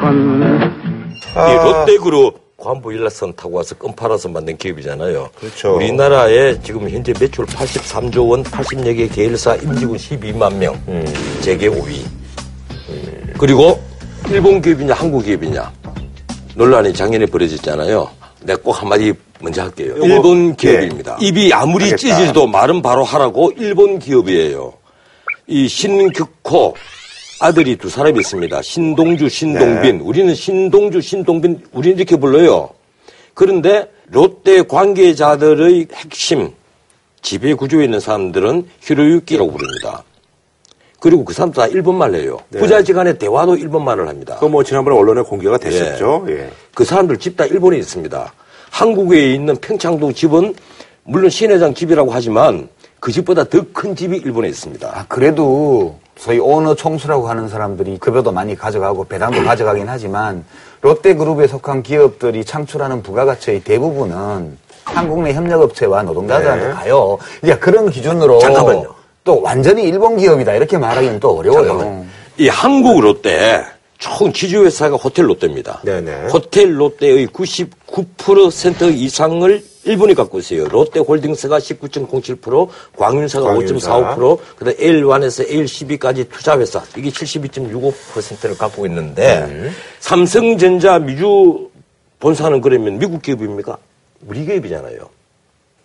콘 0.00 0.60
아, 1.34 1.48
이 1.50 1.54
롯데그룹 1.56 2.46
관부 2.56 2.92
일라선 2.92 3.34
타고 3.36 3.56
와서 3.58 3.74
껌 3.74 3.94
팔아서 3.94 4.28
만든 4.30 4.56
기업이잖아요. 4.56 5.28
그렇죠. 5.38 5.76
우리나라에 5.76 6.58
지금 6.62 6.88
현재 6.88 7.12
매출 7.20 7.44
83조 7.44 8.30
원, 8.30 8.42
80여 8.42 8.96
개 8.96 9.06
계열사 9.06 9.56
임직원 9.56 9.98
12만 9.98 10.54
명, 10.54 10.74
음. 10.88 11.04
재계 11.42 11.68
5위. 11.68 12.02
그리고 13.38 13.80
일본 14.30 14.60
기업이냐 14.60 14.94
한국 14.94 15.24
기업이냐 15.24 15.72
논란이 16.54 16.92
작년에 16.94 17.26
벌어졌잖아요. 17.26 18.08
내가 18.42 18.62
꼭 18.62 18.72
한마디 18.72 19.12
먼저 19.40 19.62
할게요. 19.62 19.94
일본 20.02 20.56
기업입니다. 20.56 21.18
예. 21.20 21.26
입이 21.26 21.52
아무리 21.52 21.84
알겠다. 21.84 21.98
찢어져도 21.98 22.46
말은 22.46 22.80
바로 22.80 23.04
하라고 23.04 23.52
일본 23.58 23.98
기업이에요. 23.98 24.72
이 25.46 25.68
신격호 25.68 26.74
아들이 27.40 27.76
두 27.76 27.90
사람이 27.90 28.18
있습니다. 28.20 28.62
신동주, 28.62 29.28
신동빈. 29.28 29.98
네. 29.98 30.04
우리는 30.04 30.34
신동주, 30.34 31.02
신동빈, 31.02 31.66
우리는 31.72 31.98
이렇게 31.98 32.16
불러요. 32.16 32.70
그런데 33.34 33.90
롯데 34.06 34.62
관계자들의 34.62 35.88
핵심, 35.92 36.50
지배 37.20 37.52
구조에 37.52 37.84
있는 37.84 38.00
사람들은 38.00 38.66
히로유키라고 38.80 39.50
부릅니다. 39.50 40.02
그리고 40.98 41.24
그 41.24 41.32
사람들 41.34 41.62
다 41.62 41.66
일본말 41.68 42.14
해요. 42.14 42.38
부자지 42.52 42.92
간의 42.92 43.18
대화도 43.18 43.56
일본말을 43.56 44.08
합니다. 44.08 44.34
그거 44.34 44.48
뭐 44.48 44.64
지난번에 44.64 44.96
언론에 44.96 45.22
공개가 45.22 45.58
됐었죠. 45.58 46.24
예. 46.28 46.50
그 46.74 46.84
사람들 46.84 47.18
집 47.18 47.36
다 47.36 47.44
일본에 47.44 47.76
있습니다. 47.78 48.32
한국에 48.70 49.32
있는 49.34 49.56
평창동 49.56 50.14
집은 50.14 50.54
물론 51.04 51.30
신회장 51.30 51.74
집이라고 51.74 52.10
하지만 52.12 52.68
그 52.98 53.12
집보다 53.12 53.44
더 53.44 53.62
큰 53.74 53.94
집이 53.94 54.16
일본에 54.16 54.48
있습니다. 54.48 54.88
아, 54.92 55.04
그래도 55.08 55.98
소위 56.16 56.38
오너 56.38 56.74
총수라고 56.74 57.28
하는 57.28 57.48
사람들이 57.48 57.98
급여도 57.98 58.32
많이 58.32 58.56
가져가고 58.56 59.04
배당도 59.04 59.42
가져가긴 59.44 59.86
하지만 59.88 60.44
롯데그룹에 60.80 61.46
속한 61.46 61.82
기업들이 61.82 62.42
창출하는 62.44 63.02
부가가치의 63.02 63.64
대부분은 63.64 64.56
한국 64.84 65.22
내 65.22 65.34
협력업체와 65.34 66.02
노동자들한테 66.04 66.68
네. 66.68 66.72
가요. 66.72 67.18
이제 67.42 67.56
그런 67.58 67.90
기준으로 67.90 68.38
잠깐만요. 68.38 68.94
또 69.26 69.42
완전히 69.42 69.82
일본 69.82 70.16
기업이다 70.16 70.54
이렇게 70.54 70.78
말하기는 70.78 71.20
또 71.20 71.36
어려워요. 71.36 72.06
이 72.38 72.48
한국 72.48 73.00
롯데 73.00 73.62
총 73.98 74.32
지주회사가 74.32 74.96
호텔 74.96 75.28
롯데입니다. 75.28 75.80
네네. 75.84 76.28
호텔 76.28 76.78
롯데의 76.80 77.26
99% 77.28 78.94
이상을 78.94 79.64
일본이 79.84 80.14
갖고 80.14 80.38
있어요. 80.38 80.66
롯데 80.68 81.00
홀딩스가 81.00 81.58
19.07%, 81.58 82.68
광윤사가 82.96 83.46
광윤사. 83.54 84.16
5.45%, 84.16 84.38
그다음 84.56 84.76
L1에서 84.76 85.48
L12까지 85.48 86.28
투자회사 86.30 86.82
이게 86.96 87.10
72.65%를 87.10 88.56
갖고 88.56 88.86
있는데 88.86 89.46
네. 89.46 89.70
삼성전자 90.00 90.98
미주 90.98 91.68
본사는 92.20 92.60
그러면 92.60 92.98
미국 92.98 93.22
기업입니까? 93.22 93.76
우리 94.26 94.44
기업이잖아요. 94.44 94.98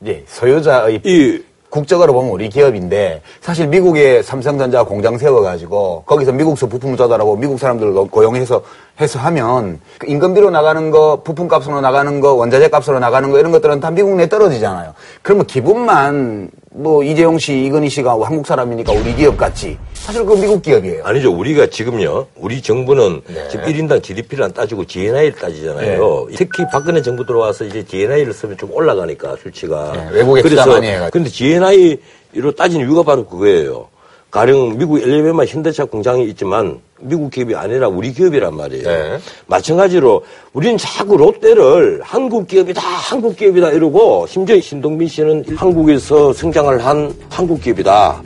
예, 0.08 0.24
소유자의 0.28 1.02
이 1.04 1.44
국적으로 1.72 2.14
보면 2.14 2.32
우리 2.32 2.50
기업인데 2.50 3.22
사실 3.40 3.68
미국에 3.68 4.22
삼성전자 4.22 4.84
공장 4.84 5.18
세워가지고 5.18 6.04
거기서 6.06 6.34
미국서 6.34 6.68
부품 6.68 6.98
조달하고 6.98 7.38
미국 7.38 7.58
사람들 7.58 7.94
고용해서 8.12 8.62
해서 9.00 9.20
하면 9.20 9.80
그 9.98 10.06
인건비로 10.08 10.52
나가는 10.52 10.92
거, 10.92 11.22
부품값으로 11.24 11.82
나가는 11.82 12.20
거, 12.20 12.34
원자재 12.34 12.70
값으로 12.70 13.00
나가는 13.00 13.32
거 13.32 13.40
이런 13.40 13.52
것들은 13.52 13.80
다 13.80 13.90
미국 13.90 14.16
내 14.16 14.28
떨어지잖아요. 14.28 14.94
그러면 15.22 15.48
기분만 15.48 16.52
뭐 16.74 17.04
이재용 17.04 17.38
씨, 17.38 17.66
이건희 17.66 17.90
씨가 17.90 18.18
한국 18.24 18.48
사람이니까 18.48 18.94
우리 18.94 19.14
기업 19.14 19.38
같지. 19.38 19.78
사실 19.94 20.24
그건 20.24 20.40
미국 20.40 20.62
기업이에요. 20.62 21.04
아니죠. 21.04 21.32
우리가 21.32 21.68
지금요, 21.68 22.28
우리 22.36 22.62
정부는 22.62 23.22
네. 23.28 23.48
지금 23.50 23.66
1인당 23.66 24.02
GDP를 24.02 24.46
안 24.46 24.54
따지고 24.54 24.86
GNI를 24.86 25.34
따지잖아요. 25.34 26.28
네. 26.30 26.36
특히 26.38 26.64
박근혜 26.72 27.02
정부 27.02 27.26
들어와서 27.26 27.66
이제 27.66 27.84
GNI를 27.86 28.34
쓰면 28.34 28.58
좀 28.58 28.72
올라가니까 28.72 29.36
수치가. 29.44 29.92
네, 29.92 30.10
외국에 30.12 30.42
투자 30.42 30.66
많이 30.66 30.88
해가지고. 30.88 31.12
근데 31.12 31.30
GNI로 31.30 32.52
따지는 32.58 32.86
이유가 32.86 33.04
바로 33.04 33.26
그거예요. 33.26 33.90
가령 34.32 34.78
미국 34.78 35.02
엘리베마 35.02 35.44
현대차 35.44 35.84
공장이 35.86 36.24
있지만 36.30 36.80
미국 37.02 37.32
기업이 37.32 37.56
아니라 37.56 37.88
우리 37.88 38.14
기업이란 38.14 38.56
말이에요. 38.56 38.84
네. 38.84 39.18
마찬가지로 39.48 40.24
우리는 40.54 40.78
자꾸 40.78 41.18
롯데를 41.18 42.02
한국 42.04 42.48
기업이다, 42.48 42.82
한국 42.82 43.36
기업이다 43.36 43.72
이러고 43.72 44.28
심지어 44.28 44.60
신동빈 44.60 45.08
씨는 45.08 45.46
한국에서 45.56 46.34
성장을 46.34 46.86
한 46.86 47.14
한국 47.30 47.62
기업이다. 47.62 48.22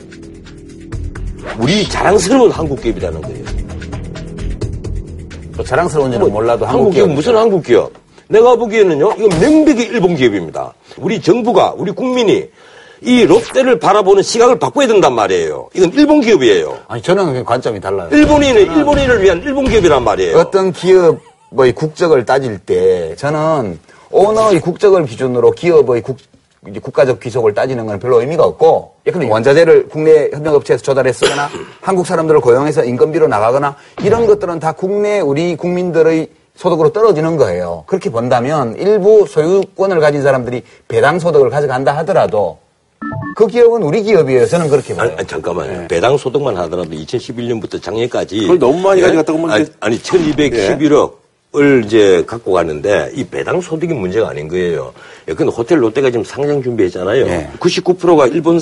우리 1.58 1.88
자랑스러운 1.88 2.50
한국 2.50 2.80
기업이라는 2.80 3.20
거예요. 3.22 3.44
또 5.56 5.64
자랑스러운지는 5.64 6.30
몰라도 6.30 6.66
한국 6.66 6.78
한국 6.78 6.94
기업 6.94 7.06
기업 7.06 7.14
무슨 7.14 7.36
한국 7.36 7.64
기업? 7.64 7.92
내가 8.28 8.56
보기에는요, 8.56 9.14
이건 9.18 9.40
명백히 9.40 9.84
일본 9.84 10.16
기업입니다. 10.16 10.74
우리 10.98 11.20
정부가, 11.20 11.74
우리 11.76 11.92
국민이 11.92 12.48
이 13.02 13.24
롯데를 13.26 13.78
바라보는 13.78 14.22
시각을 14.22 14.58
바꿔야 14.58 14.86
된단 14.86 15.14
말이에요. 15.14 15.68
이건 15.74 15.92
일본 15.94 16.20
기업이에요. 16.20 16.78
아니 16.88 17.02
저는 17.02 17.44
관점이 17.44 17.80
달라요. 17.80 18.08
일본인은 18.12 18.76
일본인을 18.76 19.22
위한 19.22 19.42
일본 19.42 19.66
기업이란 19.66 20.02
말이에요. 20.02 20.38
어떤 20.38 20.72
기업의 20.72 21.72
국적을 21.74 22.24
따질 22.24 22.58
때 22.58 23.14
저는 23.16 23.78
오너의 24.10 24.60
국적을 24.60 25.04
기준으로 25.04 25.50
기업의 25.50 26.02
국, 26.02 26.16
국가적 26.82 27.20
귀속을 27.20 27.54
따지는 27.54 27.86
건 27.86 27.98
별로 27.98 28.20
의미가 28.20 28.44
없고 28.44 28.94
예컨대 29.06 29.28
원자재를 29.28 29.88
국내 29.88 30.30
협력업체에서 30.32 30.82
조달해 30.82 31.12
쓰거나 31.12 31.48
한국 31.82 32.06
사람들을 32.06 32.40
고용해서 32.40 32.84
인건비로 32.84 33.28
나가거나 33.28 33.76
이런 34.02 34.26
것들은 34.26 34.58
다 34.58 34.72
국내 34.72 35.20
우리 35.20 35.56
국민들의 35.56 36.28
소득으로 36.56 36.90
떨어지는 36.90 37.36
거예요. 37.36 37.84
그렇게 37.86 38.08
본다면 38.10 38.74
일부 38.78 39.26
소유권을 39.28 40.00
가진 40.00 40.22
사람들이 40.22 40.62
배당 40.88 41.18
소득을 41.18 41.50
가져간다 41.50 41.94
하더라도 41.98 42.58
그 43.36 43.46
기업은 43.46 43.82
우리 43.82 44.02
기업이에요. 44.02 44.46
저는 44.46 44.68
그렇게 44.68 44.94
봐요. 44.94 45.08
아니, 45.08 45.18
아니, 45.18 45.26
잠깐만요. 45.26 45.88
배당 45.88 46.16
소득만 46.16 46.56
하더라도 46.56 46.90
2011년부터 46.90 47.80
작년까지 47.82 48.40
그걸 48.40 48.58
너무 48.58 48.80
많이 48.80 49.00
가져갔다고 49.02 49.38
하면 49.38 49.50
아니, 49.50 49.66
아니 49.80 49.98
1211억을 49.98 51.84
이제 51.84 52.24
갖고 52.26 52.52
가는데 52.52 53.10
이 53.14 53.24
배당 53.24 53.60
소득이 53.60 53.92
문제가 53.92 54.30
아닌 54.30 54.48
거예요. 54.48 54.92
예, 55.28 55.34
근데 55.34 55.52
호텔 55.52 55.82
롯데가 55.82 56.10
지금 56.10 56.24
상장 56.24 56.62
준비했잖아요. 56.62 57.26
네. 57.26 57.50
99%가 57.60 58.26
일본 58.28 58.58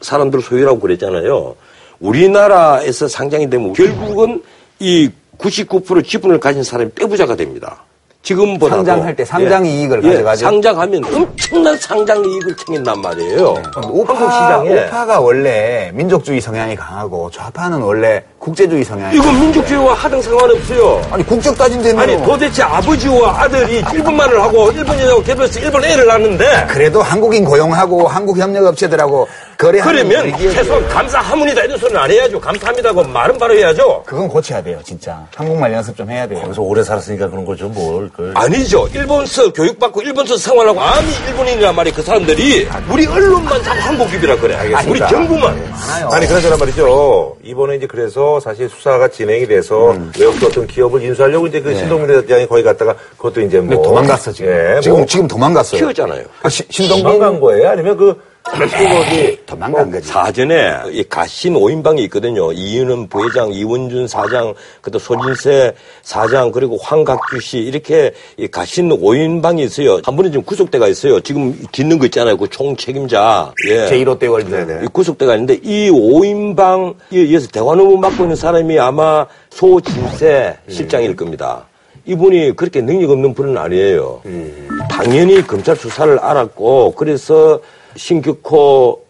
사람들 0.00 0.40
소유라고 0.40 0.80
그랬잖아요. 0.80 1.54
우리나라에서 2.00 3.08
상장이 3.08 3.48
되면 3.50 3.72
결국은 3.72 4.42
이 4.78 5.10
99% 5.38 6.06
지분을 6.06 6.40
가진 6.40 6.62
사람이 6.62 6.94
떼부자가 6.94 7.36
됩니다. 7.36 7.84
지금보다 8.24 8.76
상장할 8.76 9.14
때 9.14 9.24
상장 9.24 9.64
이익을 9.66 10.00
가져가죠. 10.00 10.46
상장하면 10.46 11.04
엄청난 11.04 11.76
상장 11.78 12.24
이익을 12.24 12.56
챙긴단 12.56 13.00
말이에요. 13.00 13.54
우파, 13.90 14.14
한국 14.14 14.32
시장에 14.32 14.86
우파가 14.86 15.20
원래 15.20 15.90
민족주의 15.92 16.40
성향이 16.40 16.74
강하고 16.74 17.30
좌파는 17.30 17.80
원래 17.82 18.22
국제주의 18.38 18.82
성향이 18.82 19.18
강한데. 19.18 19.40
민족주의와 19.40 19.94
하등 19.94 20.22
상관없어요. 20.22 21.02
아니 21.10 21.24
국적 21.24 21.56
따진다면 21.56 21.98
아니 22.00 22.16
도대체 22.24 22.62
아버지와 22.62 23.42
아들이 23.42 23.82
일본말을 23.92 24.42
하고 24.42 24.70
일본 24.72 24.98
여자하고 24.98 25.22
결혼해서 25.22 25.60
일본 25.60 25.84
애를 25.84 26.06
낳는데 26.06 26.66
그래도 26.68 27.02
한국인 27.02 27.44
고용하고 27.44 28.08
한국 28.08 28.38
협력 28.38 28.64
업체들하고 28.64 29.28
거래하는 29.58 30.08
그러면. 30.08 30.38
최소한 30.38 30.88
감사합니다 30.88 31.62
이런 31.62 31.78
소리는 31.78 32.00
안 32.00 32.10
해야죠. 32.10 32.40
감사합니다고 32.40 33.04
말은 33.04 33.38
바로 33.38 33.54
해야죠. 33.54 34.02
그건 34.06 34.28
고쳐야 34.28 34.62
돼요, 34.62 34.78
진짜. 34.82 35.26
한국말 35.36 35.72
연습 35.72 35.96
좀 35.96 36.10
해야 36.10 36.26
돼요. 36.26 36.40
그래서 36.42 36.62
오래 36.62 36.82
살았으니까 36.82 37.28
그런 37.28 37.44
거죠, 37.44 37.68
뭘. 37.68 38.10
그. 38.16 38.32
아니죠. 38.34 38.88
일본서 38.94 39.52
교육받고 39.52 40.02
일본서 40.02 40.36
생활하고 40.36 40.80
아니 40.80 41.06
일본인이란 41.28 41.74
말이 41.74 41.90
그 41.90 42.00
사람들이 42.02 42.68
우리 42.90 43.06
언론만 43.06 43.62
자꾸 43.62 43.80
한국입이라 43.80 44.36
그래. 44.36 44.56
우리 44.86 44.98
그러니까. 45.00 45.08
정부만. 45.08 45.74
아니, 46.12 46.26
그러잖아 46.26 46.56
말이죠. 46.56 47.36
이번에 47.42 47.76
이제 47.76 47.86
그래서 47.86 48.38
사실 48.40 48.68
수사가 48.68 49.08
진행이 49.08 49.46
돼서 49.48 49.90
음. 49.92 50.12
외국계 50.18 50.46
어떤 50.46 50.66
기업을 50.66 51.02
인수하려고 51.02 51.46
이제 51.46 51.60
그 51.60 51.74
신동민 51.74 52.10
회장이 52.10 52.46
거기 52.46 52.62
갔다가 52.62 52.94
그것도 53.16 53.40
이제 53.40 53.58
네. 53.60 53.74
뭐. 53.74 53.82
도망갔어, 53.84 54.32
지금. 54.32 54.50
예, 54.52 54.80
지금, 54.80 54.98
뭐 54.98 55.06
지금 55.06 55.26
도망갔어요. 55.28 55.78
키웠잖아요. 55.80 56.24
아, 56.42 56.48
시- 56.48 56.64
신동빈. 56.70 57.04
도망간 57.04 57.40
거예요? 57.40 57.68
아니면 57.70 57.96
그, 57.96 58.14
그 58.44 58.62
어디. 58.62 59.38
도망간 59.46 59.90
거지. 59.90 60.06
사전에 60.06 60.74
이 60.92 61.02
가신 61.04 61.54
5인방이 61.54 62.00
있거든요. 62.00 62.52
이윤은 62.52 63.08
부회장, 63.08 63.50
이원준 63.52 64.06
사장, 64.06 64.52
그또 64.82 64.98
소진세 64.98 65.72
사장, 66.02 66.52
그리고 66.52 66.76
황각규 66.76 67.40
씨 67.40 67.58
이렇게 67.58 68.12
이 68.36 68.46
가신 68.46 68.90
5인방이 68.90 69.60
있어요. 69.60 69.98
한 70.04 70.14
분은 70.14 70.30
지금 70.30 70.44
구속대가 70.44 70.88
있어요. 70.88 71.20
지금 71.20 71.58
짓는 71.72 71.98
거 71.98 72.04
있잖아요. 72.06 72.36
그 72.36 72.46
총 72.54 72.76
책임자. 72.76 73.52
예. 73.68 73.86
제1롯데 73.86 74.30
월드. 74.30 74.86
구속대가 74.92 75.34
있는데 75.34 75.58
이 75.62 75.90
5인방에 75.90 76.94
의해서 77.10 77.48
대관업무 77.48 77.96
맡고 77.96 78.24
있는 78.24 78.36
사람이 78.36 78.78
아마 78.78 79.26
소진세 79.50 80.56
실장일 80.68 81.16
겁니다. 81.16 81.66
이분이 82.04 82.54
그렇게 82.54 82.82
능력 82.82 83.10
없는 83.10 83.32
분은 83.34 83.56
아니에요. 83.56 84.20
당연히 84.90 85.44
검찰 85.44 85.74
수사를 85.74 86.16
알았고 86.18 86.92
그래서 86.96 87.58
신격호 87.96 89.02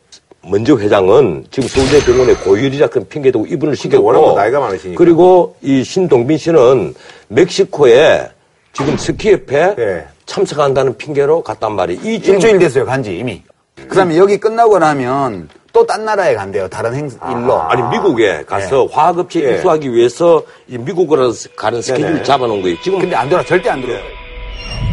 먼저 0.46 0.76
회장은 0.76 1.46
지금 1.50 1.68
서울대병원에 1.68 2.34
고율이자 2.34 2.88
큰 2.88 3.08
핑계대고 3.08 3.46
이분을 3.46 3.76
시켰고 3.76 4.04
워낙 4.04 4.20
뭐 4.20 4.34
나이가 4.34 4.60
많으시니까. 4.60 4.98
그리고 4.98 5.56
이 5.62 5.82
신동빈 5.82 6.36
씨는 6.36 6.94
멕시코에 7.28 8.28
지금 8.74 8.96
스키협회 8.96 9.74
예. 9.78 10.04
참석한다는 10.26 10.98
핑계로 10.98 11.42
갔단 11.42 11.72
말이에요. 11.74 12.00
이 12.02 12.16
일주일 12.16 12.58
됐어요, 12.58 12.84
간지 12.84 13.16
이미. 13.16 13.42
그 13.88 13.94
다음에 13.96 14.16
여기 14.18 14.36
끝나고 14.38 14.78
나면 14.78 15.48
또 15.72 15.84
딴 15.86 16.04
나라에 16.04 16.34
간대요. 16.34 16.68
다른 16.68 16.94
행, 16.94 17.06
일로. 17.30 17.60
아 17.60 17.74
니 17.74 17.82
미국에 17.90 18.44
가서 18.44 18.86
화학업체 18.86 19.42
예. 19.44 19.54
입수하기 19.54 19.92
위해서 19.92 20.42
이 20.68 20.76
미국으로 20.78 21.32
가는 21.56 21.80
스케줄 21.82 22.06
네네. 22.12 22.22
잡아놓은 22.22 22.62
거예요. 22.62 22.76
지금 22.82 23.00
근데 23.00 23.16
안 23.16 23.28
들어, 23.28 23.42
절대 23.44 23.70
안 23.70 23.80
들어. 23.80 23.94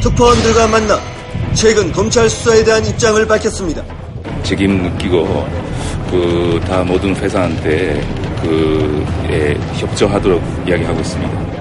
특파원들과 0.02 0.68
만나 0.68 0.98
최근 1.54 1.92
검찰 1.92 2.30
수사에 2.30 2.64
대한 2.64 2.86
입장을 2.86 3.26
밝혔습니다. 3.28 3.84
책임 4.44 4.84
느끼고 4.84 5.26
그 6.10 6.60
다 6.68 6.84
모든 6.84 7.16
회사한테 7.16 8.02
그에 8.42 9.54
협조하도록 9.76 10.42
이야기하고 10.68 11.00
있습니다. 11.00 11.52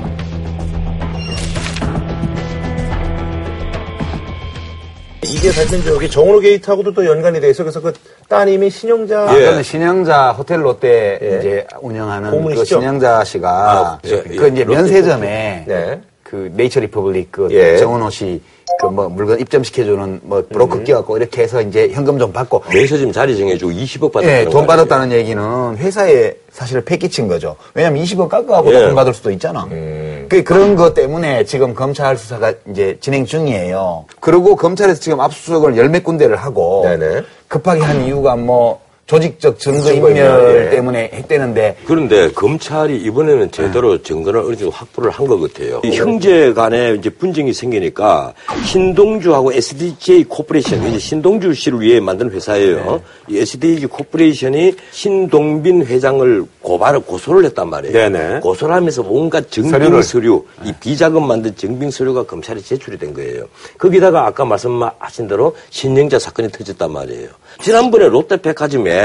이게 5.24 5.50
사실은 5.52 5.82
저기 5.84 6.10
정은호 6.10 6.40
게이트하고도 6.40 6.92
또 6.94 7.06
연관이 7.06 7.40
돼 7.40 7.50
있어. 7.50 7.62
그래서 7.62 7.80
그 7.80 7.92
따님이 8.28 8.70
신영자. 8.70 9.30
아, 9.30 9.38
예. 9.38 9.44
저는 9.44 9.62
신영자 9.62 10.32
호텔 10.32 10.62
롯데 10.64 11.18
예. 11.22 11.38
이제 11.38 11.66
운영하는 11.80 12.30
그 12.30 12.36
고문이시죠? 12.36 12.80
신영자 12.80 13.24
씨가 13.24 13.48
아, 13.50 13.98
예, 14.04 14.22
그 14.22 14.44
예. 14.44 14.48
이제 14.48 14.64
면세점에 14.64 15.64
네. 15.66 16.00
그 16.22 16.50
네이처 16.54 16.80
리퍼블릭 16.80 17.32
그 17.32 17.48
예. 17.50 17.76
정은호 17.78 18.10
씨 18.10 18.40
그 18.78 18.86
뭐 18.90 19.08
물건 19.08 19.38
입점시켜주는 19.40 20.20
뭐 20.22 20.44
브로커 20.50 20.76
음. 20.78 20.84
끼갖고 20.84 21.16
이렇게 21.16 21.42
해서 21.42 21.60
이제 21.62 21.90
현금 21.92 22.18
좀 22.18 22.32
받고 22.32 22.62
매서 22.72 22.96
지금 22.96 23.12
자리 23.12 23.36
정해주고 23.36 23.72
20억 23.72 24.12
받았다는 24.12 24.40
예, 24.40 24.44
거 24.44 24.50
돈? 24.50 24.66
받았다는 24.66 25.12
얘기는 25.12 25.76
회사에 25.76 26.34
사실 26.50 26.80
패기친 26.80 27.28
거죠. 27.28 27.56
왜냐면 27.74 28.02
20억 28.02 28.28
깎아갖고 28.28 28.72
예. 28.74 28.80
돈 28.86 28.94
받을 28.94 29.14
수도 29.14 29.30
있잖아. 29.30 29.66
그 30.28 30.42
그런 30.44 30.76
것 30.76 30.94
때문에 30.94 31.44
지금 31.44 31.74
검찰 31.74 32.16
수사가 32.16 32.52
이제 32.70 32.96
진행 33.00 33.24
중이에요. 33.24 34.06
그리고 34.20 34.56
검찰에서 34.56 35.00
지금 35.00 35.20
압수수색을 35.20 35.76
열 35.76 35.90
몇 35.90 36.04
군데를 36.04 36.36
하고 36.36 36.82
네네. 36.84 37.22
급하게 37.48 37.80
한 37.80 38.04
이유가 38.04 38.36
뭐 38.36 38.80
조직적 39.10 39.58
증거 39.58 39.80
증거인멸, 39.82 40.24
인멸 40.24 40.66
예. 40.66 40.70
때문에 40.70 41.10
했대는데 41.12 41.78
그런데 41.84 42.30
검찰이 42.30 42.96
이번에는 42.98 43.50
제대로 43.50 44.00
증거를 44.00 44.38
어느 44.42 44.54
정도 44.54 44.70
확보를 44.70 45.10
한 45.10 45.26
것 45.26 45.40
같아요. 45.40 45.80
이 45.84 45.96
형제 45.96 46.52
간에 46.52 46.94
이제 46.94 47.10
분쟁이 47.10 47.52
생기니까 47.52 48.34
신동주하고 48.66 49.52
SDJ 49.52 50.24
코퍼레이션, 50.24 50.86
이제 50.88 50.98
신동주 51.00 51.54
씨를 51.54 51.80
위해 51.80 51.98
만든 51.98 52.30
회사예요. 52.30 53.02
이 53.28 53.38
SDJ 53.38 53.86
코퍼레이션이 53.86 54.74
신동빈 54.92 55.86
회장을 55.86 56.44
고발을 56.62 57.00
고소를 57.00 57.44
했단 57.46 57.68
말이에요. 57.68 57.92
네네. 57.92 58.40
고소를 58.40 58.74
하면서 58.76 59.02
뭔가 59.02 59.40
증빙 59.40 59.72
서류를. 59.72 60.02
서류, 60.04 60.44
이 60.64 60.72
비자금 60.78 61.26
만든 61.26 61.54
증빙 61.56 61.90
서류가 61.90 62.24
검찰에 62.24 62.60
제출이 62.60 62.96
된 62.96 63.12
거예요. 63.12 63.44
거기다가 63.76 64.26
아까 64.26 64.44
말씀하신 64.44 65.26
대로 65.26 65.56
신영자 65.70 66.20
사건이 66.20 66.50
터졌단 66.52 66.92
말이에요. 66.92 67.28
지난번에 67.60 68.08
롯데백화점에 68.08 68.99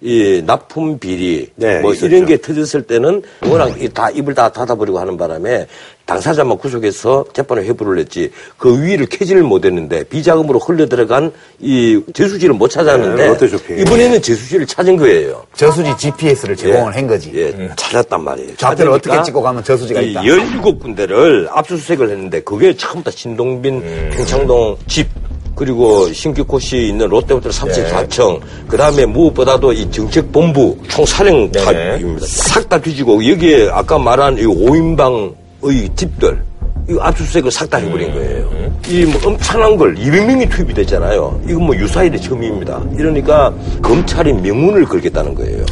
이 0.00 0.42
납품 0.44 0.98
비리 0.98 1.48
네, 1.54 1.78
뭐 1.78 1.92
있었죠. 1.92 2.06
이런 2.06 2.26
게 2.26 2.36
터졌을 2.36 2.82
때는 2.82 3.22
워낙 3.46 3.80
이다 3.80 4.10
입을 4.10 4.34
다 4.34 4.50
닫아버리고 4.50 4.98
하는 4.98 5.16
바람에 5.16 5.66
당사자만 6.06 6.58
구속해서 6.58 7.26
재판에 7.32 7.62
회부를 7.62 7.98
했지 8.00 8.32
그 8.58 8.82
위를 8.82 9.06
캐지를 9.06 9.44
못했는데 9.44 10.02
비자금으로 10.04 10.58
흘러 10.58 10.86
들어간 10.86 11.32
이 11.60 12.02
저수지를 12.12 12.54
못 12.54 12.68
찾았는데 12.68 13.38
네. 13.38 13.80
이번에는 13.80 14.20
저수지를 14.20 14.66
찾은 14.66 14.96
거예요. 14.96 15.44
저수지 15.54 15.96
GPS를 15.96 16.56
제공을 16.56 16.96
한 16.96 17.06
거지. 17.06 17.30
예, 17.36 17.70
찾았단 17.76 18.24
말이에요. 18.24 18.56
좌표를 18.56 18.90
어떻게 18.92 19.22
찍고 19.22 19.40
가면 19.40 19.62
저수지가 19.62 20.00
이 20.00 20.10
있다. 20.10 20.22
17군데를 20.22 21.46
압수수색을 21.48 22.10
했는데 22.10 22.40
그게 22.40 22.76
처음부터 22.76 23.12
신동빈 23.12 24.10
평창동 24.16 24.78
집 24.88 25.08
그리고 25.62 26.12
신규코 26.12 26.58
씨 26.58 26.88
있는 26.88 27.06
롯데호텔 27.08 27.52
34층 27.52 28.40
그 28.66 28.76
다음에 28.76 29.06
무엇보다도 29.06 29.72
이 29.72 29.88
정책본부 29.92 30.76
총사령탑입니다. 30.88 32.26
싹 32.26 32.68
다 32.68 32.80
뒤지고 32.80 33.24
여기에 33.24 33.68
아까 33.70 33.96
말한 33.96 34.38
이 34.38 34.42
5인방의 34.42 35.96
집들 35.96 36.42
이 36.90 36.96
압수수색을 36.98 37.48
싹 37.52 37.70
다 37.70 37.78
해버린 37.78 38.12
거예요. 38.12 38.50
이뭐 38.88 39.20
엄청난 39.24 39.76
걸 39.76 39.94
200명이 39.94 40.50
투입이 40.50 40.74
됐잖아요. 40.74 41.40
이건 41.48 41.66
뭐 41.66 41.76
유사일의 41.76 42.20
처음입니다. 42.20 42.82
이러니까 42.98 43.54
검찰이 43.82 44.32
명운을 44.32 44.84
걸겠다는 44.86 45.32
거예요. 45.36 45.64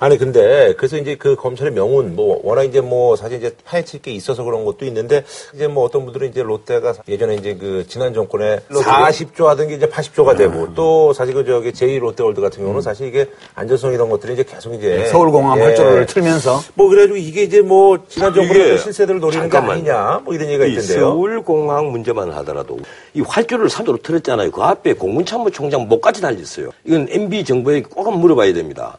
아니 0.00 0.18
근데 0.18 0.74
그래서 0.76 0.96
이제 0.96 1.14
그 1.14 1.36
검찰의 1.36 1.72
명운 1.72 2.16
뭐 2.16 2.40
워낙 2.42 2.64
이제 2.64 2.80
뭐 2.80 3.14
사실 3.14 3.38
이제 3.38 3.54
파헤칠 3.64 4.02
게 4.02 4.10
있어서 4.10 4.42
그런 4.42 4.64
것도 4.64 4.84
있는데 4.86 5.24
이제 5.54 5.68
뭐 5.68 5.84
어떤 5.84 6.04
분들은 6.04 6.30
이제 6.30 6.42
롯데가 6.42 6.94
예전에 7.06 7.36
이제 7.36 7.54
그 7.54 7.86
지난 7.86 8.12
정권에 8.12 8.58
40조 8.70 9.44
하던 9.44 9.68
게 9.68 9.76
이제 9.76 9.86
80조가 9.86 10.36
되고 10.36 10.74
또 10.74 11.12
사실 11.12 11.32
그 11.32 11.44
저기 11.44 11.70
제2 11.72 12.00
롯데월드 12.00 12.40
같은 12.40 12.62
경우는 12.62 12.82
사실 12.82 13.06
이게 13.06 13.30
안전성 13.54 13.92
이런 13.92 14.10
것들이 14.10 14.32
이제 14.32 14.42
계속 14.42 14.74
이제 14.74 15.06
서울공항 15.06 15.58
예. 15.60 15.62
활주로를 15.62 16.06
틀면서 16.06 16.60
뭐 16.74 16.88
그래가지고 16.88 17.16
이게 17.16 17.44
이제 17.44 17.60
뭐 17.60 17.98
지난 18.08 18.34
정권에 18.34 18.78
실세들을 18.78 19.20
노리는 19.20 19.44
게 19.44 19.50
잠깐만요. 19.50 19.92
아니냐 19.94 20.20
뭐 20.24 20.34
이런 20.34 20.48
얘기가 20.48 20.66
이 20.66 20.72
있던데요. 20.72 20.98
서울공항 20.98 21.92
문제만 21.92 22.32
하더라도 22.32 22.80
이 23.14 23.20
활주로를 23.20 23.70
산으로 23.70 23.98
틀었잖아요. 23.98 24.50
그 24.50 24.60
앞에 24.60 24.94
공군참모총장 24.94 25.86
목까지 25.86 26.20
달렸어요. 26.20 26.70
이건 26.84 27.06
MB 27.08 27.44
정부에 27.44 27.82
꼭 27.82 28.06
한번 28.06 28.20
물어봐야 28.20 28.52
됩니다. 28.52 28.98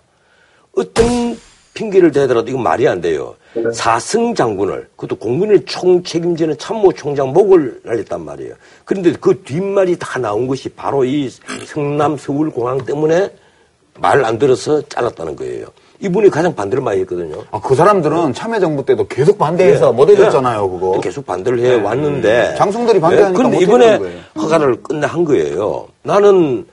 어떤 0.76 1.38
핑계를 1.74 2.12
대더라도 2.12 2.50
이건 2.50 2.64
말이 2.64 2.88
안 2.88 3.02
돼요. 3.02 3.36
사승 3.74 4.34
장군을 4.36 4.88
그것도 4.96 5.18
공군의 5.18 5.64
총 5.66 6.04
책임지는 6.04 6.58
참모총장 6.58 7.32
목을 7.34 7.82
날렸단 7.84 8.24
말이에요. 8.24 8.54
그런데 8.84 9.14
그 9.20 9.42
뒷말이 9.44 9.98
다 9.98 10.20
나온 10.20 10.48
것이 10.48 10.70
바로 10.70 11.04
이 11.06 11.30
성남 11.66 12.18
서울공항 12.18 12.86
때문에 12.86 13.30
말 14.00 14.24
안 14.26 14.38
들어서 14.38 14.82
잘랐다는 14.90 15.36
거예요. 15.38 15.68
이분이 16.02 16.30
가장 16.30 16.54
반대를 16.54 16.84
많이 16.84 17.00
했거든요. 17.02 17.44
아, 17.52 17.60
그 17.62 17.74
사람들은 17.76 18.34
참여정부 18.34 18.86
때도 18.86 19.08
계속 19.08 19.38
반대해서 19.38 19.94
못 19.94 20.10
해줬잖아요, 20.10 20.70
그거. 20.70 21.00
계속 21.00 21.26
반대를 21.26 21.60
해 21.60 21.76
왔는데. 21.76 22.56
장성들이 22.58 23.00
반대하니까 23.00 23.38
그런데 23.38 23.56
못 23.58 23.62
이번에. 23.64 24.00
허가를 24.38 24.84
끝내 24.84 25.08
한 25.08 25.24
거예요. 25.24 25.88
나는 26.04 26.68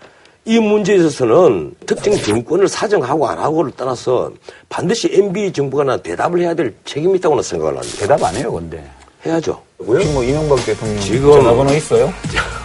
이 0.45 0.59
문제에 0.59 0.97
있어서는 0.97 1.75
특정 1.87 2.17
정권을 2.17 2.67
사정하고 2.67 3.29
안 3.29 3.39
하고를 3.39 3.71
떠나서 3.77 4.33
반드시 4.69 5.09
MB 5.13 5.53
정부가 5.53 5.85
나 5.85 5.97
대답을 5.97 6.41
해야 6.41 6.53
될 6.55 6.75
책임이 6.85 7.19
있다고 7.19 7.37
는 7.37 7.43
생각을 7.45 7.77
합니다. 7.79 7.97
대답 8.01 8.23
안 8.25 8.35
해요, 8.35 8.53
근데. 8.53 8.85
해야죠. 9.25 9.61
혹시 9.79 10.07
뭐 10.09 10.25
이명박 10.25 10.65
대통령 10.65 11.01
지금- 11.01 11.31
전화번호 11.33 11.73
있어요? 11.75 12.13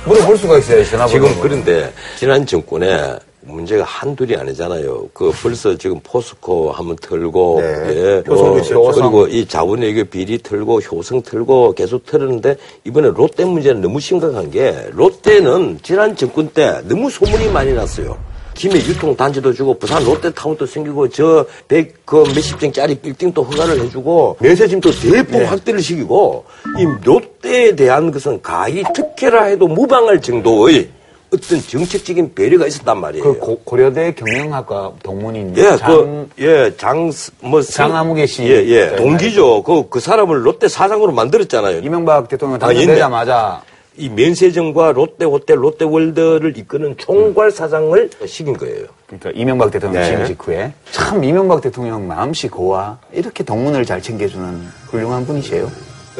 물어볼 0.07 0.37
수가 0.37 0.57
있어요, 0.57 0.83
전화번호. 0.85 1.27
지금 1.27 1.41
그런데 1.41 1.93
지난 2.17 2.43
정권에 2.45 3.15
문제가 3.47 3.83
한둘이 3.83 4.35
아니잖아요. 4.35 5.09
그 5.13 5.31
벌써 5.41 5.75
지금 5.77 5.99
포스코 6.03 6.71
한번 6.71 6.95
틀고, 7.01 7.61
네. 7.61 7.67
예, 7.89 8.23
있었죠. 8.27 8.91
그리고 8.93 9.27
이 9.27 9.45
자본외교 9.45 10.05
비리 10.05 10.37
틀고 10.37 10.81
효성 10.81 11.21
틀고 11.23 11.73
계속 11.73 12.05
틀었는데 12.05 12.55
이번에 12.83 13.09
롯데 13.09 13.45
문제는 13.45 13.81
너무 13.81 13.99
심각한 13.99 14.51
게 14.51 14.87
롯데는 14.91 15.79
지난 15.83 16.15
정권 16.15 16.49
때 16.49 16.81
너무 16.87 17.09
소문이 17.09 17.49
많이 17.49 17.73
났어요. 17.73 18.17
김해 18.53 18.77
유통단지도 18.77 19.53
주고 19.53 19.77
부산 19.77 20.03
롯데타운도 20.03 20.65
생기고 20.65 21.09
저 21.09 21.45
백 21.67 21.93
그 22.05 22.23
몇십 22.33 22.57
층짜리 22.59 22.95
빌딩도 22.95 23.43
허가를 23.43 23.81
해주고 23.81 24.37
매세짐도 24.39 24.91
대폭 24.91 25.41
확대를 25.41 25.81
시키고 25.81 26.45
이 26.79 27.05
롯데에 27.05 27.75
대한 27.75 28.09
것은 28.09 28.41
가히 28.41 28.81
특혜라 28.95 29.43
해도 29.43 29.67
무방할 29.67 30.21
정도의 30.21 30.87
어떤 31.33 31.61
정책적인 31.61 32.33
배려가 32.33 32.67
있었단 32.67 32.99
말이에요. 32.99 33.23
그 33.23 33.39
고, 33.39 33.59
고려대 33.63 34.13
경영학과 34.13 34.93
동문인 35.03 35.53
예, 35.57 35.75
장, 35.75 36.29
그, 36.35 36.43
예, 36.43 36.73
장, 36.77 37.11
뭐, 37.41 37.61
장아무개 37.61 38.25
씨. 38.25 38.43
예, 38.43 38.65
예. 38.65 38.85
네, 38.87 38.95
동기죠. 38.95 39.63
그, 39.63 39.89
그 39.89 39.99
사람을 39.99 40.45
롯데 40.45 40.67
사장으로 40.67 41.11
만들었잖아요. 41.11 41.79
이명박 41.79 42.29
대통령 42.29 42.55
아. 42.55 42.59
당선되자마자 42.59 43.61
이 43.97 44.09
면세점과 44.09 44.91
롯데 44.93 45.25
호텔, 45.25 45.61
롯데월드를 45.61 46.57
이끄는 46.57 46.95
총괄 46.97 47.51
사장을 47.51 48.09
시킨 48.25 48.55
거예요. 48.55 48.85
그러니까 49.07 49.31
이명박 49.33 49.71
대통령 49.71 50.01
네. 50.01 50.07
취임 50.07 50.25
직후에 50.25 50.71
참 50.91 51.23
이명박 51.23 51.61
대통령 51.61 52.07
마음씨 52.07 52.47
고와 52.47 52.99
이렇게 53.11 53.43
동문을 53.43 53.85
잘 53.85 54.01
챙겨주는 54.01 54.67
훌륭한 54.91 55.25
분이세요. 55.25 55.69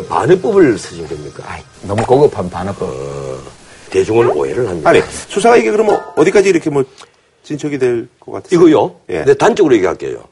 반어법을 0.09 0.77
쓰신 0.77 1.07
겁니까? 1.07 1.43
아이, 1.47 1.61
너무 1.83 2.03
고급한 2.03 2.49
반어법. 2.49 2.89
대중을 3.89 4.27
오해를 4.35 4.67
합니다. 4.67 4.89
아니 4.89 5.01
수사가 5.01 5.57
이게 5.57 5.71
그러면 5.71 6.01
어디까지 6.15 6.49
이렇게 6.49 6.69
뭐 6.69 6.83
진척이 7.43 7.77
될 7.79 8.07
것 8.19 8.31
같아요? 8.33 8.49
이거요? 8.59 8.95
예. 9.09 9.23
네, 9.23 9.33
단적으로 9.33 9.73
얘기할게요. 9.75 10.23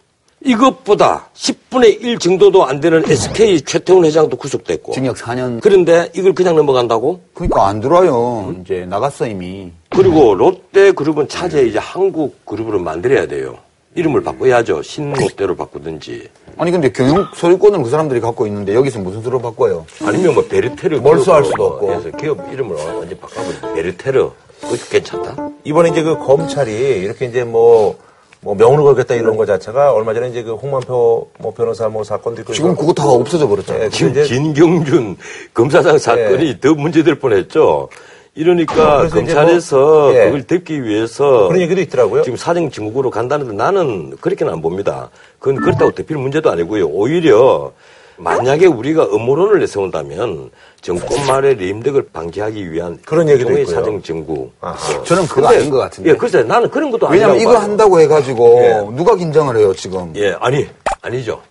이것보다 0.44 1.30
10분의 1.34 2.04
1 2.04 2.20
정도도 2.20 2.66
안 2.66 2.80
되는 2.80 3.04
SK 3.10 3.62
최태훈 3.62 4.06
회장도 4.06 4.38
구속됐고. 4.38 4.92
징역 4.94 5.16
4년. 5.16 5.60
그런데 5.62 6.12
이걸 6.16 6.34
그냥 6.34 6.56
넘어간다고? 6.56 7.22
그러니까 7.34 7.68
안 7.68 7.80
들어요. 7.80 8.54
이제 8.62 8.86
나갔어 8.88 9.26
이미. 9.26 9.72
그리고 9.90 10.36
롯데 10.36 10.92
그룹은 10.92 11.30
차제 11.30 11.64
이제 11.64 11.80
한국 11.80 12.46
그룹으로 12.46 12.80
만들어야 12.80 13.26
돼요. 13.28 13.58
이름을 13.96 14.24
바꿔야죠. 14.24 14.82
신롯데로 14.82 15.56
바꾸든지. 15.56 16.30
아니 16.58 16.72
근데 16.72 16.92
경영 16.92 17.28
소유권을 17.34 17.82
그 17.82 17.90
사람들이 17.90 18.20
갖고 18.20 18.46
있는데 18.48 18.76
여기서 18.76 19.00
무슨 19.00 19.22
수로 19.22 19.40
바꿔요? 19.40 19.86
아니면 20.04 20.34
뭐 20.34 20.46
베르테르 20.46 20.98
몰수할 20.98 21.46
수도 21.46 21.66
없고. 21.66 21.92
해서 21.94 22.12
기업 22.12 22.38
이름을 22.52 22.76
완전 22.76 23.18
바꿔버려. 23.20 23.74
베르테르. 23.74 24.30
그것도 24.62 24.80
괜찮다. 24.90 25.50
이번에 25.64 25.90
이제 25.90 26.04
그 26.04 26.18
검찰이 26.18 26.72
이렇게 26.72 27.26
이제 27.26 27.44
뭐, 27.44 27.98
뭐 28.42 28.56
명운을 28.56 28.84
걸겠다 28.84 29.16
이런 29.16 29.38
거 29.38 29.46
자체가 29.46 29.94
얼마 29.94 30.14
전에 30.14 30.30
이제 30.30 30.44
그 30.44 30.56
홍만표 30.56 31.30
뭐 31.40 31.54
변호사 31.54 31.88
뭐 31.88 32.04
사건도 32.04 32.42
있고 32.42 32.54
지금 32.54 32.76
그거 32.76 32.94
다 32.94 33.08
없어져 33.08 33.48
버렸잖아요. 33.48 33.86
예, 33.86 33.90
지금 33.90 34.12
이제 34.12 34.24
김경준 34.24 35.18
검사장 35.54 35.98
사건이 35.98 36.60
더 36.60 36.74
문제될 36.74 37.20
뻔했죠. 37.20 37.90
이러니까 38.36 39.06
이제 39.06 39.16
검찰에서 39.16 39.78
뭐, 39.78 40.14
예. 40.16 40.26
그걸 40.26 40.44
덮기 40.44 40.84
위해서 40.84 41.48
그런 41.48 41.62
얘기도 41.62 41.80
있더라고요. 41.82 42.24
지금 42.24 42.38
사정 42.38 42.70
증국으로 42.70 43.10
간다는데 43.10 43.54
나는 43.54 44.16
그렇게는 44.20 44.52
안 44.52 44.62
봅니다. 44.62 45.10
그건 45.40 45.56
그렇다고 45.62 45.92
덮일 45.92 46.18
문제도 46.18 46.50
아니고요. 46.52 46.88
오히려 46.88 47.72
만약에 48.18 48.66
우리가 48.66 49.06
음모론을 49.06 49.60
내세운다면 49.60 50.52
정권 50.82 51.26
말의 51.28 51.56
림덕을 51.56 52.10
방지하기 52.14 52.72
위한 52.72 53.00
그런 53.06 53.28
얘기도 53.30 53.52
있고요. 53.58 53.74
사정 53.76 54.02
증국. 54.02 54.54
아하. 54.62 55.04
저는 55.04 55.28
그거 55.28 55.42
근데- 55.42 55.56
아닌 55.58 55.70
것 55.70 55.78
같은데. 55.78 56.10
예, 56.12 56.16
글쎄 56.16 56.44
나는 56.44 56.70
그런 56.70 56.92
것도 56.92 57.08
왜냐면 57.08 57.32
아니라고 57.36 57.42
이거 57.42 57.60
봐요. 57.60 57.70
한다고 57.70 58.00
해가지고 58.02 58.60
예. 58.64 58.96
누가 58.96 59.16
긴장을 59.16 59.56
해요 59.58 59.74
지금? 59.74 60.14
예, 60.18 60.36
아니 60.40 60.68
아니죠. 61.02 61.42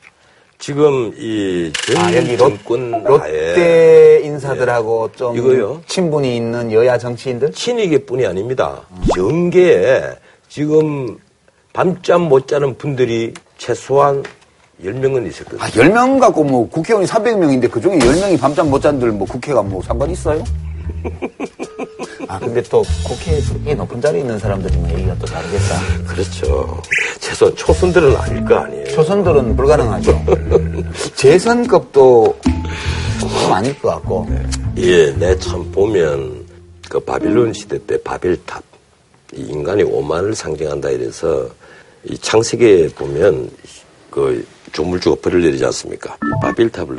지금 0.59 1.13
이전 1.17 1.97
아 1.99 2.15
여기 2.15 2.37
롯, 2.37 2.49
정권 2.51 3.05
롯데 3.05 4.21
인사들하고 4.25 5.11
좀 5.15 5.37
이거요? 5.37 5.83
친분이 5.87 6.37
있는 6.37 6.73
여야 6.73 6.97
정치인들? 6.97 7.53
친이계뿐이 7.53 8.27
아닙니다. 8.27 8.81
정계에 9.15 10.03
지금 10.49 11.19
밤잠 11.73 12.23
못 12.23 12.47
자는 12.49 12.77
분들이 12.79 13.35
최소한 13.59 14.23
10명은 14.83 15.27
있었거든요. 15.29 15.63
아, 15.63 15.69
10명 15.69 16.21
갖고 16.21 16.45
뭐 16.45 16.69
국회의원이 16.69 17.07
300명인데 17.09 17.71
그 17.71 17.81
중에 17.81 17.99
10명이 17.99 18.41
밤잠 18.41 18.71
못 18.71 18.81
잔들 18.81 19.13
뭐 19.13 19.27
국회가 19.27 19.63
뭐 19.63 19.83
상관 19.83 20.11
있어요? 20.11 20.43
아, 22.29 22.39
근데 22.39 22.63
또 22.63 22.83
국회에 23.05 23.75
높은 23.75 24.01
자리에 24.01 24.21
있는 24.23 24.39
사람들이면 24.39 24.91
얘기가 24.93 25.15
또 25.19 25.27
다르겠다. 25.27 25.81
그렇죠. 26.09 26.83
최소한 27.35 27.57
초선들은 27.57 28.16
아닐 28.16 28.45
거 28.45 28.55
아니에요. 28.57 28.85
초선들은 28.87 29.57
불가능하죠. 29.57 30.24
재선급도 31.16 32.39
좀 33.20 33.53
아닐 33.53 33.76
것 33.80 33.89
같고. 33.91 34.28
예, 34.76 35.11
내 35.12 35.37
참 35.39 35.70
보면 35.72 36.45
그 36.89 37.01
바빌론 37.01 37.53
시대 37.53 37.85
때 37.85 38.01
바벨탑 38.03 38.62
이 39.35 39.41
인간이 39.43 39.82
오만을 39.82 40.35
상징한다 40.37 40.91
이래서 40.91 41.49
이 42.05 42.16
창세기에 42.16 42.91
보면 42.91 43.51
그 44.11 44.47
조물주가 44.72 45.16
벌을 45.20 45.43
내리지 45.43 45.64
않습니까? 45.64 46.16
이 46.22 46.41
바벨탑을 46.43 46.99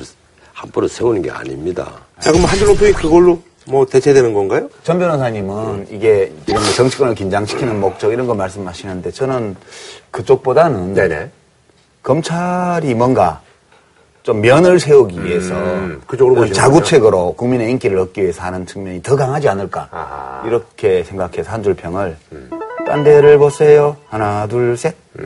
함부로 0.54 0.88
세우는 0.88 1.22
게 1.22 1.32
아닙니다. 1.32 1.94
자, 2.20 2.32
그럼 2.32 2.46
한줄 2.46 2.68
높이 2.68 2.92
그걸로 2.92 3.42
뭐 3.68 3.86
대체되는 3.86 4.34
건가요? 4.34 4.70
전 4.84 5.00
변호사님은 5.00 5.88
이게 5.90 6.32
이런 6.48 6.62
뭐 6.64 6.72
정치권을 6.74 7.16
긴장시키는 7.16 7.80
목적 7.80 8.12
이런 8.12 8.28
거 8.28 8.36
말씀하시는데 8.36 9.12
저는 9.12 9.56
그쪽보다는 10.12 10.94
네네. 10.94 11.30
검찰이 12.04 12.94
뭔가 12.94 13.42
좀 14.22 14.42
면을 14.42 14.80
세우기 14.80 15.24
위해서 15.24 15.54
음, 15.56 16.02
그쪽으로. 16.08 16.52
자구책으로 16.52 17.34
국민의 17.34 17.70
인기를 17.72 17.98
얻기 17.98 18.22
위해서 18.22 18.44
하는 18.44 18.66
측면이 18.66 19.02
더 19.02 19.16
강하지 19.16 19.50
않을까 19.50 19.88
아하. 19.92 20.44
이렇게 20.46 21.04
생각해서 21.04 21.52
한 21.52 21.64
줄 21.64 21.74
평을 21.76 22.16
딴 22.86 23.04
데를 23.04 23.38
보세요 23.40 23.98
하나 24.10 24.46
둘셋이 24.48 24.94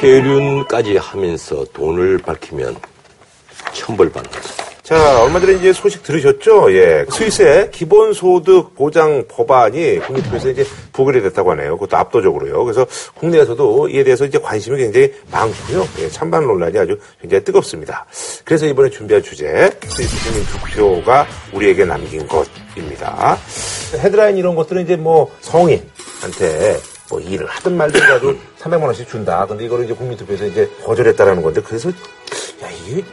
폐륜까지 0.00 0.96
하면서 0.96 1.64
돈을 1.72 2.18
밝히면 2.18 2.76
천벌받는다. 3.72 4.40
자, 4.82 5.22
얼마 5.22 5.38
전에 5.38 5.54
이제 5.54 5.70
소식 5.72 6.02
들으셨죠? 6.02 6.72
예. 6.72 7.04
스위스의 7.10 7.70
기본소득 7.70 8.74
보장 8.74 9.24
법안이 9.28 9.98
국민투표에서 9.98 10.48
이제 10.48 10.64
부결이 10.94 11.20
됐다고 11.20 11.50
하네요. 11.50 11.76
그것도 11.76 11.98
압도적으로요. 11.98 12.64
그래서 12.64 12.86
국내에서도 13.14 13.90
이에 13.90 14.02
대해서 14.02 14.24
이제 14.24 14.38
관심이 14.38 14.78
굉장히 14.78 15.12
많고요. 15.30 15.86
예, 15.98 16.08
찬반 16.08 16.46
논란이 16.46 16.78
아주 16.78 16.98
굉장히 17.20 17.44
뜨겁습니다. 17.44 18.06
그래서 18.44 18.64
이번에 18.64 18.88
준비한 18.88 19.22
주제, 19.22 19.70
스위스 19.88 20.16
주민 20.24 20.42
투표가 20.46 21.26
우리에게 21.52 21.84
남긴 21.84 22.26
것. 22.26 22.48
헌법입니다. 22.78 23.38
헤드라인 23.98 24.36
이런 24.36 24.54
것들은 24.54 24.82
이제 24.84 24.96
뭐 24.96 25.30
성인한테 25.40 26.78
뭐 27.10 27.20
일을 27.20 27.46
하든 27.46 27.76
말든 27.76 28.00
가지고 28.00 28.34
300만 28.58 28.82
원씩 28.82 29.08
준다. 29.08 29.46
근데 29.46 29.64
이거를 29.64 29.84
이제 29.84 29.94
국민투표에서 29.94 30.46
이제 30.46 30.70
거절했다라는 30.84 31.42
건데 31.42 31.62
그래서 31.62 31.88
야 31.90 32.70
이게 32.86 33.04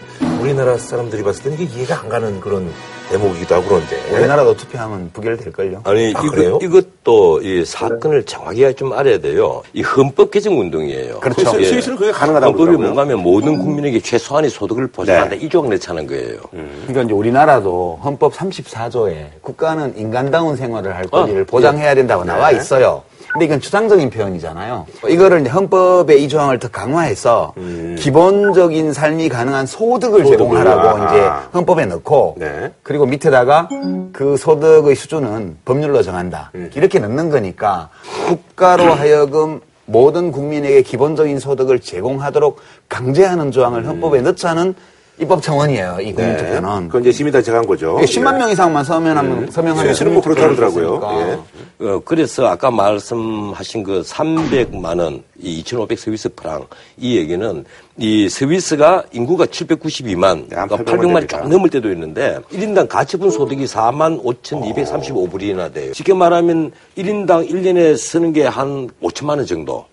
우리나라 0.42 0.78
사람들이 0.78 1.24
봤을 1.24 1.44
때는 1.44 1.60
이게 1.60 1.74
이해가 1.76 2.02
안 2.02 2.10
가는 2.10 2.40
그런 2.42 2.72
대목이기도 3.10 3.56
하고 3.56 3.66
그런데 3.68 3.98
우리나라도 4.12 4.56
투표하면 4.58 5.10
부결될걸요. 5.14 5.82
아니 5.84 6.14
아, 6.16 6.22
그래요? 6.22 6.60
이것도 6.62 7.42
이 7.44 7.64
사건을 7.66 8.24
정확히 8.26 8.74
좀 8.76 8.94
알아야 8.94 9.20
돼요. 9.20 9.62
이 9.74 9.82
헌법 9.82 10.32
개정 10.32 10.60
운동이에요. 10.60 11.20
그렇죠. 11.20 11.50
스위- 11.52 11.66
스위스는 11.66 11.98
그게 11.98 12.12
가능하다고 12.12 12.58
헌법이. 12.58 12.78
뭔가 12.78 13.02
하면 13.02 13.20
모든 13.20 13.58
국민에게 13.58 14.00
최소한의 14.00 14.50
소득을 14.50 14.88
보장한다 14.88 15.36
네. 15.36 15.42
이 15.42 15.50
조항을 15.50 15.72
내차는 15.72 16.08
거예요. 16.08 16.38
그러니까 16.52 17.02
이제 17.04 17.14
우리나라도 17.14 18.00
헌법 18.04 18.34
34조에 18.34 19.26
국가는 19.42 19.94
인간다운 19.98 20.56
생활을 20.56 20.96
할 20.96 21.06
권리를 21.08 21.42
어, 21.42 21.46
보장해야 21.46 21.94
된다고 21.96 22.24
나와 22.24 22.52
있어요. 22.52 23.04
근데 23.32 23.46
이건 23.48 23.60
추상적인 23.60 24.10
표현이잖아요. 24.12 24.86
이거를 25.10 25.42
이제 25.42 25.50
헌법의 25.50 26.24
이 26.24 26.30
조항을 26.30 26.58
더 26.58 26.70
강화해서 26.70 27.54
기본적인 27.98 28.94
삶이 28.94 29.28
가능한 29.28 29.66
소득을 29.66 30.24
소득을, 30.24 30.38
제공하라고 30.38 30.88
아. 31.04 31.14
이제 31.14 31.30
헌법에 31.54 31.86
넣고 31.86 32.36
네. 32.38 32.72
그리고 32.96 33.08
밑에다가 33.08 33.68
그 34.14 34.38
소득의 34.38 34.96
수준은 34.96 35.58
법률로 35.66 36.02
정한다. 36.02 36.52
이렇게 36.76 37.00
넣는 37.00 37.30
거니까 37.30 37.90
국가로 38.28 38.94
하여금 38.94 39.60
모든 39.86 40.32
국민에게 40.32 40.82
기본적인 40.82 41.40
소득을 41.40 41.82
제공하도록 41.82 42.58
강제하는 42.88 43.52
조항을 43.52 43.86
헌법에 43.86 44.22
넣자는 44.22 44.76
입법 45.18 45.42
청원이에요. 45.42 45.98
이 46.02 46.12
국민투표는. 46.14 46.88
그건 46.88 47.02
이제 47.04 47.12
시민단체가 47.14 47.60
한 47.60 47.66
거죠. 47.68 47.98
이게 48.02 48.06
10만 48.20 48.38
명 48.38 48.50
이상만 48.52 48.84
서명하면 48.84 49.50
서명하면 49.50 49.86
스위스는 49.86 50.14
뭐 50.14 50.22
그렇다 50.22 50.42
그러더라고요. 50.50 51.40
예. 51.82 51.86
어, 51.86 52.02
그래서 52.04 52.48
아까 52.48 52.70
말씀하신 52.72 53.84
그 53.84 54.02
300만 54.02 55.00
원, 55.00 55.24
이 55.40 55.60
2,500 55.60 55.98
스위스 56.00 56.30
프랑 56.36 56.66
이 56.98 57.18
얘기는 57.18 57.64
이 57.98 58.28
스위스가 58.30 59.04
인구가 59.14 59.46
792만, 59.46 60.50
네, 60.50 60.56
한 60.56 60.68
그러니까 60.68 60.78
800만 60.94 61.00
800만이 61.00 61.14
되니까. 61.16 61.42
좀 61.42 61.50
넘을 61.50 61.70
때도 61.70 61.92
있는데 61.92 62.38
1인당 62.52 62.88
가처분 62.90 63.30
소득이 63.32 63.66
4만 63.66 64.22
5,235불이나 64.24 65.74
돼요. 65.74 65.94
쉽게 65.94 66.14
말하면 66.14 66.72
1인당 66.98 67.50
1년에 67.50 67.98
쓰는 67.98 68.34
게 68.34 68.46
한 68.46 68.90
5천만 69.02 69.38
원 69.38 69.46
정도. 69.46 69.86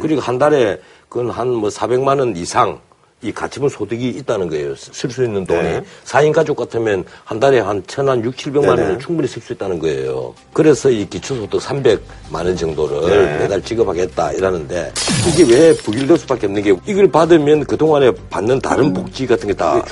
그리고 0.00 0.20
한 0.20 0.38
달에 0.38 0.78
그건 1.08 1.30
한 1.30 1.48
뭐 1.48 1.68
400만 1.70 2.18
원 2.20 2.36
이상 2.36 2.78
이 3.22 3.32
가처분 3.32 3.70
소득이 3.70 4.10
있다는 4.10 4.48
거예요. 4.48 4.76
쓸 4.76 5.10
수 5.10 5.24
있는 5.24 5.46
돈이. 5.46 5.62
네. 5.62 5.82
사 6.04 6.20
4인 6.20 6.32
가족 6.32 6.56
같으면 6.58 7.02
한 7.24 7.40
달에 7.40 7.60
한 7.60 7.82
천 7.86 8.08
한 8.08 8.22
6, 8.22 8.36
700만 8.36 8.60
네네. 8.60 8.82
원을 8.82 8.98
충분히 8.98 9.26
쓸 9.26 9.40
수 9.40 9.54
있다는 9.54 9.78
거예요. 9.78 10.34
그래서 10.52 10.90
이 10.90 11.08
기초소득 11.08 11.60
300만 11.60 12.34
원 12.34 12.54
정도를 12.54 13.08
네. 13.08 13.38
매달 13.38 13.62
지급하겠다 13.62 14.32
이러는데 14.32 14.92
이게 15.28 15.50
왜 15.50 15.74
부길될 15.76 16.18
수밖에 16.18 16.46
없는 16.46 16.62
게 16.62 16.76
이걸 16.86 17.10
받으면 17.10 17.64
그동안에 17.64 18.12
받는 18.28 18.60
다른 18.60 18.92
복지 18.92 19.26
같은 19.26 19.48
게다 19.48 19.82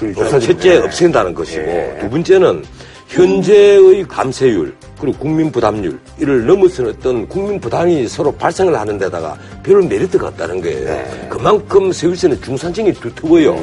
첫째 0.41 0.77
없앤다는 0.79 1.33
것이고 1.35 1.97
두 2.03 2.11
번째는 2.11 2.63
현재의 3.09 4.05
감세율 4.07 4.75
그리고 5.05 5.19
국민 5.19 5.53
부담률 5.53 5.99
이를 6.19 6.47
넘어서는 6.47 6.95
어떤 6.99 7.29
국민 7.29 7.61
부담이 7.61 8.09
서로 8.09 8.33
발생을 8.33 8.75
하는 8.79 8.97
데다가 8.97 9.37
별 9.63 9.83
메리트가 9.83 10.29
없다는 10.29 10.63
거예요. 10.63 11.05
그만큼 11.29 11.93
스위스는 11.93 12.41
중산층이 12.41 12.95
두터워요. 12.95 13.55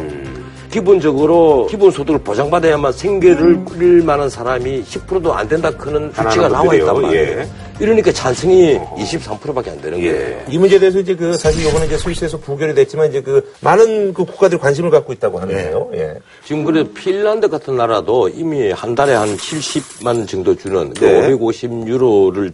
기본적으로 0.69 1.67
기본소득을 1.69 2.19
보장받아야만 2.19 2.93
생계를 2.93 3.65
꾸릴 3.65 4.03
만한 4.03 4.29
사람이 4.29 4.83
10%도 4.83 5.33
안 5.33 5.47
된다 5.47 5.71
그런 5.71 6.11
수치가 6.13 6.47
나와 6.47 6.73
있단. 6.75 7.01
말이에요. 7.01 7.39
예. 7.39 7.47
이러니까 7.81 8.11
찬성이 8.11 8.77
23%밖에 8.95 9.71
안 9.71 9.81
되는 9.81 9.99
거예요. 9.99 10.13
예. 10.15 10.45
이 10.49 10.57
문제에 10.59 10.77
대해서 10.77 10.99
이제 10.99 11.15
그 11.15 11.35
사실 11.35 11.67
이번에 11.67 11.87
이제 11.87 11.97
스위스에서 11.97 12.37
부결이 12.37 12.75
됐지만 12.75 13.09
이제 13.09 13.21
그 13.21 13.51
많은 13.61 14.13
그 14.13 14.23
국가들이 14.23 14.59
관심을 14.61 14.91
갖고 14.91 15.11
있다고 15.13 15.39
하는데요. 15.39 15.89
예. 15.95 16.13
지금 16.45 16.63
그래 16.63 16.83
핀란드 16.93 17.49
같은 17.49 17.75
나라도 17.75 18.29
이미 18.29 18.69
한 18.71 18.93
달에 18.93 19.13
한 19.15 19.35
70만 19.35 20.05
원 20.05 20.27
정도 20.27 20.55
주는 20.55 20.93
그 20.93 21.05
네. 21.05 21.33
550 21.33 21.87
유로를 21.87 22.51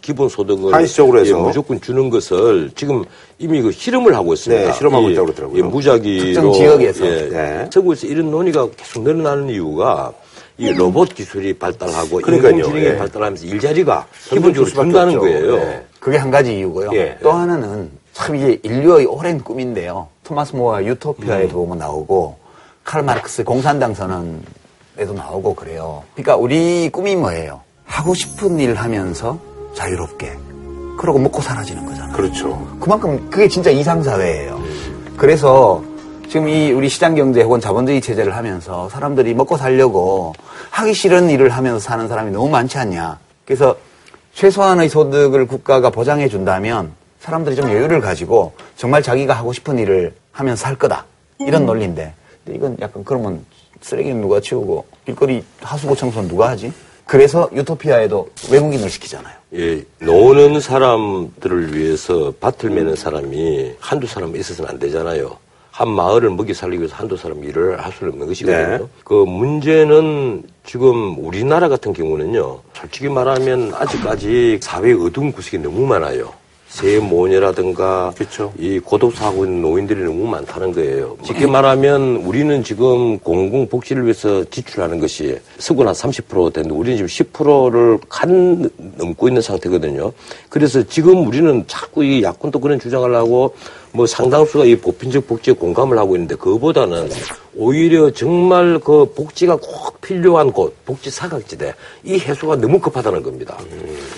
기본 0.00 0.30
소득을 0.30 0.72
한시적으로 0.72 1.20
해서. 1.20 1.30
예, 1.38 1.42
무조건 1.42 1.78
주는 1.80 2.08
것을 2.08 2.70
지금 2.74 3.04
이미 3.38 3.60
그 3.60 3.70
실험을 3.72 4.14
하고 4.14 4.32
있습니다. 4.32 4.64
네, 4.66 4.72
실험하고 4.72 5.08
이- 5.10 5.12
있다고 5.12 5.26
그러더라고요. 5.26 5.58
예, 5.58 5.62
무작위로 5.62 6.24
특정 6.24 6.52
지역에서. 6.54 7.06
예, 7.06 7.28
네. 7.28 7.68
서구에서 7.70 8.06
이런 8.06 8.30
논의가 8.30 8.68
계속 8.76 9.02
늘어나는 9.02 9.50
이유가 9.50 10.12
이 10.60 10.72
로봇 10.74 11.14
기술이 11.14 11.54
발달하고 11.54 12.18
그러니까요. 12.18 12.56
인공지능이 12.56 12.84
예. 12.84 12.96
발달하면서 12.98 13.46
일자리가 13.46 14.06
기본적으로 14.28 14.70
준다는. 14.70 15.18
거예요. 15.18 15.56
네. 15.56 15.86
그게 15.98 16.18
한 16.18 16.30
가지 16.30 16.54
이유고요. 16.58 16.90
예. 16.94 17.16
또 17.22 17.32
하나는 17.32 17.90
참 18.12 18.36
이게 18.36 18.60
인류의 18.62 19.06
오랜 19.06 19.40
꿈인데요. 19.40 20.08
토마스 20.22 20.54
모어 20.54 20.82
유토피아에도 20.84 21.54
보면 21.54 21.78
나오고 21.78 22.36
칼 22.84 23.02
마르크스 23.02 23.42
공산당 23.44 23.94
선언에도 23.94 25.14
나오고 25.16 25.54
그래요. 25.54 26.04
그러니까 26.14 26.36
우리 26.36 26.90
꿈이 26.90 27.16
뭐예요? 27.16 27.62
하고 27.86 28.14
싶은 28.14 28.60
일 28.60 28.74
하면서 28.74 29.38
자유롭게 29.74 30.30
그러고 30.98 31.18
먹고 31.18 31.40
사라지는 31.40 31.86
거잖아요. 31.86 32.12
그렇죠. 32.14 32.76
그만큼 32.80 33.30
그게 33.30 33.48
진짜 33.48 33.70
이상사회예요. 33.70 34.60
그래서 35.16 35.82
지금 36.30 36.48
이 36.48 36.70
우리 36.70 36.88
시장 36.88 37.16
경제 37.16 37.42
혹은 37.42 37.58
자본주의 37.58 38.00
체제를 38.00 38.36
하면서 38.36 38.88
사람들이 38.88 39.34
먹고 39.34 39.56
살려고 39.56 40.32
하기 40.70 40.94
싫은 40.94 41.28
일을 41.28 41.48
하면서 41.48 41.80
사는 41.80 42.06
사람이 42.06 42.30
너무 42.30 42.48
많지 42.48 42.78
않냐. 42.78 43.18
그래서 43.44 43.76
최소한의 44.34 44.88
소득을 44.90 45.48
국가가 45.48 45.90
보장해 45.90 46.28
준다면 46.28 46.92
사람들이 47.18 47.56
좀 47.56 47.68
여유를 47.68 48.00
가지고 48.00 48.52
정말 48.76 49.02
자기가 49.02 49.34
하고 49.34 49.52
싶은 49.52 49.80
일을 49.80 50.14
하면서 50.30 50.62
살 50.62 50.76
거다. 50.76 51.04
이런 51.40 51.66
논리인데. 51.66 52.14
근데 52.44 52.56
이건 52.56 52.76
약간 52.80 53.02
그러면 53.04 53.44
쓰레기는 53.80 54.20
누가 54.20 54.38
치우고 54.38 54.84
길거리 55.06 55.42
하수구 55.60 55.96
청소는 55.96 56.28
누가 56.28 56.50
하지? 56.50 56.72
그래서 57.06 57.50
유토피아에도 57.52 58.28
외국인을 58.52 58.88
시키잖아요. 58.88 59.34
예, 59.54 59.84
노는 59.98 60.60
사람들을 60.60 61.74
위해서 61.74 62.32
밭을 62.38 62.70
매는 62.70 62.94
사람이 62.94 63.74
한두 63.80 64.06
사람 64.06 64.36
있어서는 64.36 64.70
안 64.70 64.78
되잖아요. 64.78 65.36
한 65.80 65.88
마을을 65.88 66.28
먹이 66.28 66.52
살리기 66.52 66.82
위해서 66.82 66.94
한두 66.94 67.16
사람 67.16 67.42
일을 67.42 67.80
할 67.80 67.90
수는 67.90 68.12
없는 68.12 68.26
것이거든요. 68.26 68.76
네. 68.76 68.84
그 69.02 69.14
문제는 69.14 70.42
지금 70.66 71.16
우리나라 71.24 71.70
같은 71.70 71.94
경우는요, 71.94 72.58
솔직히 72.74 73.08
말하면 73.08 73.72
아직까지 73.74 74.58
사회 74.60 74.92
어두운 74.92 75.32
구석이 75.32 75.56
너무 75.56 75.86
많아요. 75.86 76.34
세모녀라든가 76.68 78.12
그쵸. 78.16 78.52
이 78.58 78.78
고독사 78.78 79.26
하고 79.26 79.44
있는 79.44 79.62
노인들이 79.62 80.04
너무 80.04 80.26
많다는 80.26 80.72
거예요. 80.72 81.16
쉽게 81.24 81.46
말하면 81.46 82.16
우리는 82.16 82.62
지금 82.62 83.18
공공복지를 83.18 84.04
위해서 84.04 84.44
지출하는 84.44 85.00
것이 85.00 85.38
서구는 85.58 85.92
한30% 85.92 86.52
되는데 86.52 86.74
우리는 86.74 87.08
지금 87.08 87.32
10%를 87.32 87.98
간 88.08 88.70
넘고 88.96 89.28
있는 89.28 89.42
상태거든요. 89.42 90.12
그래서 90.48 90.82
지금 90.84 91.26
우리는 91.26 91.64
자꾸 91.66 92.04
이 92.04 92.22
야권도 92.22 92.60
그런 92.60 92.78
주장을 92.78 93.12
하고 93.16 93.54
뭐 93.92 94.06
상당수가 94.06 94.64
이 94.64 94.76
보편적 94.76 95.26
복지에 95.26 95.54
공감을 95.54 95.98
하고 95.98 96.14
있는데 96.16 96.34
그거보다는 96.36 97.08
오히려 97.56 98.10
정말 98.10 98.78
그 98.78 99.12
복지가 99.14 99.56
꼭 99.56 100.00
필요한 100.00 100.52
곳, 100.52 100.74
복지 100.84 101.10
사각지대 101.10 101.74
이 102.04 102.18
해소가 102.18 102.56
너무 102.56 102.78
급하다는 102.78 103.22
겁니다. 103.22 103.58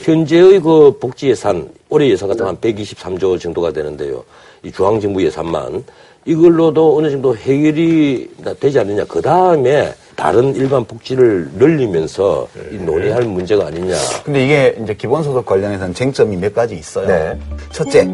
현재의 0.02 0.60
그 0.60 0.96
복지 0.98 1.28
예산 1.28 1.70
올해 1.88 2.08
예산 2.08 2.28
같은 2.28 2.46
한 2.46 2.56
123조 2.58 3.40
정도가 3.40 3.72
되는데요. 3.72 4.22
이 4.62 4.70
중앙 4.70 5.00
정부 5.00 5.22
예산만 5.24 5.84
이걸로도 6.24 6.96
어느 6.96 7.10
정도 7.10 7.36
해결이 7.36 8.30
되지 8.60 8.78
않느냐. 8.78 9.04
그 9.04 9.20
다음에 9.20 9.92
다른 10.14 10.54
일반 10.54 10.84
복지를 10.84 11.48
늘리면서 11.56 12.46
이 12.70 12.76
논의할 12.76 13.24
문제가 13.24 13.66
아니냐. 13.66 13.96
근데 14.24 14.44
이게 14.44 14.76
이제 14.82 14.94
기본소득 14.94 15.44
관련해서는 15.44 15.94
쟁점이 15.94 16.36
몇 16.36 16.54
가지 16.54 16.76
있어요. 16.76 17.08
네. 17.08 17.38
첫째, 17.72 18.08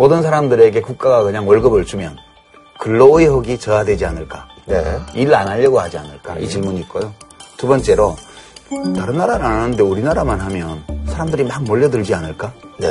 모든 0.00 0.22
사람들에게 0.22 0.80
국가가 0.80 1.22
그냥 1.24 1.46
월급을 1.46 1.84
주면 1.84 2.16
근로의혹이 2.78 3.58
저하되지 3.58 4.06
않을까? 4.06 4.48
네. 4.64 4.82
일을 5.12 5.34
안 5.34 5.46
하려고 5.46 5.78
하지 5.78 5.98
않을까? 5.98 6.38
이 6.38 6.48
질문이 6.48 6.80
있고요. 6.80 7.12
두 7.58 7.66
번째로, 7.66 8.16
다른 8.96 9.18
나라는 9.18 9.44
안 9.44 9.52
하는데 9.60 9.82
우리나라만 9.82 10.40
하면 10.40 10.82
사람들이 11.06 11.44
막 11.44 11.62
몰려들지 11.64 12.14
않을까? 12.14 12.50
네. 12.78 12.88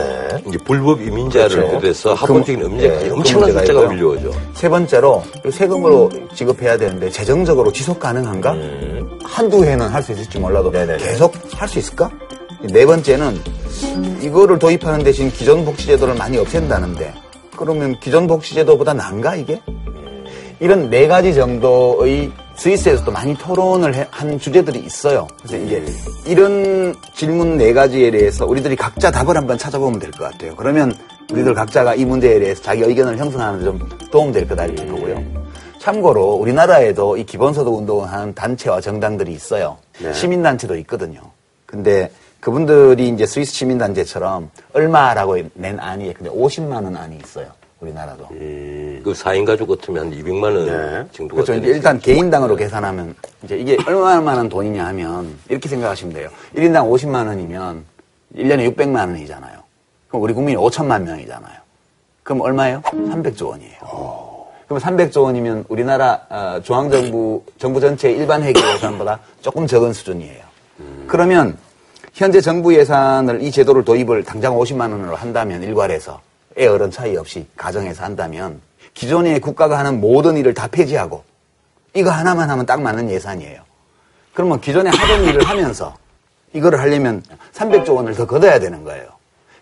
이제 0.47 0.60
불법 0.64 1.01
이민자를 1.01 1.49
그렇죠. 1.49 1.68
비롯해서 1.80 2.10
그 2.14 2.20
합법적인 2.20 2.62
음식까지 2.62 3.05
예, 3.05 3.10
그 3.10 3.16
엄청난 3.16 3.51
숫자가. 3.53 3.88
밀려오죠. 3.88 4.32
세 4.53 4.70
번째로, 4.70 5.24
세금으로 5.51 6.12
지급해야 6.36 6.78
되는데 6.78 7.10
재정적으로 7.10 7.72
지속 7.72 7.99
가능한가? 7.99 8.55
한두 9.24 9.66
해는 9.66 9.88
할 9.88 10.03
수 10.03 10.12
있을지 10.12 10.38
몰라도 10.38 10.70
네네네. 10.70 11.03
계속 11.03 11.34
할 11.55 11.68
수 11.68 11.80
있을까? 11.80 12.12
네 12.72 12.86
번째는 12.86 13.41
이거를 14.21 14.59
도입하는 14.59 15.03
대신 15.03 15.30
기존 15.32 15.65
복지제도를 15.65 16.15
많이 16.15 16.38
없앤다는데 16.38 17.13
그러면 17.55 17.99
기존 17.99 18.27
복지제도보다 18.27 18.93
난가 18.93 19.36
이게? 19.36 19.61
이런 20.59 20.89
네 20.89 21.07
가지 21.07 21.34
정도의 21.34 22.32
스위스에서 22.55 23.05
또 23.05 23.11
많이 23.11 23.34
토론을 23.38 23.95
해- 23.95 24.07
한 24.11 24.38
주제들이 24.38 24.80
있어요. 24.80 25.25
그래서 25.41 25.57
이제 25.65 25.86
이런 26.25 26.93
질문 27.15 27.57
네 27.57 27.71
가지에 27.71 28.11
대해서 28.11 28.45
우리들이 28.45 28.75
각자 28.75 29.09
답을 29.09 29.38
한번 29.38 29.57
찾아보면 29.57 29.99
될 29.99 30.11
것 30.11 30.30
같아요. 30.32 30.53
그러면 30.57 30.93
우리들 31.32 31.53
각자가 31.53 31.95
이 31.95 32.03
문제에 32.03 32.39
대해서 32.39 32.61
자기 32.61 32.82
의견을 32.82 33.17
형성하는 33.17 33.59
데 33.59 33.65
좀 33.65 33.80
도움될 34.11 34.47
거다 34.49 34.65
이렇게 34.65 34.86
보고요. 34.86 35.23
참고로 35.80 36.34
우리나라에도 36.34 37.15
이 37.15 37.23
기본소득 37.25 37.73
운동을 37.73 38.11
하는 38.11 38.36
단체와 38.36 38.82
정당들이 38.82 39.32
있어요. 39.32 39.77
시민단체도 40.13 40.75
있거든요. 40.80 41.21
근데 41.65 42.11
그분들이 42.39 43.09
이제 43.09 43.25
스위스 43.25 43.53
시민단체처럼 43.53 44.49
얼마라고 44.73 45.37
낸 45.53 45.79
안이 45.79 46.13
근데 46.13 46.29
50만 46.29 46.71
원 46.83 46.95
안이 46.95 47.17
있어요. 47.23 47.47
우리나라도. 47.81 48.27
그 48.29 49.03
4인 49.05 49.45
가족 49.45 49.67
같으면 49.69 50.07
한 50.07 50.11
200만 50.11 50.43
원 50.43 51.09
정도가 51.11 51.43
그렇죠. 51.43 51.53
이제 51.53 51.67
일단 51.67 51.99
개인당으로 51.99 52.55
계산하면 52.55 53.15
이제 53.43 53.57
이게 53.57 53.77
얼마만한 53.85 54.49
돈이냐 54.49 54.85
하면 54.87 55.37
이렇게 55.49 55.69
생각하시면 55.69 56.13
돼요. 56.13 56.29
1인당 56.55 56.89
50만 56.91 57.27
원이면 57.27 57.85
1년에 58.35 58.75
600만 58.75 59.07
원이잖아요. 59.07 59.59
그럼 60.09 60.23
우리 60.23 60.33
국민이 60.33 60.57
5천만 60.57 61.03
명이잖아요. 61.03 61.57
그럼 62.23 62.41
얼마예요? 62.41 62.81
300조 62.81 63.47
원이에요. 63.47 64.39
그럼 64.67 64.79
300조 64.81 65.23
원이면 65.23 65.65
우리나라 65.67 66.21
어, 66.29 66.59
중앙정부 66.61 67.43
정부 67.57 67.79
전체 67.79 68.11
일반 68.11 68.43
회계 68.43 68.59
예산보다 68.59 69.19
조금 69.41 69.65
적은 69.65 69.93
수준이에요. 69.93 70.43
그러면 71.07 71.57
현재 72.14 72.41
정부 72.41 72.74
예산을 72.76 73.41
이 73.41 73.51
제도를 73.51 73.86
도입을 73.86 74.24
당장 74.24 74.55
50만 74.55 74.91
원으로 74.91 75.16
한다면 75.16 75.64
일괄해서 75.64 76.22
애 76.57 76.68
어른 76.68 76.91
차이 76.91 77.16
없이 77.16 77.47
가정에서 77.55 78.03
한다면 78.03 78.62
기존의 78.93 79.39
국가가 79.39 79.78
하는 79.78 80.01
모든 80.01 80.36
일을 80.38 80.53
다 80.53 80.68
폐지하고 80.68 81.24
이거 81.93 82.10
하나만 82.10 82.49
하면 82.49 82.66
딱 82.66 82.82
맞는 82.82 83.10
예산이에요. 83.10 83.62
그러면 84.34 84.60
기존에 84.60 84.89
하던 84.89 85.24
일을 85.26 85.47
하면서 85.47 85.95
이거를 86.53 86.80
하려면 86.80 87.24
300조 87.53 87.95
원을 87.95 88.16
더 88.16 88.26
걷어야 88.26 88.60
되는 88.60 88.84
거예요. 88.84 89.07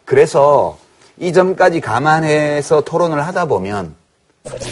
그래서 0.06 0.78
이 1.18 1.34
점까지 1.34 1.82
감안해서 1.82 2.82
토론을 2.82 3.26
하다 3.26 3.46
보면 3.46 3.96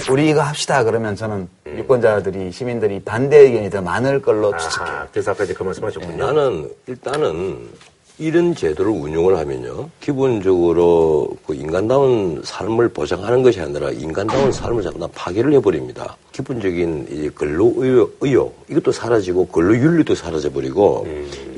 우리 0.09 0.29
이거 0.29 0.41
합시다 0.41 0.83
그러면 0.83 1.15
저는 1.15 1.47
유권자들이 1.65 2.51
시민들이 2.51 3.01
반대 3.03 3.39
의견이 3.39 3.69
더 3.69 3.81
많을 3.81 4.21
걸로 4.21 4.55
추측해요. 4.55 4.95
아, 4.95 5.07
그래서 5.11 5.31
아까 5.31 5.43
이제 5.43 5.53
그 5.53 5.63
말씀하셨군요. 5.63 6.17
나는 6.17 6.69
일단은 6.87 7.69
이런 8.17 8.55
제도를 8.55 8.91
운용을 8.91 9.37
하면요. 9.37 9.89
기본적으로 9.99 11.29
그 11.45 11.53
인간다운 11.53 12.41
삶을 12.45 12.89
보장하는 12.89 13.43
것이 13.43 13.59
아니라 13.59 13.89
인간다운 13.91 14.51
삶을 14.51 14.83
자꾸 14.83 14.99
다 14.99 15.07
파괴를 15.13 15.51
해버립니다. 15.53 16.15
기본적인 16.31 17.07
이 17.09 17.29
근로의욕, 17.29 18.17
의욕, 18.21 18.65
이것도 18.69 18.93
사라지고 18.93 19.47
근로 19.47 19.75
윤리도 19.75 20.15
사라져버리고 20.15 21.07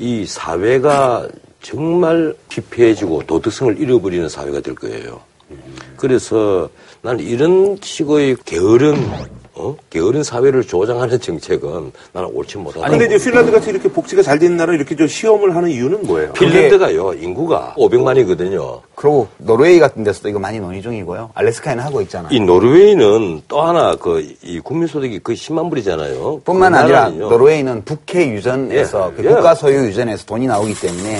이 0.00 0.26
사회가 0.26 1.28
정말 1.62 2.34
피폐해지고 2.48 3.22
도덕성을 3.26 3.80
잃어버리는 3.80 4.28
사회가 4.28 4.60
될 4.60 4.74
거예요. 4.74 5.20
그래서 5.96 6.68
나는 7.02 7.20
이런 7.24 7.78
식의 7.80 8.36
게으른 8.44 8.96
어? 9.60 9.74
게으른 9.90 10.22
사회를 10.22 10.62
조장하는 10.62 11.20
정책은 11.20 11.90
나는 12.12 12.30
옳지 12.32 12.58
못하다. 12.58 12.88
근데 12.88 13.06
이제 13.06 13.18
핀란드 13.30 13.50
같이 13.50 13.70
이렇게 13.70 13.88
복지가 13.88 14.22
잘 14.22 14.38
된 14.38 14.56
나라 14.56 14.72
이렇게 14.72 14.94
좀 14.94 15.08
시험을 15.08 15.56
하는 15.56 15.68
이유는 15.68 16.06
뭐예요? 16.06 16.32
핀란드가요 16.32 17.14
인구가 17.14 17.74
500만이거든요. 17.76 18.80
그리고 18.94 19.26
노르웨이 19.38 19.80
같은 19.80 20.04
데서도 20.04 20.28
이거 20.28 20.38
많이 20.38 20.60
논의 20.60 20.80
중이고요. 20.80 21.30
알래스카에는 21.34 21.82
하고 21.82 22.00
있잖아요. 22.02 22.28
이 22.32 22.38
노르웨이는 22.40 23.42
또 23.48 23.60
하나 23.62 23.96
그 23.96 24.24
이 24.44 24.60
국민소득이 24.60 25.18
거의 25.20 25.36
10만 25.36 25.68
불이잖아요. 25.70 26.42
뿐만 26.44 26.72
그 26.72 26.78
아니라 26.78 26.98
나라는요. 27.00 27.28
노르웨이는 27.28 27.84
북해 27.84 28.30
유전에서 28.32 29.10
예, 29.12 29.16
그 29.22 29.24
예. 29.28 29.34
국가 29.34 29.54
소유 29.56 29.84
유전에서 29.86 30.24
돈이 30.26 30.46
나오기 30.46 30.74
때문에 30.80 31.18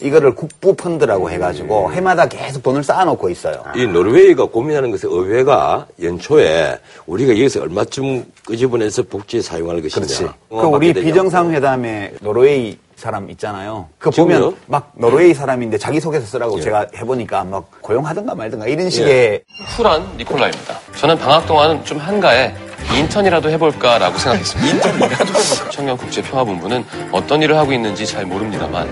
이거를 0.00 0.34
국부 0.34 0.74
펀드라고 0.74 1.30
해가지고 1.30 1.92
해마다 1.92 2.26
계속 2.26 2.62
돈을 2.62 2.82
쌓아놓고 2.82 3.28
있어요. 3.30 3.62
이 3.76 3.86
노르웨이가 3.86 4.46
고민하는 4.46 4.90
것은 4.90 5.10
의회가 5.10 5.86
연초에 6.02 6.78
우리가 7.06 7.32
여기서 7.32 7.62
얼마쯤 7.62 8.24
끄집어내서 8.46 9.02
복지에 9.04 9.42
사용할 9.42 9.82
것이냐. 9.82 10.06
그렇지. 10.06 10.24
어, 10.48 10.62
그 10.62 10.66
우리. 10.76 10.92
비정상회담에 10.92 12.14
노르웨이 12.20 12.78
사람 12.96 13.30
있잖아요. 13.30 13.88
그? 13.98 14.10
보면 14.10 14.54
막 14.66 14.92
노르웨이 14.94 15.32
사람인데 15.32 15.78
자기 15.78 16.00
소개서 16.00 16.26
쓰라고 16.26 16.58
예. 16.58 16.62
제가 16.62 16.86
해보니까 16.96 17.44
막 17.44 17.70
고용하든가 17.80 18.34
말든가 18.34 18.66
이런 18.66 18.90
식의 18.90 19.42
쿨한 19.76 20.16
니콜라입니다. 20.18 20.78
저는 20.96 21.18
방학 21.18 21.46
동안 21.46 21.82
좀 21.84 21.96
한가해 21.96 22.54
인턴이라도 22.98 23.48
해볼까라고 23.50 24.18
생각했습니다. 24.18 24.88
인턴이라도? 24.90 25.32
청년국제평화본부는 25.70 26.84
어떤 27.12 27.40
일을 27.40 27.56
하고 27.56 27.72
있는지 27.72 28.06
잘 28.06 28.26
모릅니다만 28.26 28.86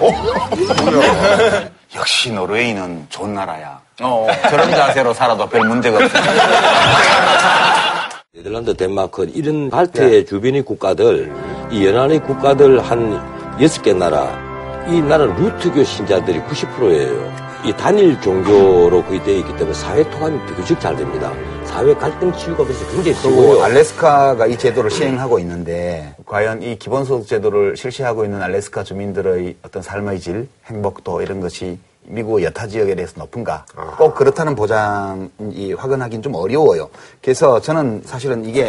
역시 1.94 2.32
노르웨이는 2.32 3.06
좋은 3.08 3.34
나라야. 3.34 3.80
어, 4.02 4.26
저런 4.48 4.70
자세로 4.70 5.12
살아도 5.12 5.46
별 5.48 5.66
문제가 5.66 5.98
없어. 5.98 6.18
네덜란드, 8.32 8.74
덴마크 8.74 9.30
이런 9.34 9.68
발트의 9.70 10.24
주변의 10.24 10.62
국가들, 10.62 11.32
이 11.70 11.84
연안의 11.86 12.20
국가들 12.20 12.80
한 12.80 13.20
여섯 13.60 13.82
개 13.82 13.92
나라, 13.92 14.32
이 14.88 15.02
나라는 15.02 15.34
루트교 15.36 15.84
신자들이 15.84 16.40
90%예요. 16.40 17.50
이 17.64 17.72
단일 17.74 18.18
종교로 18.22 19.04
거의 19.04 19.22
되어 19.22 19.36
있기 19.36 19.54
때문에 19.56 19.74
사회 19.74 20.02
통합이 20.08 20.38
비교적 20.46 20.80
잘 20.80 20.96
됩니다. 20.96 21.30
사회 21.70 21.94
갈등 21.94 22.32
치유가 22.32 22.64
그래서 22.64 22.84
굉장히 22.90 23.14
쉬워요. 23.14 23.62
알래스카가 23.62 24.46
이 24.46 24.58
제도를 24.58 24.90
시행하고 24.90 25.38
있는데 25.38 26.14
과연 26.26 26.62
이 26.62 26.76
기본소득 26.76 27.28
제도를 27.28 27.76
실시하고 27.76 28.24
있는 28.24 28.42
알래스카 28.42 28.82
주민들의 28.82 29.56
어떤 29.62 29.80
삶의 29.80 30.18
질, 30.20 30.48
행복도 30.66 31.22
이런 31.22 31.40
것이 31.40 31.78
미국 32.02 32.42
여타 32.42 32.66
지역에 32.66 32.96
대해서 32.96 33.14
높은가? 33.16 33.64
꼭 33.96 34.16
그렇다는 34.16 34.56
보장이 34.56 35.72
확인하기는 35.78 36.22
좀 36.22 36.34
어려워요. 36.34 36.90
그래서 37.22 37.60
저는 37.60 38.02
사실은 38.04 38.44
이게 38.44 38.68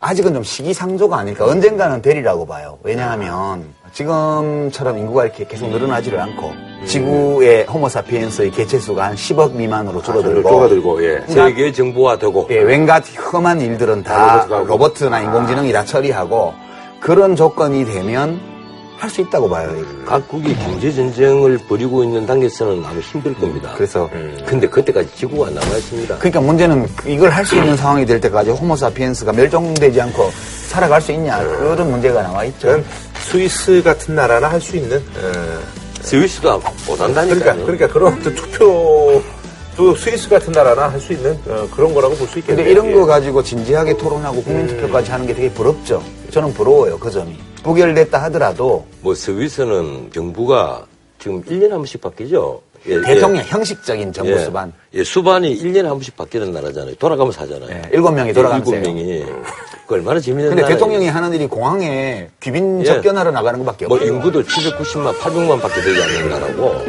아직은 0.00 0.34
좀 0.34 0.42
시기상조가 0.42 1.18
아닐까. 1.18 1.44
언젠가는 1.44 2.02
되리라고 2.02 2.44
봐요. 2.44 2.78
왜냐하면 2.82 3.64
지금처럼 3.96 4.98
인구가 4.98 5.24
이렇게 5.24 5.46
계속 5.46 5.70
늘어나지를 5.70 6.20
않고 6.20 6.52
지구의 6.84 7.64
호모사피엔스의 7.64 8.50
개체수가 8.50 9.02
한 9.02 9.14
10억 9.14 9.52
미만으로 9.54 10.02
줄어들고 10.02 10.48
쪼가들고, 10.48 11.04
예. 11.04 11.22
세계 11.26 11.72
정보화되고 11.72 12.48
예, 12.50 12.58
웬갓 12.58 13.04
험한 13.32 13.60
일들은 13.62 14.02
다 14.02 14.42
아. 14.42 14.46
로버트나 14.46 15.20
인공지능이 15.22 15.72
다 15.72 15.84
처리하고 15.84 16.52
그런 17.00 17.34
조건이 17.36 17.84
되면 17.86 18.38
할 18.98 19.10
수 19.10 19.20
있다고 19.20 19.48
봐요. 19.50 19.70
각국이 20.06 20.56
경제 20.56 20.90
전쟁을 20.90 21.58
벌이고 21.68 22.02
있는 22.02 22.24
단계에서는 22.24 22.82
아마 22.82 22.98
힘들 22.98 23.34
겁니다. 23.34 23.72
그래서 23.76 24.08
근데 24.46 24.66
그때까지 24.66 25.14
지구가 25.14 25.50
남아 25.50 25.76
있습니다. 25.76 26.16
그러니까 26.16 26.40
문제는 26.40 26.86
이걸 27.06 27.28
할 27.30 27.44
수 27.44 27.56
있는 27.56 27.76
상황이 27.76 28.06
될 28.06 28.20
때까지 28.20 28.50
호모사피엔스가 28.50 29.32
멸종되지 29.32 30.00
않고 30.00 30.30
살아갈 30.68 31.00
수 31.02 31.12
있냐 31.12 31.38
그런 31.44 31.90
문제가 31.90 32.22
나와 32.22 32.44
있죠. 32.46 32.82
스위스 33.30 33.82
같은 33.82 34.14
나라나 34.14 34.48
할 34.50 34.60
수 34.60 34.76
있는 34.76 34.98
어, 34.98 36.02
스위스도 36.02 36.62
못한다니까요. 36.86 37.64
그러니까 37.64 37.64
그러니까 37.64 37.88
그런 37.88 38.14
어떤 38.14 38.34
투표도 38.34 39.94
스위스 39.96 40.28
같은 40.28 40.52
나라나 40.52 40.88
할 40.92 41.00
수 41.00 41.12
있는 41.12 41.38
어, 41.48 41.68
그런 41.74 41.92
거라고 41.94 42.14
볼 42.14 42.28
수 42.28 42.38
있겠네요. 42.38 42.64
근데 42.64 42.70
이런 42.70 42.86
예. 42.90 42.94
거 42.94 43.04
가지고 43.06 43.42
진지하게 43.42 43.96
토론하고 43.96 44.42
국민투표까지 44.42 45.10
하는 45.10 45.26
게 45.26 45.34
되게 45.34 45.50
부럽죠. 45.50 46.02
저는 46.30 46.54
부러워요 46.54 46.98
그 46.98 47.10
점이. 47.10 47.36
부결됐다 47.62 48.22
하더라도 48.24 48.86
뭐 49.00 49.14
스위스는 49.14 50.10
정부가 50.14 50.86
지금 51.18 51.42
1년에 51.42 51.70
한 51.70 51.78
번씩 51.78 52.00
바뀌죠. 52.00 52.62
예, 52.88 53.00
대통령 53.00 53.42
예. 53.42 53.48
형식적인 53.48 54.12
정부 54.12 54.30
예. 54.32 54.38
수반 54.44 54.72
예, 54.94 55.02
수반이 55.02 55.58
1년에 55.60 55.82
한 55.82 55.88
번씩 55.94 56.16
바뀌는 56.16 56.52
나라잖아요. 56.52 56.94
돌아가면서 56.96 57.42
하잖아요. 57.42 57.70
예, 57.70 57.82
일곱 57.92 58.12
명이 58.12 58.32
돌아가면서 58.32 58.76
일곱 58.76 58.86
명이. 58.86 59.24
그 59.86 59.94
얼마나 59.94 60.20
재밌는 60.20 60.54
근데. 60.54 60.66
대통령이 60.66 61.08
하는 61.08 61.32
일이 61.32 61.46
공항에 61.46 62.28
귀빈 62.40 62.80
예. 62.80 62.84
접견하러 62.84 63.30
나가는 63.30 63.58
것밖에 63.60 63.86
뭐 63.86 63.96
없어요. 63.96 64.12
인구도 64.12 64.42
790만, 64.42 65.16
800만 65.18 65.60
밖에 65.60 65.80
되지 65.80 66.02
않는 66.02 66.28
나라고. 66.30 66.84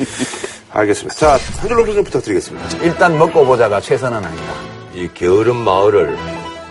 알겠습니다. 0.72 1.14
자, 1.14 1.38
한 1.60 1.68
줄로 1.68 1.86
좀 1.86 2.04
부탁드리겠습니다. 2.04 2.78
일단 2.82 3.16
먹고 3.18 3.46
보자가 3.46 3.80
최선은 3.80 4.22
아니다. 4.24 4.52
이 4.94 5.08
게으른 5.14 5.56
마을을 5.56 6.16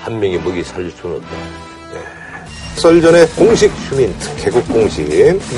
한 0.02 0.20
명이 0.20 0.38
먹이 0.40 0.64
살릴 0.64 0.92
수는 0.92 1.16
없다. 1.18 1.65
썰 2.76 3.02
전에 3.02 3.26
공식 3.38 3.72
휴민트, 3.90 4.36
개국 4.36 4.68
공식. 4.68 5.08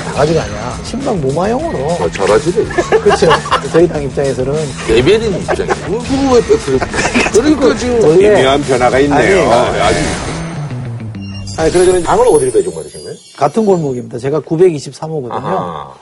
바가지가 0.06 0.42
아니야. 0.42 0.78
신방 0.84 1.20
무마용으로. 1.20 1.78
어, 1.78 2.10
저라지네. 2.10 2.64
그렇죠. 3.02 3.28
저희 3.72 3.88
당 3.88 4.02
입장에서는 4.02 4.54
대변인 4.86 5.34
입장에 5.40 5.68
누구의 5.88 6.42
그러니까 7.32 7.76
지금 7.76 8.00
원래 8.04 8.28
미묘한 8.36 8.62
변화가 8.62 8.98
있네요. 9.00 9.50
아주. 9.50 9.98
아니, 11.58 11.72
그러저는 11.72 12.02
당을 12.04 12.24
어디로 12.28 12.52
배정 12.52 12.72
받으신 12.72 13.02
거예요? 13.02 13.16
같은 13.36 13.66
골목입니다. 13.66 14.16
제가 14.18 14.40
923호거든요. 14.40 15.32
아하. 15.32 15.92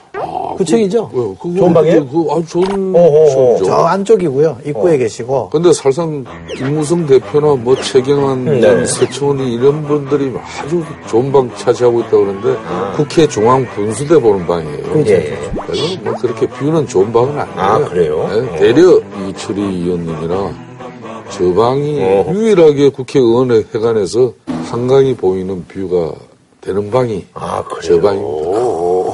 구청이죠? 0.57 1.09
그, 1.09 1.35
그거 1.39 1.55
좋은 1.59 1.73
방이에요? 1.73 2.07
그, 2.07 2.25
아주 2.31 2.45
좋은 2.47 2.95
어허. 2.95 3.29
시험이죠. 3.29 3.65
저 3.65 3.73
안쪽이고요. 3.75 4.57
입구에 4.65 4.97
계시고. 4.97 5.49
근데 5.49 5.71
사실상 5.73 6.23
김무성 6.55 7.05
대표나 7.05 7.55
뭐 7.55 7.75
최경환 7.75 8.45
네. 8.45 8.61
전 8.61 8.85
세청원이 8.85 9.53
이런 9.53 9.83
분들이 9.83 10.31
아주 10.61 10.83
좋은 11.07 11.31
방 11.31 11.49
차지하고 11.55 11.99
있다고 12.01 12.17
그러는데 12.19 12.55
국회 12.95 13.27
중앙 13.27 13.65
분수대 13.75 14.19
보는 14.19 14.47
방이에요. 14.47 15.03
예. 15.07 15.37
그래서 15.65 15.99
뭐 16.03 16.13
그렇게 16.15 16.47
뷰는 16.47 16.87
좋은 16.87 17.11
방은 17.13 17.29
아니에요. 17.39 17.59
아, 17.59 17.77
그래요? 17.87 18.27
네, 18.29 18.59
대려 18.59 18.99
이철희 19.29 19.61
의원님이나 19.61 20.67
저 21.29 21.53
방이 21.53 22.03
어허. 22.03 22.33
유일하게 22.33 22.89
국회의원회 22.89 23.63
회관에서 23.73 24.33
한강이 24.69 25.15
보이는 25.15 25.63
뷰가 25.67 26.13
되는 26.61 26.89
방이 26.91 27.25
아, 27.33 27.63
저 27.81 27.99
그래요? 27.99 28.01
방입니다. 28.01 28.46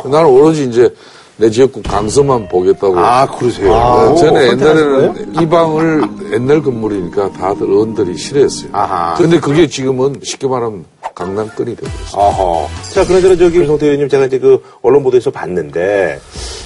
나는 0.09 0.29
오로지 0.29 0.65
이제 0.65 0.93
내 1.35 1.49
지역구 1.49 1.81
강서만 1.81 2.47
보겠다고 2.47 2.97
아, 2.99 3.25
그러세요? 3.25 3.67
네, 4.13 4.15
저는 4.21 4.47
선택하신 4.49 4.59
옛날에는 4.59 5.41
이 5.41 5.49
방을 5.49 6.03
옛날 6.33 6.61
건물이니까 6.61 7.31
다들 7.31 7.63
어른들이 7.63 8.15
싫어했어요. 8.15 8.69
아하. 8.71 9.15
근데 9.15 9.39
그게 9.39 9.67
지금은 9.67 10.17
쉽게 10.23 10.47
말하면 10.47 10.85
강남권이 11.15 11.75
되버렸어요. 11.75 12.67
자, 12.93 13.05
그나저나 13.05 13.35
저기 13.35 13.57
김성태 13.57 13.85
의원님 13.87 14.09
제가 14.09 14.25
이제 14.27 14.37
그 14.39 14.61
언론 14.83 15.03
보도에서 15.03 15.31
봤는데, 15.31 16.19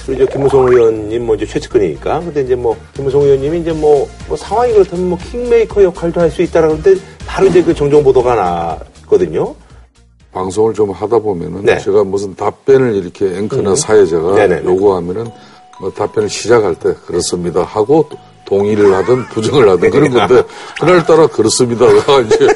그리고 0.06 0.22
이제 0.22 0.32
김무성 0.32 0.68
의원님 0.68 1.24
뭐 1.26 1.34
이제 1.34 1.46
최측근이니까. 1.46 2.20
근데 2.20 2.42
이제 2.42 2.54
뭐 2.54 2.76
김무성 2.94 3.22
의원님이 3.22 3.60
이제 3.60 3.72
뭐, 3.72 4.06
뭐 4.28 4.36
상황이 4.36 4.72
그렇다면 4.74 5.08
뭐 5.10 5.18
킹메이커 5.30 5.82
역할도 5.82 6.20
할 6.20 6.30
수 6.30 6.42
있다라고 6.42 6.76
그러는데 6.78 7.02
바로 7.26 7.46
이제 7.48 7.62
그 7.62 7.74
정정 7.74 8.02
보도가 8.04 8.34
났거든요. 8.34 9.54
방송을 10.38 10.72
좀 10.72 10.90
하다 10.92 11.18
보면은 11.18 11.64
네. 11.64 11.78
제가 11.78 12.04
무슨 12.04 12.34
답변을 12.36 12.94
이렇게 12.94 13.26
앵커나 13.38 13.74
사회자가 13.74 14.34
네네네. 14.36 14.64
요구하면은 14.70 15.28
뭐 15.80 15.90
답변을 15.92 16.28
시작할 16.28 16.76
때 16.76 16.94
그렇습니다 17.06 17.62
하고 17.64 18.06
또 18.08 18.16
동의를 18.44 18.94
하든 18.94 19.24
부정을 19.30 19.68
하든 19.70 19.90
그런 19.90 20.10
건데 20.12 20.42
그날따라 20.80 21.26
그렇습니다가 21.26 22.20
이제 22.22 22.46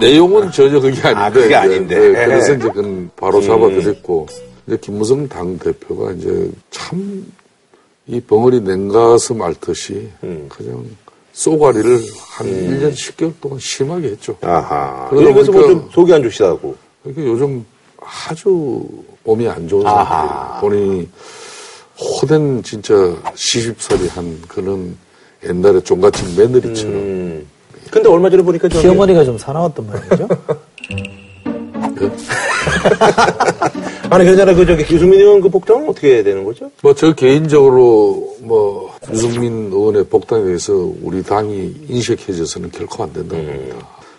내용은 0.00 0.50
전혀 0.50 0.80
그게 0.80 1.00
아닌데 1.02 1.14
아, 1.20 1.30
그게 1.30 1.76
이제. 1.84 1.94
네, 1.94 2.26
그래서 2.26 2.54
이제 2.54 2.68
그건 2.68 3.10
바로 3.14 3.40
잡아드렸고 3.42 4.26
음. 4.30 4.36
이제 4.66 4.78
김무성 4.80 5.28
당 5.28 5.58
대표가 5.58 6.12
이제 6.12 6.50
참 6.70 7.26
이 8.08 8.20
벙어리 8.20 8.60
냉가슴 8.60 9.42
앓듯이 9.42 10.08
음. 10.22 10.46
그냥 10.48 10.84
쏘가리를 11.32 12.00
한 12.36 12.46
1년 12.46 12.92
10개월 12.94 13.32
동안 13.40 13.58
심하게 13.58 14.10
했죠. 14.10 14.36
아하. 14.42 15.08
그러다 15.10 15.30
뭐 15.32 15.42
보니까- 15.42 15.66
좀 15.66 15.88
속이 15.92 16.14
안 16.14 16.22
좋시다고. 16.22 16.76
그러니까 17.14 17.24
요즘 17.32 17.64
아주 18.28 18.84
몸이 19.24 19.48
안 19.48 19.66
좋은. 19.68 19.82
상태예요. 19.82 20.58
본인이 20.60 21.08
호된 21.98 22.62
진짜 22.62 22.94
시집살이 23.34 24.08
한 24.08 24.40
그런 24.48 24.96
옛날에 25.44 25.80
종갓집 25.80 26.38
며느리처럼 26.38 26.94
음. 26.94 27.46
근데 27.90 28.08
얼마 28.08 28.28
전에 28.28 28.42
보니까 28.42 28.68
저기 28.68 28.82
시어머니가 28.82 29.24
좀 29.24 29.38
사나웠단 29.38 29.86
말이죠. 29.86 30.28
아니 34.10 34.24
그러잖아 34.24 34.54
그 34.54 34.64
저기 34.66 34.82
유승민 34.94 35.20
의원 35.20 35.40
그 35.40 35.48
복당은 35.48 35.88
어떻게 35.88 36.22
되는 36.22 36.44
거죠? 36.44 36.70
뭐 36.82 36.92
저 36.94 37.12
개인적으로 37.14 38.36
뭐 38.40 38.94
유승민 39.12 39.70
의원의 39.72 40.04
복당에 40.06 40.44
대해서 40.44 40.72
우리 41.02 41.22
당이 41.22 41.74
인식해져서는 41.88 42.70
결코 42.70 43.02
안 43.04 43.12
된다고 43.12 43.42
봅니다. 43.42 43.76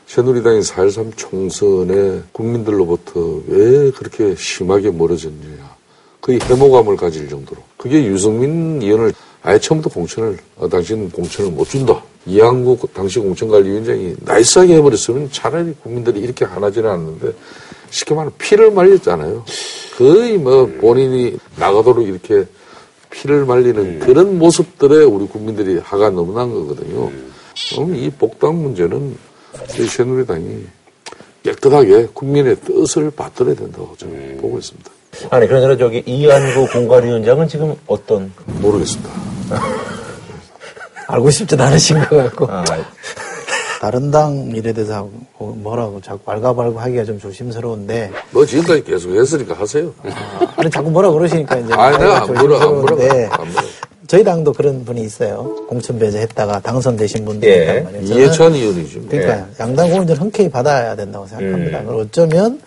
새누리당이 0.08 0.62
4.13 0.62 1.18
총선에 1.18 2.22
국민들로부터 2.32 3.42
왜 3.46 3.92
그렇게 3.92 4.36
심하게 4.36 4.90
멀어졌느냐. 4.90 5.76
거의 6.22 6.40
해모감을 6.42 6.96
가질 6.96 7.28
정도로. 7.28 7.62
그게 7.76 8.06
유승민 8.06 8.82
의원을 8.82 9.14
아예 9.44 9.60
처음부터 9.60 9.94
공천을, 9.94 10.38
어, 10.56 10.68
당신 10.68 11.10
공천을 11.12 11.52
못 11.52 11.66
준다. 11.66 12.02
이항국 12.26 12.94
당시 12.94 13.20
공천관리위원장이 13.20 14.16
나이스하게 14.22 14.76
해버렸으면 14.76 15.30
차라리 15.32 15.74
국민들이 15.84 16.22
이렇게 16.22 16.46
하나지는 16.46 16.90
않는데 16.90 17.34
쉽게 17.90 18.16
말하면 18.16 18.34
피를 18.38 18.72
말렸잖아요. 18.72 19.46
거의 19.98 20.38
뭐 20.38 20.66
본인이 20.80 21.38
나가도록 21.58 22.08
이렇게 22.08 22.46
피를 23.10 23.46
말리는 23.46 24.00
그런 24.00 24.38
모습들에 24.38 25.04
우리 25.04 25.28
국민들이 25.28 25.78
화가 25.78 26.10
너무 26.10 26.34
난 26.34 26.52
거거든요. 26.54 27.12
그럼 27.74 27.96
이 27.96 28.10
복당 28.10 28.62
문제는 28.62 29.18
새누리당이 29.88 30.66
깨끗하게 31.44 32.08
국민의 32.14 32.58
뜻을 32.62 33.12
받들어야 33.12 33.56
된다고 33.56 33.96
저는 33.98 34.38
보고 34.42 34.58
있습니다. 34.58 34.92
아니 35.30 35.48
그러잖아 35.48 35.78
저기 35.78 36.04
이한구 36.06 36.68
공관위원장은 36.72 37.48
지금 37.48 37.76
어떤 37.88 38.32
모르겠습니다. 38.46 39.10
알고 41.08 41.30
싶진 41.32 41.60
않으신 41.60 42.00
것 42.02 42.10
같고. 42.18 42.48
아, 42.52 42.64
다른 43.80 44.12
당 44.12 44.52
일에 44.54 44.74
대해서 44.74 44.96
하고 44.96 45.12
뭐라고 45.40 46.02
자꾸 46.02 46.20
왈가왈부 46.26 46.80
하기가 46.80 47.06
좀 47.06 47.20
조심스러운데. 47.20 48.12
뭐 48.32 48.46
지금까지 48.46 48.84
계속 48.84 49.16
했으니까 49.16 49.54
하세요. 49.54 49.94
아 50.56 50.64
니, 50.64 50.70
자꾸 50.70 50.90
뭐라 50.90 51.12
그러시니까 51.12 51.58
이제. 51.58 51.74
아, 51.74 51.92
내가 51.98 52.24
안 52.24 52.34
물어, 52.34 52.56
안. 52.56 52.62
조심스러운데 52.62 53.26
안 53.32 53.48
물어. 53.48 53.62
저희 54.08 54.24
당도 54.24 54.54
그런 54.54 54.86
분이 54.86 55.02
있어요. 55.02 55.66
공천 55.68 56.00
배제했다가 56.00 56.62
당선되신 56.62 57.26
분들이 57.26 57.52
예. 57.52 57.62
있단 57.64 57.84
말이에요. 57.84 58.04
이해찬 58.18 58.54
의원이죠. 58.54 59.00
뭐. 59.00 59.08
그러니까 59.10 59.48
양당 59.60 59.90
공천을 59.92 60.22
흔쾌히 60.22 60.50
받아야 60.50 60.96
된다고 60.96 61.26
생각합니다. 61.28 61.80
음. 61.82 62.00
어쩌면 62.00 62.62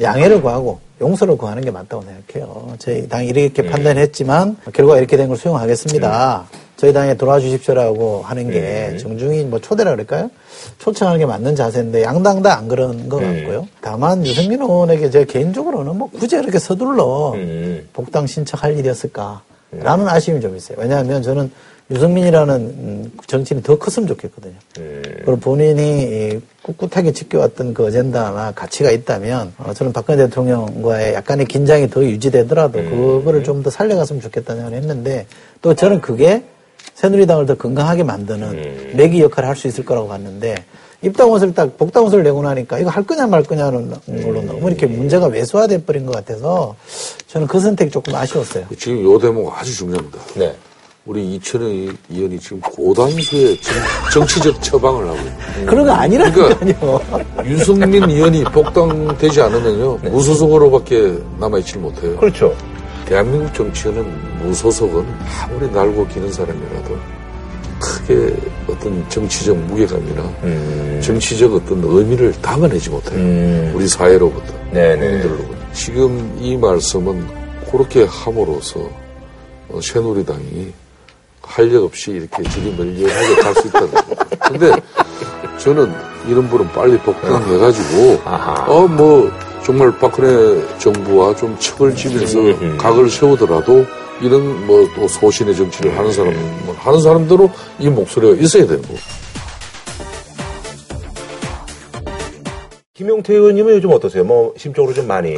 양해를 0.00 0.40
구하고 0.42 0.78
용서를 1.00 1.36
구하는 1.36 1.62
게 1.64 1.70
맞다고 1.70 2.02
생각해요. 2.04 2.74
저희 2.78 3.08
당이 3.08 3.28
이렇게 3.28 3.62
음. 3.62 3.70
판단했지만 3.70 4.56
결과 4.72 4.98
이렇게 4.98 5.16
된 5.16 5.28
걸 5.28 5.36
수용하겠습니다. 5.36 6.46
저희 6.76 6.92
당에 6.92 7.16
돌아와 7.16 7.40
주십시오라고 7.40 8.22
하는 8.24 8.50
게 8.50 8.90
음. 8.92 8.98
정중히 8.98 9.44
뭐 9.44 9.60
초대라 9.60 9.92
그럴까요? 9.92 10.30
초청하는 10.78 11.18
게 11.20 11.26
맞는 11.26 11.56
자세인데 11.56 12.02
양당 12.02 12.42
다 12.42 12.56
안 12.56 12.68
그런 12.68 13.08
것 13.08 13.20
음. 13.22 13.34
같고요. 13.36 13.66
다만 13.80 14.24
유승민 14.26 14.60
의원에게 14.60 15.10
제가 15.10 15.24
개인적으로는 15.24 15.96
뭐 15.96 16.08
굳이 16.10 16.36
이렇게 16.36 16.58
서둘러 16.58 17.32
음. 17.34 17.88
복당 17.92 18.26
신청할 18.26 18.76
일이었을까 18.78 19.42
라는 19.82 20.08
아쉬움이 20.08 20.40
좀 20.40 20.56
있어요. 20.56 20.78
왜냐하면 20.80 21.22
저는 21.22 21.50
유승민이라는 21.90 22.54
음, 22.54 23.12
정치인이 23.26 23.62
더 23.62 23.76
컸으면 23.78 24.06
좋겠거든요. 24.08 24.54
그리고 25.16 25.36
본인이 25.36 26.02
이 26.02 26.40
꿋꿋하게 26.62 27.12
지켜왔던 27.12 27.74
그 27.74 27.84
어젠다나 27.84 28.52
가치가 28.52 28.90
있다면 28.90 29.52
어, 29.58 29.74
저는 29.74 29.92
박근혜 29.92 30.24
대통령과의 30.24 31.12
약간의 31.14 31.44
긴장이 31.46 31.90
더 31.90 32.02
유지되더라도 32.02 32.78
그거를 32.90 33.44
좀 33.44 33.62
더 33.62 33.68
살려갔으면 33.70 34.22
좋겠다는 34.22 34.62
생각을 34.62 34.78
했는데 34.78 35.26
또 35.60 35.74
저는 35.74 36.00
그게 36.00 36.42
새누리당을 36.94 37.46
더 37.46 37.54
건강하게 37.54 38.02
만드는 38.04 38.96
매기 38.96 39.20
역할을 39.20 39.48
할 39.48 39.56
수 39.56 39.68
있을 39.68 39.84
거라고 39.84 40.08
봤는데 40.08 40.54
입당 41.04 41.30
원서를 41.30 41.54
딱 41.54 41.76
복당 41.76 42.02
원서를 42.04 42.24
내고 42.24 42.42
나니까 42.42 42.78
이거 42.78 42.90
할 42.90 43.04
거냐 43.04 43.26
말 43.26 43.42
거냐는 43.42 43.90
걸로 44.06 44.42
너무 44.42 44.68
이렇게 44.68 44.86
문제가 44.86 45.26
외소화돼 45.26 45.84
버린 45.84 46.06
것 46.06 46.14
같아서 46.14 46.74
저는 47.28 47.46
그 47.46 47.60
선택이 47.60 47.90
조금 47.90 48.14
아쉬웠어요. 48.14 48.66
지금 48.78 49.02
요 49.04 49.18
대목 49.18 49.52
아주 49.56 49.74
중요합니다. 49.74 50.18
네. 50.36 50.54
우리 51.06 51.34
이철현 51.34 51.96
의원이 52.08 52.38
지금 52.40 52.60
고단수의 52.62 53.58
정, 54.10 54.26
치적 54.26 54.62
처방을 54.62 55.06
하고 55.06 55.18
있는 55.18 55.66
그런 55.66 55.86
거 55.86 55.92
아니라니까요. 55.92 57.00
유승민 57.44 58.08
의원이 58.08 58.44
복당되지 58.44 59.42
않으면요 59.42 59.98
무소속으로밖에 60.10 61.18
남아있질 61.38 61.80
못해요. 61.80 62.16
그렇죠. 62.16 62.56
대한민국 63.04 63.52
정치인은 63.52 64.38
무소속은 64.42 65.04
아무리 65.42 65.70
날고 65.70 66.06
기는 66.08 66.32
사람이라도 66.32 66.96
크게 68.06 68.34
어떤 68.68 69.08
정치적 69.08 69.56
무게감이나 69.56 70.22
음. 70.44 71.00
정치적 71.02 71.54
어떤 71.54 71.82
의미를 71.84 72.32
담아내지 72.40 72.90
못해요. 72.90 73.18
음. 73.18 73.72
우리 73.74 73.88
사회로부터 73.88 74.52
네네. 74.72 74.98
국민들로부터. 74.98 75.54
지금 75.72 76.38
이 76.40 76.56
말씀은 76.56 77.26
그렇게 77.70 78.04
함으로써 78.04 78.88
어, 79.68 79.80
새누리당이 79.82 80.72
활력 81.42 81.84
없이 81.84 82.12
이렇게 82.12 82.42
지리멀리하게 82.50 83.34
갈 83.36 83.54
수 83.54 83.68
있다는 83.68 83.90
거죠. 83.90 84.06
근데 84.48 84.72
저는 85.58 85.92
이런 86.28 86.48
분은 86.48 86.68
빨리 86.72 86.96
복당해가지고. 86.98 88.20
어 88.66 88.86
뭐 88.88 89.30
정말 89.64 89.90
박근혜 89.98 90.62
정부와 90.78 91.34
좀 91.36 91.56
척을 91.58 91.94
지면서 91.96 92.38
음, 92.38 92.58
음. 92.60 92.76
각을 92.78 93.08
세우더라도 93.08 93.84
이런 94.22 94.66
뭐 94.66 94.88
또 94.94 95.08
소신의 95.08 95.56
정치를 95.56 95.96
하는 95.98 96.12
사람 96.12 96.32
뭐 96.64 96.74
하는 96.76 97.00
사람들은 97.00 97.48
이 97.80 97.88
목소리가 97.88 98.34
있어야 98.42 98.66
되는 98.66 98.82
거고. 98.82 98.94
김용태 102.94 103.34
의원님은 103.34 103.74
요즘 103.74 103.90
어떠세요? 103.90 104.22
뭐 104.24 104.54
심적으로 104.56 104.94
좀 104.94 105.06
많이 105.08 105.34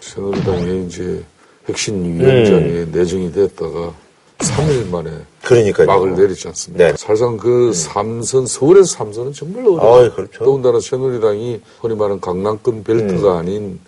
새누리당의 0.00 0.86
이제 0.86 1.22
핵심 1.68 2.02
위원장에 2.18 2.64
음. 2.64 2.90
내정이 2.92 3.32
됐다가 3.32 3.92
3일 4.38 4.88
만에 4.90 5.10
그러니까요. 5.42 5.86
막을 5.86 6.14
내리지 6.16 6.48
않습니까? 6.48 6.84
네. 6.84 6.90
사실상 6.96 7.36
그 7.36 7.72
삼선, 7.72 8.46
서울에서 8.46 8.84
삼선은 8.84 9.32
정말 9.32 9.62
어려워요. 9.66 10.12
그렇죠. 10.14 10.44
더군다나 10.44 10.80
새누리당이 10.80 11.60
흔히 11.80 11.94
말하는 11.94 12.20
강남권 12.20 12.82
벨트가 12.82 13.34
음. 13.34 13.38
아닌 13.38 13.80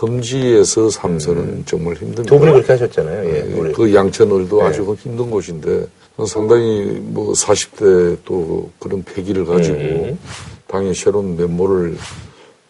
험지에서 0.00 0.90
삼선은 0.90 1.64
정말 1.66 1.94
힘듭니다. 1.94 2.24
두 2.24 2.38
분이 2.38 2.52
그렇게 2.52 2.72
하셨잖아요. 2.72 3.28
예, 3.28 3.40
우리. 3.54 3.72
그 3.72 3.94
양천을도 3.94 4.62
네. 4.62 4.66
아주 4.66 4.96
힘든 4.98 5.30
곳인데 5.30 5.86
상당히 6.26 6.98
뭐 7.00 7.32
40대 7.32 8.18
또 8.24 8.70
그런 8.78 9.02
패기를 9.02 9.44
가지고 9.44 9.78
음. 9.78 10.18
당의 10.66 10.94
새로운 10.94 11.36
면모를 11.36 11.96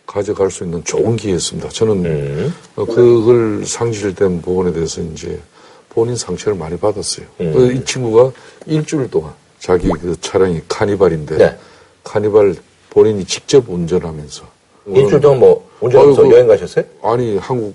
가져갈 0.07 0.51
수 0.51 0.65
있는 0.65 0.83
좋은 0.85 1.17
기회였습니다. 1.17 1.69
저는 1.69 2.05
음. 2.05 2.55
어, 2.77 2.85
그걸 2.85 3.65
상실된 3.65 4.43
부분에 4.43 4.73
대해서 4.73 5.01
이제 5.01 5.41
본인 5.89 6.17
상처를 6.17 6.59
많이 6.59 6.77
받았어요. 6.77 7.27
음. 7.41 7.53
그이 7.53 7.85
친구가 7.85 8.33
일주일 8.67 9.11
동안 9.11 9.33
자기 9.59 9.89
그 9.89 10.17
차량이 10.21 10.61
카니발인데 10.69 11.39
네. 11.39 11.57
카니발 12.05 12.57
본인이 12.91 13.25
직접 13.25 13.69
운전하면서 13.69 14.45
일주일 14.87 15.21
동안 15.21 15.41
뭐 15.41 15.69
운전하면서 15.81 16.31
여행 16.31 16.47
가셨어요? 16.47 16.85
아니 17.03 17.37
한국 17.39 17.75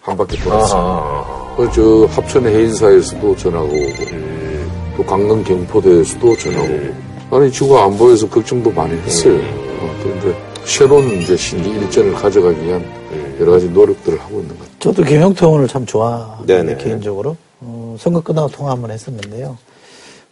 한 0.00 0.16
바퀴 0.16 0.36
돌았어요. 0.38 0.80
아하. 0.80 1.56
그저 1.56 2.06
합천 2.10 2.46
해인사에서도 2.46 3.36
전화가 3.36 3.64
오고 3.64 3.76
또 4.96 5.04
강릉 5.04 5.44
경포대에서도 5.44 6.36
전화가 6.36 6.64
오고 6.64 7.36
아니 7.36 7.52
지구가 7.52 7.84
안 7.84 7.96
보여서 7.96 8.28
걱정도 8.28 8.70
많이 8.70 8.98
했어요. 9.00 9.38
어, 9.38 9.96
그런데 10.02 10.36
새로운 10.64 11.20
이제 11.20 11.36
신기 11.36 11.70
일전을 11.70 12.14
가져가기 12.14 12.64
위한 12.66 12.84
여러 13.40 13.52
가지 13.52 13.68
노력들을 13.68 14.20
하고 14.20 14.40
있는 14.40 14.48
것 14.50 14.58
같아요. 14.60 14.78
저도 14.78 15.02
김영태 15.04 15.46
의원을 15.46 15.68
참 15.68 15.84
좋아하는데 15.86 16.62
네네. 16.62 16.76
개인적으로 16.82 17.36
어, 17.60 17.96
선거 17.98 18.20
끝나고 18.20 18.48
통화 18.48 18.72
한번 18.72 18.90
했었는데요. 18.90 19.56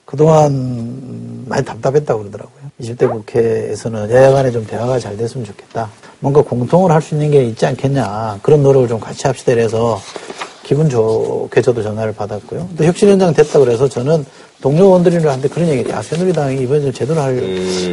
그동안 0.05 0.51
음, 0.53 1.45
많이 1.49 1.65
답답했다고 1.65 2.21
그러더라고요. 2.21 2.60
20대 2.81 3.11
국회에서는 3.11 4.11
여야 4.11 4.31
간에 4.31 4.51
좀 4.51 4.67
대화가 4.67 4.99
잘 4.99 5.17
됐으면 5.17 5.47
좋겠다. 5.47 5.89
뭔가 6.21 6.43
공통을 6.43 6.91
할 6.91 7.01
수 7.03 7.15
있는 7.15 7.31
게 7.31 7.45
있지 7.45 7.67
않겠냐. 7.67 8.39
그런 8.43 8.63
노력을 8.63 8.89
좀 8.89 9.01
같이 9.01 9.27
합시다. 9.27 9.53
이래서 9.53 10.01
기분 10.63 10.89
좋게 10.89 11.63
저도 11.63 11.83
전화를 11.83 12.13
받았고요. 12.13 12.69
또 12.77 12.85
혁신위원장 12.85 13.35
됐다 13.35 13.59
그래서 13.59 13.89
저는 13.89 14.25
동료 14.61 14.85
의원들한테 14.85 15.49
그런 15.49 15.69
얘기, 15.69 15.91
야, 15.91 16.03
새누리당이 16.03 16.61
이번에 16.63 16.83
좀 16.83 16.93
제대로 16.93 17.21
할, 17.21 17.35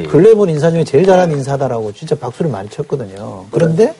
근래 0.09 0.35
본 0.35 0.49
인사 0.49 0.69
중에 0.69 0.83
제일 0.83 1.05
잘한 1.05 1.31
인사다라고 1.31 1.93
진짜 1.93 2.13
박수를 2.15 2.51
많이 2.51 2.69
쳤거든요. 2.69 3.45
그런데 3.51 3.95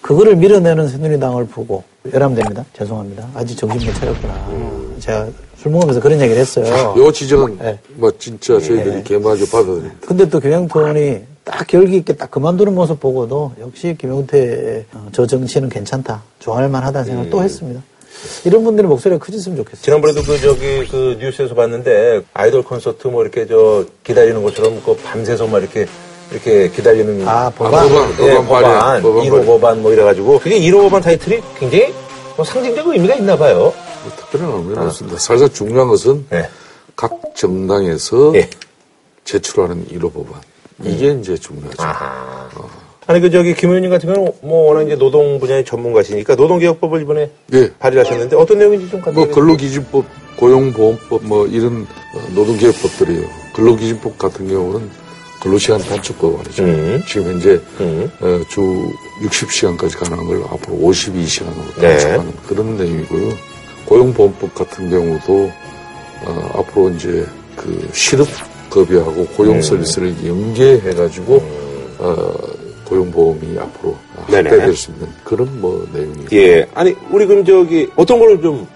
그거를 0.00 0.34
밀어내는 0.34 0.88
새누리당을 0.88 1.46
보고, 1.46 1.84
열람됩니다. 2.12 2.64
죄송합니다. 2.76 3.28
아직 3.34 3.56
정신 3.56 3.86
못 3.86 3.94
차렸구나. 3.94 4.34
제가 4.98 5.28
술 5.60 5.72
먹으면서 5.72 6.00
그런 6.00 6.18
얘기를 6.20 6.40
했어요. 6.40 6.94
요 6.96 7.12
지적은 7.12 7.58
네. 7.58 7.78
뭐 7.94 8.10
진짜 8.18 8.58
저희들이 8.58 9.04
개마저 9.04 9.44
받아들입니다. 9.44 9.94
근데 10.06 10.28
또 10.28 10.40
김영태 10.40 10.78
의원이 10.78 11.20
딱 11.44 11.66
결기 11.66 11.96
있게 11.98 12.14
딱 12.14 12.30
그만두는 12.30 12.74
모습 12.74 12.98
보고도 12.98 13.52
역시 13.60 13.94
김영태 13.98 14.86
어, 14.94 15.08
저 15.12 15.26
정치는 15.26 15.68
괜찮다. 15.68 16.22
좋아할 16.38 16.68
만하다는 16.70 17.04
생각을 17.06 17.30
또 17.30 17.42
했습니다. 17.42 17.82
이런 18.44 18.64
분들의 18.64 18.88
목소리가 18.88 19.22
커졌으면 19.22 19.58
좋겠어요. 19.58 19.82
지난번에도 19.82 20.22
그 20.22 20.38
저기 20.40 20.86
그 20.90 21.16
뉴스에서 21.20 21.54
봤는데 21.54 22.22
아이돌 22.32 22.62
콘서트 22.62 23.08
뭐 23.08 23.22
이렇게 23.22 23.46
저 23.46 23.84
기다리는 24.02 24.42
것처럼 24.42 24.80
그 24.84 24.96
밤새서 24.96 25.46
막 25.46 25.58
이렇게 25.58 25.86
이렇게 26.30 26.70
기다리는 26.70 27.26
아, 27.28 27.50
법안? 27.50 27.88
법안, 27.88 28.10
예, 28.12 28.34
법안 28.34 28.46
법안, 28.46 28.62
발의, 28.62 29.02
법안 29.02 29.24
1호 29.24 29.30
발의. 29.30 29.46
법안 29.46 29.82
뭐 29.82 29.92
이래가지고 29.92 30.38
그게 30.38 30.58
1호 30.58 30.82
법안 30.84 31.02
타이틀이 31.02 31.40
굉장히 31.58 31.92
뭐 31.92 32.09
상징적 32.44 32.86
의미가 32.86 33.14
있나 33.16 33.36
봐요. 33.36 33.72
뭐 34.02 34.12
특별한 34.16 34.50
의미는 34.50 34.78
없습니다. 34.86 35.18
사실 35.18 35.52
중요한 35.52 35.88
것은 35.88 36.26
네. 36.30 36.48
각 36.96 37.12
정당에서 37.34 38.32
예. 38.36 38.48
제출하는 39.24 39.86
1호 39.88 40.12
법안. 40.12 40.40
이게 40.82 41.12
이제 41.12 41.36
중요하죠. 41.36 41.82
아하. 41.82 42.48
아니 43.06 43.20
그 43.20 43.30
저기 43.30 43.54
김 43.54 43.70
의원님 43.70 43.90
같은 43.90 44.12
경우는 44.12 44.32
뭐 44.42 44.68
워낙 44.68 44.82
이제 44.82 44.96
노동 44.96 45.40
분야의 45.40 45.64
전문가시니까 45.64 46.36
노동개혁법을 46.36 47.02
이번에 47.02 47.30
예. 47.52 47.72
발의하셨는데 47.78 48.36
어떤 48.36 48.58
내용인지 48.58 48.88
좀 48.88 49.00
간단히 49.00 49.26
뭐 49.26 49.34
근로기준법, 49.34 50.04
고용보험법 50.36 51.24
뭐 51.24 51.46
이런 51.46 51.86
어, 52.14 52.20
노동개혁법들이에요. 52.34 53.26
근로기준법 53.54 54.16
같은 54.16 54.48
경우는 54.48 54.88
근로시간 55.40 55.80
단축법 55.80 56.36
말이죠. 56.36 56.62
음. 56.64 57.02
지금 57.06 57.32
현재 57.32 57.60
음. 57.80 58.10
어, 58.20 58.40
주 58.48 58.60
60시간까지 59.22 59.98
가능한 59.98 60.26
걸 60.26 60.42
앞으로 60.44 60.76
52시간으로 60.76 61.80
네. 61.80 61.88
단축하는 61.96 62.32
그런 62.46 62.76
내용이고요. 62.76 63.32
고용보험법 63.86 64.54
같은 64.54 64.90
경우도 64.90 65.50
어, 66.26 66.50
앞으로 66.58 66.90
이제 66.90 67.26
그 67.56 67.88
실업급여하고 67.92 69.26
고용 69.28 69.56
음. 69.56 69.62
서비스를 69.62 70.14
연계해가지고 70.24 71.42
어, 71.98 72.34
고용보험이 72.84 73.58
앞으로. 73.58 73.96
확대될 74.26 74.76
수 74.76 74.90
있는 74.90 75.08
그런 75.24 75.60
뭐 75.60 75.86
내용이에요. 75.92 76.28
예. 76.32 76.66
아니 76.74 76.94
우리 77.10 77.26
그럼 77.26 77.44
저기 77.44 77.88
어떤 77.96 78.18
거를 78.18 78.40
좀 78.40 78.66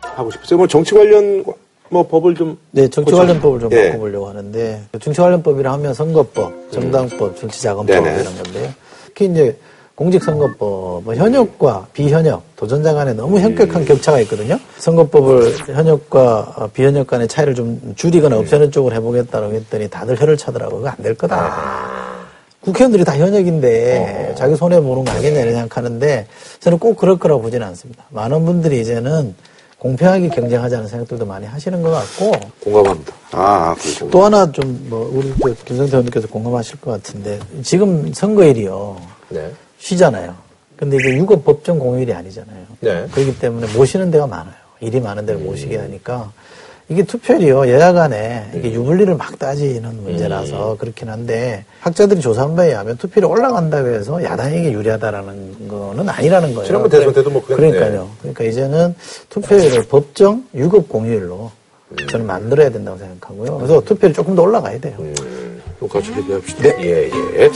하고 0.00 0.30
싶으세요? 0.30 0.56
뭐 0.58 0.66
정치 0.66 0.94
관련 0.94 1.44
뭐 1.90 2.06
법을 2.06 2.34
좀 2.34 2.58
네, 2.70 2.88
정치 2.88 3.10
고쳐- 3.12 3.18
관련법을 3.18 3.60
좀 3.60 3.72
예. 3.72 3.88
바꿔보려고 3.90 4.28
하는데 4.28 4.82
정치 5.00 5.20
관련법이라 5.20 5.72
하면 5.74 5.94
선거법, 5.94 6.52
정당법, 6.72 7.36
정치자금법 7.36 7.86
네네. 7.86 8.20
이런 8.20 8.34
건데요. 8.42 8.70
특히 9.06 9.26
이제 9.26 9.56
공직선거법, 9.94 11.04
뭐 11.04 11.14
현역과 11.14 11.86
비현역, 11.92 12.42
도전자 12.56 12.94
간에 12.94 13.12
너무 13.12 13.38
현격한 13.38 13.82
음. 13.82 13.84
격차가 13.86 14.18
있거든요. 14.20 14.58
선거법을 14.78 15.52
현역과 15.72 16.54
어, 16.56 16.66
비현역 16.72 17.06
간의 17.06 17.28
차이를 17.28 17.54
좀 17.54 17.80
음. 17.84 17.92
줄이거나 17.94 18.36
없애는 18.38 18.72
쪽으로 18.72 18.92
해보겠다고 18.96 19.52
했더니 19.52 19.88
다들 19.88 20.20
혀를 20.20 20.36
차더라고요. 20.36 20.78
그거 20.78 20.88
안 20.90 20.96
될 21.02 21.14
거다. 21.14 21.36
아. 21.38 22.24
국회의원들이 22.62 23.04
다 23.04 23.16
현역인데 23.16 24.30
어. 24.30 24.34
자기 24.34 24.56
손해 24.56 24.80
보는 24.80 25.04
거 25.04 25.12
아니겠냐 25.12 25.40
이런 25.40 25.52
생각하는데 25.52 26.26
저는 26.60 26.78
꼭 26.78 26.96
그럴 26.96 27.16
거라고 27.18 27.42
보지는 27.42 27.64
않습니다. 27.68 28.04
많은 28.08 28.44
분들이 28.46 28.80
이제는 28.80 29.34
공평하게 29.88 30.30
경쟁하자는 30.30 30.88
생각들도 30.88 31.26
많이 31.26 31.44
하시는 31.44 31.82
것 31.82 31.90
같고 31.90 32.32
공감합니다. 32.62 33.12
아, 33.32 33.74
그렇죠. 33.78 34.08
또 34.08 34.24
하나 34.24 34.50
좀 34.50 34.86
뭐 34.88 35.10
우리 35.12 35.28
저 35.42 35.52
김성태 35.62 35.90
의원님께서 35.90 36.26
공감하실 36.28 36.80
것 36.80 36.92
같은데 36.92 37.38
지금 37.62 38.10
선거일이요 38.14 38.96
네. 39.28 39.52
쉬잖아요. 39.78 40.34
근데 40.78 40.96
이게 40.96 41.14
유급 41.18 41.44
법정 41.44 41.78
공휴일이 41.78 42.14
아니잖아요. 42.14 42.64
네. 42.80 43.06
그렇기 43.12 43.38
때문에 43.38 43.66
모시는 43.76 44.10
데가 44.10 44.26
많아요. 44.26 44.54
일이 44.80 45.00
많은 45.00 45.26
데를 45.26 45.40
모시게 45.42 45.76
하니까 45.76 46.32
이게 46.88 47.02
투표율이요 47.02 47.68
여야 47.70 47.92
간에 47.94 48.50
이게 48.54 48.72
유불리를 48.72 49.14
막 49.16 49.38
따지는 49.38 50.02
문제라서 50.02 50.76
그렇긴 50.78 51.08
한데 51.08 51.64
학자들이 51.80 52.20
조사한 52.20 52.54
바에 52.56 52.68
의하면 52.68 52.96
투표율이 52.98 53.26
올라간다고 53.26 53.88
해서 53.88 54.22
야당에게 54.22 54.70
유리하다라는 54.72 55.68
거는 55.68 56.08
아니라는 56.08 56.52
거예요. 56.54 56.66
지난번 56.66 56.90
대선 56.90 57.14
때도 57.14 57.30
뭐 57.30 57.42
그랬- 57.42 57.56
그러니까요. 57.56 58.10
그러니까 58.20 58.44
이제는 58.44 58.94
투표율을 59.30 59.84
법정 59.88 60.44
유급 60.54 60.88
공휴일로 60.90 61.50
저는 62.10 62.26
만들어야 62.26 62.68
된다고 62.70 62.98
생각하고요. 62.98 63.56
그래서 63.58 63.80
투표율이 63.80 64.14
조금 64.14 64.34
더 64.34 64.42
올라가야 64.42 64.78
돼요. 64.78 64.96
똑같이 65.80 66.12
얘기합시다. 66.16 66.62
네, 66.62 66.76
예, 66.82 67.10
예. 67.44 67.50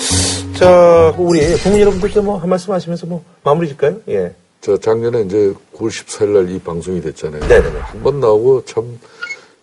자, 0.59 1.15
우리 1.19 1.41
국민 1.59 1.83
여러분들께 1.83 2.21
뭐 2.21 2.39
한 2.39 2.49
말씀 2.49 2.73
하시면서 2.73 3.07
뭐 3.07 3.23
마무리 3.45 3.69
질까요? 3.69 3.97
예. 4.09 4.33
저 4.61 4.77
작년에 4.77 5.21
이제 5.23 5.53
9월 5.77 5.89
14일 5.89 6.29
날 6.35 6.49
이 6.51 6.59
방송이 6.59 7.01
됐잖아요. 7.01 7.47
네네네. 7.47 7.79
한 7.79 8.03
번 8.03 8.21
나오고 8.21 8.65
참 8.65 8.99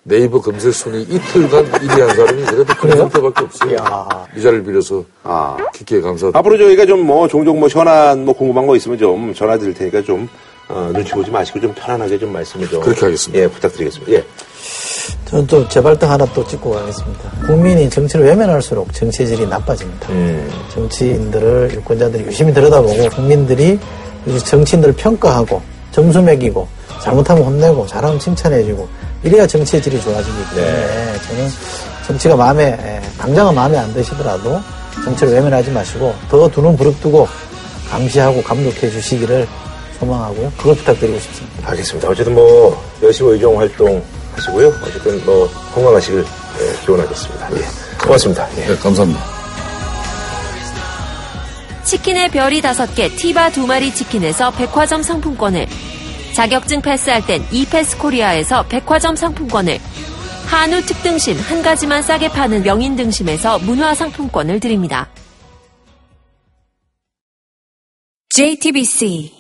네이버 0.08 0.40
검색 0.40 0.72
순위 0.72 1.02
이틀간 1.02 1.72
1위 1.72 2.00
한 2.00 2.16
사람이 2.16 2.44
그래도 2.44 2.74
김성태밖에 2.80 3.44
없어요. 3.44 3.76
야. 3.76 4.28
이 4.38 4.42
자리를 4.42 4.64
빌어서 4.64 5.04
아. 5.24 5.58
깊게 5.74 6.00
감사드립니다. 6.02 6.38
앞으로 6.40 6.58
저희가 6.60 6.86
좀 6.86 7.00
뭐 7.06 7.28
종종 7.28 7.60
뭐 7.60 7.68
현안 7.68 8.24
뭐 8.24 8.34
궁금한 8.36 8.68
거 8.68 8.76
있으면 8.76 8.98
좀 9.00 9.34
전화 9.34 9.58
드릴 9.58 9.74
테니까 9.74 10.04
좀 10.04 10.30
어, 10.70 10.92
눈치 10.94 11.12
보지 11.12 11.32
마시고 11.32 11.60
좀 11.60 11.74
편안하게 11.74 12.20
좀 12.20 12.32
말씀을 12.34 12.68
좀 12.70 12.82
그렇게 12.82 13.02
하겠습니다. 13.02 13.44
예, 13.44 13.48
부탁드리겠습니다. 13.48 14.12
예. 14.14 14.24
저는 15.26 15.48
또제 15.48 15.82
발등 15.82 16.10
하나 16.10 16.24
또 16.34 16.46
찍고 16.46 16.70
가겠습니다. 16.72 17.32
국민이 17.48 17.90
정치를 17.90 18.26
외면할수록 18.26 18.94
정치의 18.94 19.28
질이 19.30 19.48
나빠집니다. 19.48 20.10
음. 20.10 20.52
정치인들을 20.74 21.72
유권자들이 21.76 22.26
유심히 22.26 22.54
들여다보고 22.54 23.10
국민들이 23.10 23.80
이 24.28 24.40
정치인들을 24.40 24.96
평가하고 24.96 25.62
점수 25.92 26.22
매기고 26.22 26.68
잘못하면 27.02 27.44
혼내고 27.44 27.86
잘하면 27.88 28.20
칭찬해주고 28.20 28.88
이래야 29.24 29.48
정치의 29.48 29.82
질이 29.82 30.00
좋아지기 30.02 30.36
때문에 30.54 31.20
저는 31.28 31.50
정치가 32.06 32.36
마음에 32.36 32.66
에, 32.66 33.02
당장은 33.18 33.56
마음에 33.56 33.78
안 33.78 33.92
드시더라도 33.94 34.62
정치를 35.04 35.34
외면하지 35.34 35.72
마시고 35.72 36.14
더두눈 36.30 36.78
부릅뜨고 36.78 37.28
감시하고 37.90 38.44
감독해 38.44 38.90
주시기를 38.90 39.48
소망하고요. 40.00 40.52
그걸 40.58 40.76
부탁드리고 40.76 41.20
싶습니다. 41.20 41.70
알겠습니다. 41.72 42.10
어쨌든 42.10 42.36
뭐 42.36 42.84
열심히 43.02 43.32
의정 43.32 43.58
활동 43.58 44.04
하시고요. 44.36 44.68
어쨌든 44.84 45.24
뭐 45.26 45.50
건강하시길 45.74 46.26
예, 46.60 46.86
기원하겠습니다. 46.86 47.50
예. 47.54 47.62
고맙습니다. 48.04 48.48
예. 48.58 48.68
네, 48.68 48.76
감사합니다. 48.78 49.22
치킨의 51.84 52.30
별이 52.30 52.62
다섯 52.62 52.94
개 52.96 53.10
티바 53.10 53.52
두 53.52 53.68
마리 53.68 53.94
치킨에서 53.94 54.52
백화점 54.52 55.04
상품권을 55.04 55.68
자격증 56.36 56.82
패스할 56.82 57.26
땐 57.26 57.42
이패스 57.50 57.98
코리아에서 57.98 58.64
백화점 58.68 59.16
상품권을 59.16 59.80
한우 60.48 60.82
특등심 60.82 61.40
한 61.40 61.64
가지만 61.64 62.02
싸게 62.02 62.28
파는 62.30 62.64
명인 62.64 62.98
등심에서 62.98 63.60
문화 63.60 63.96
상품권을 63.96 64.60
드립니다. 64.60 65.10
JTBC 68.30 69.35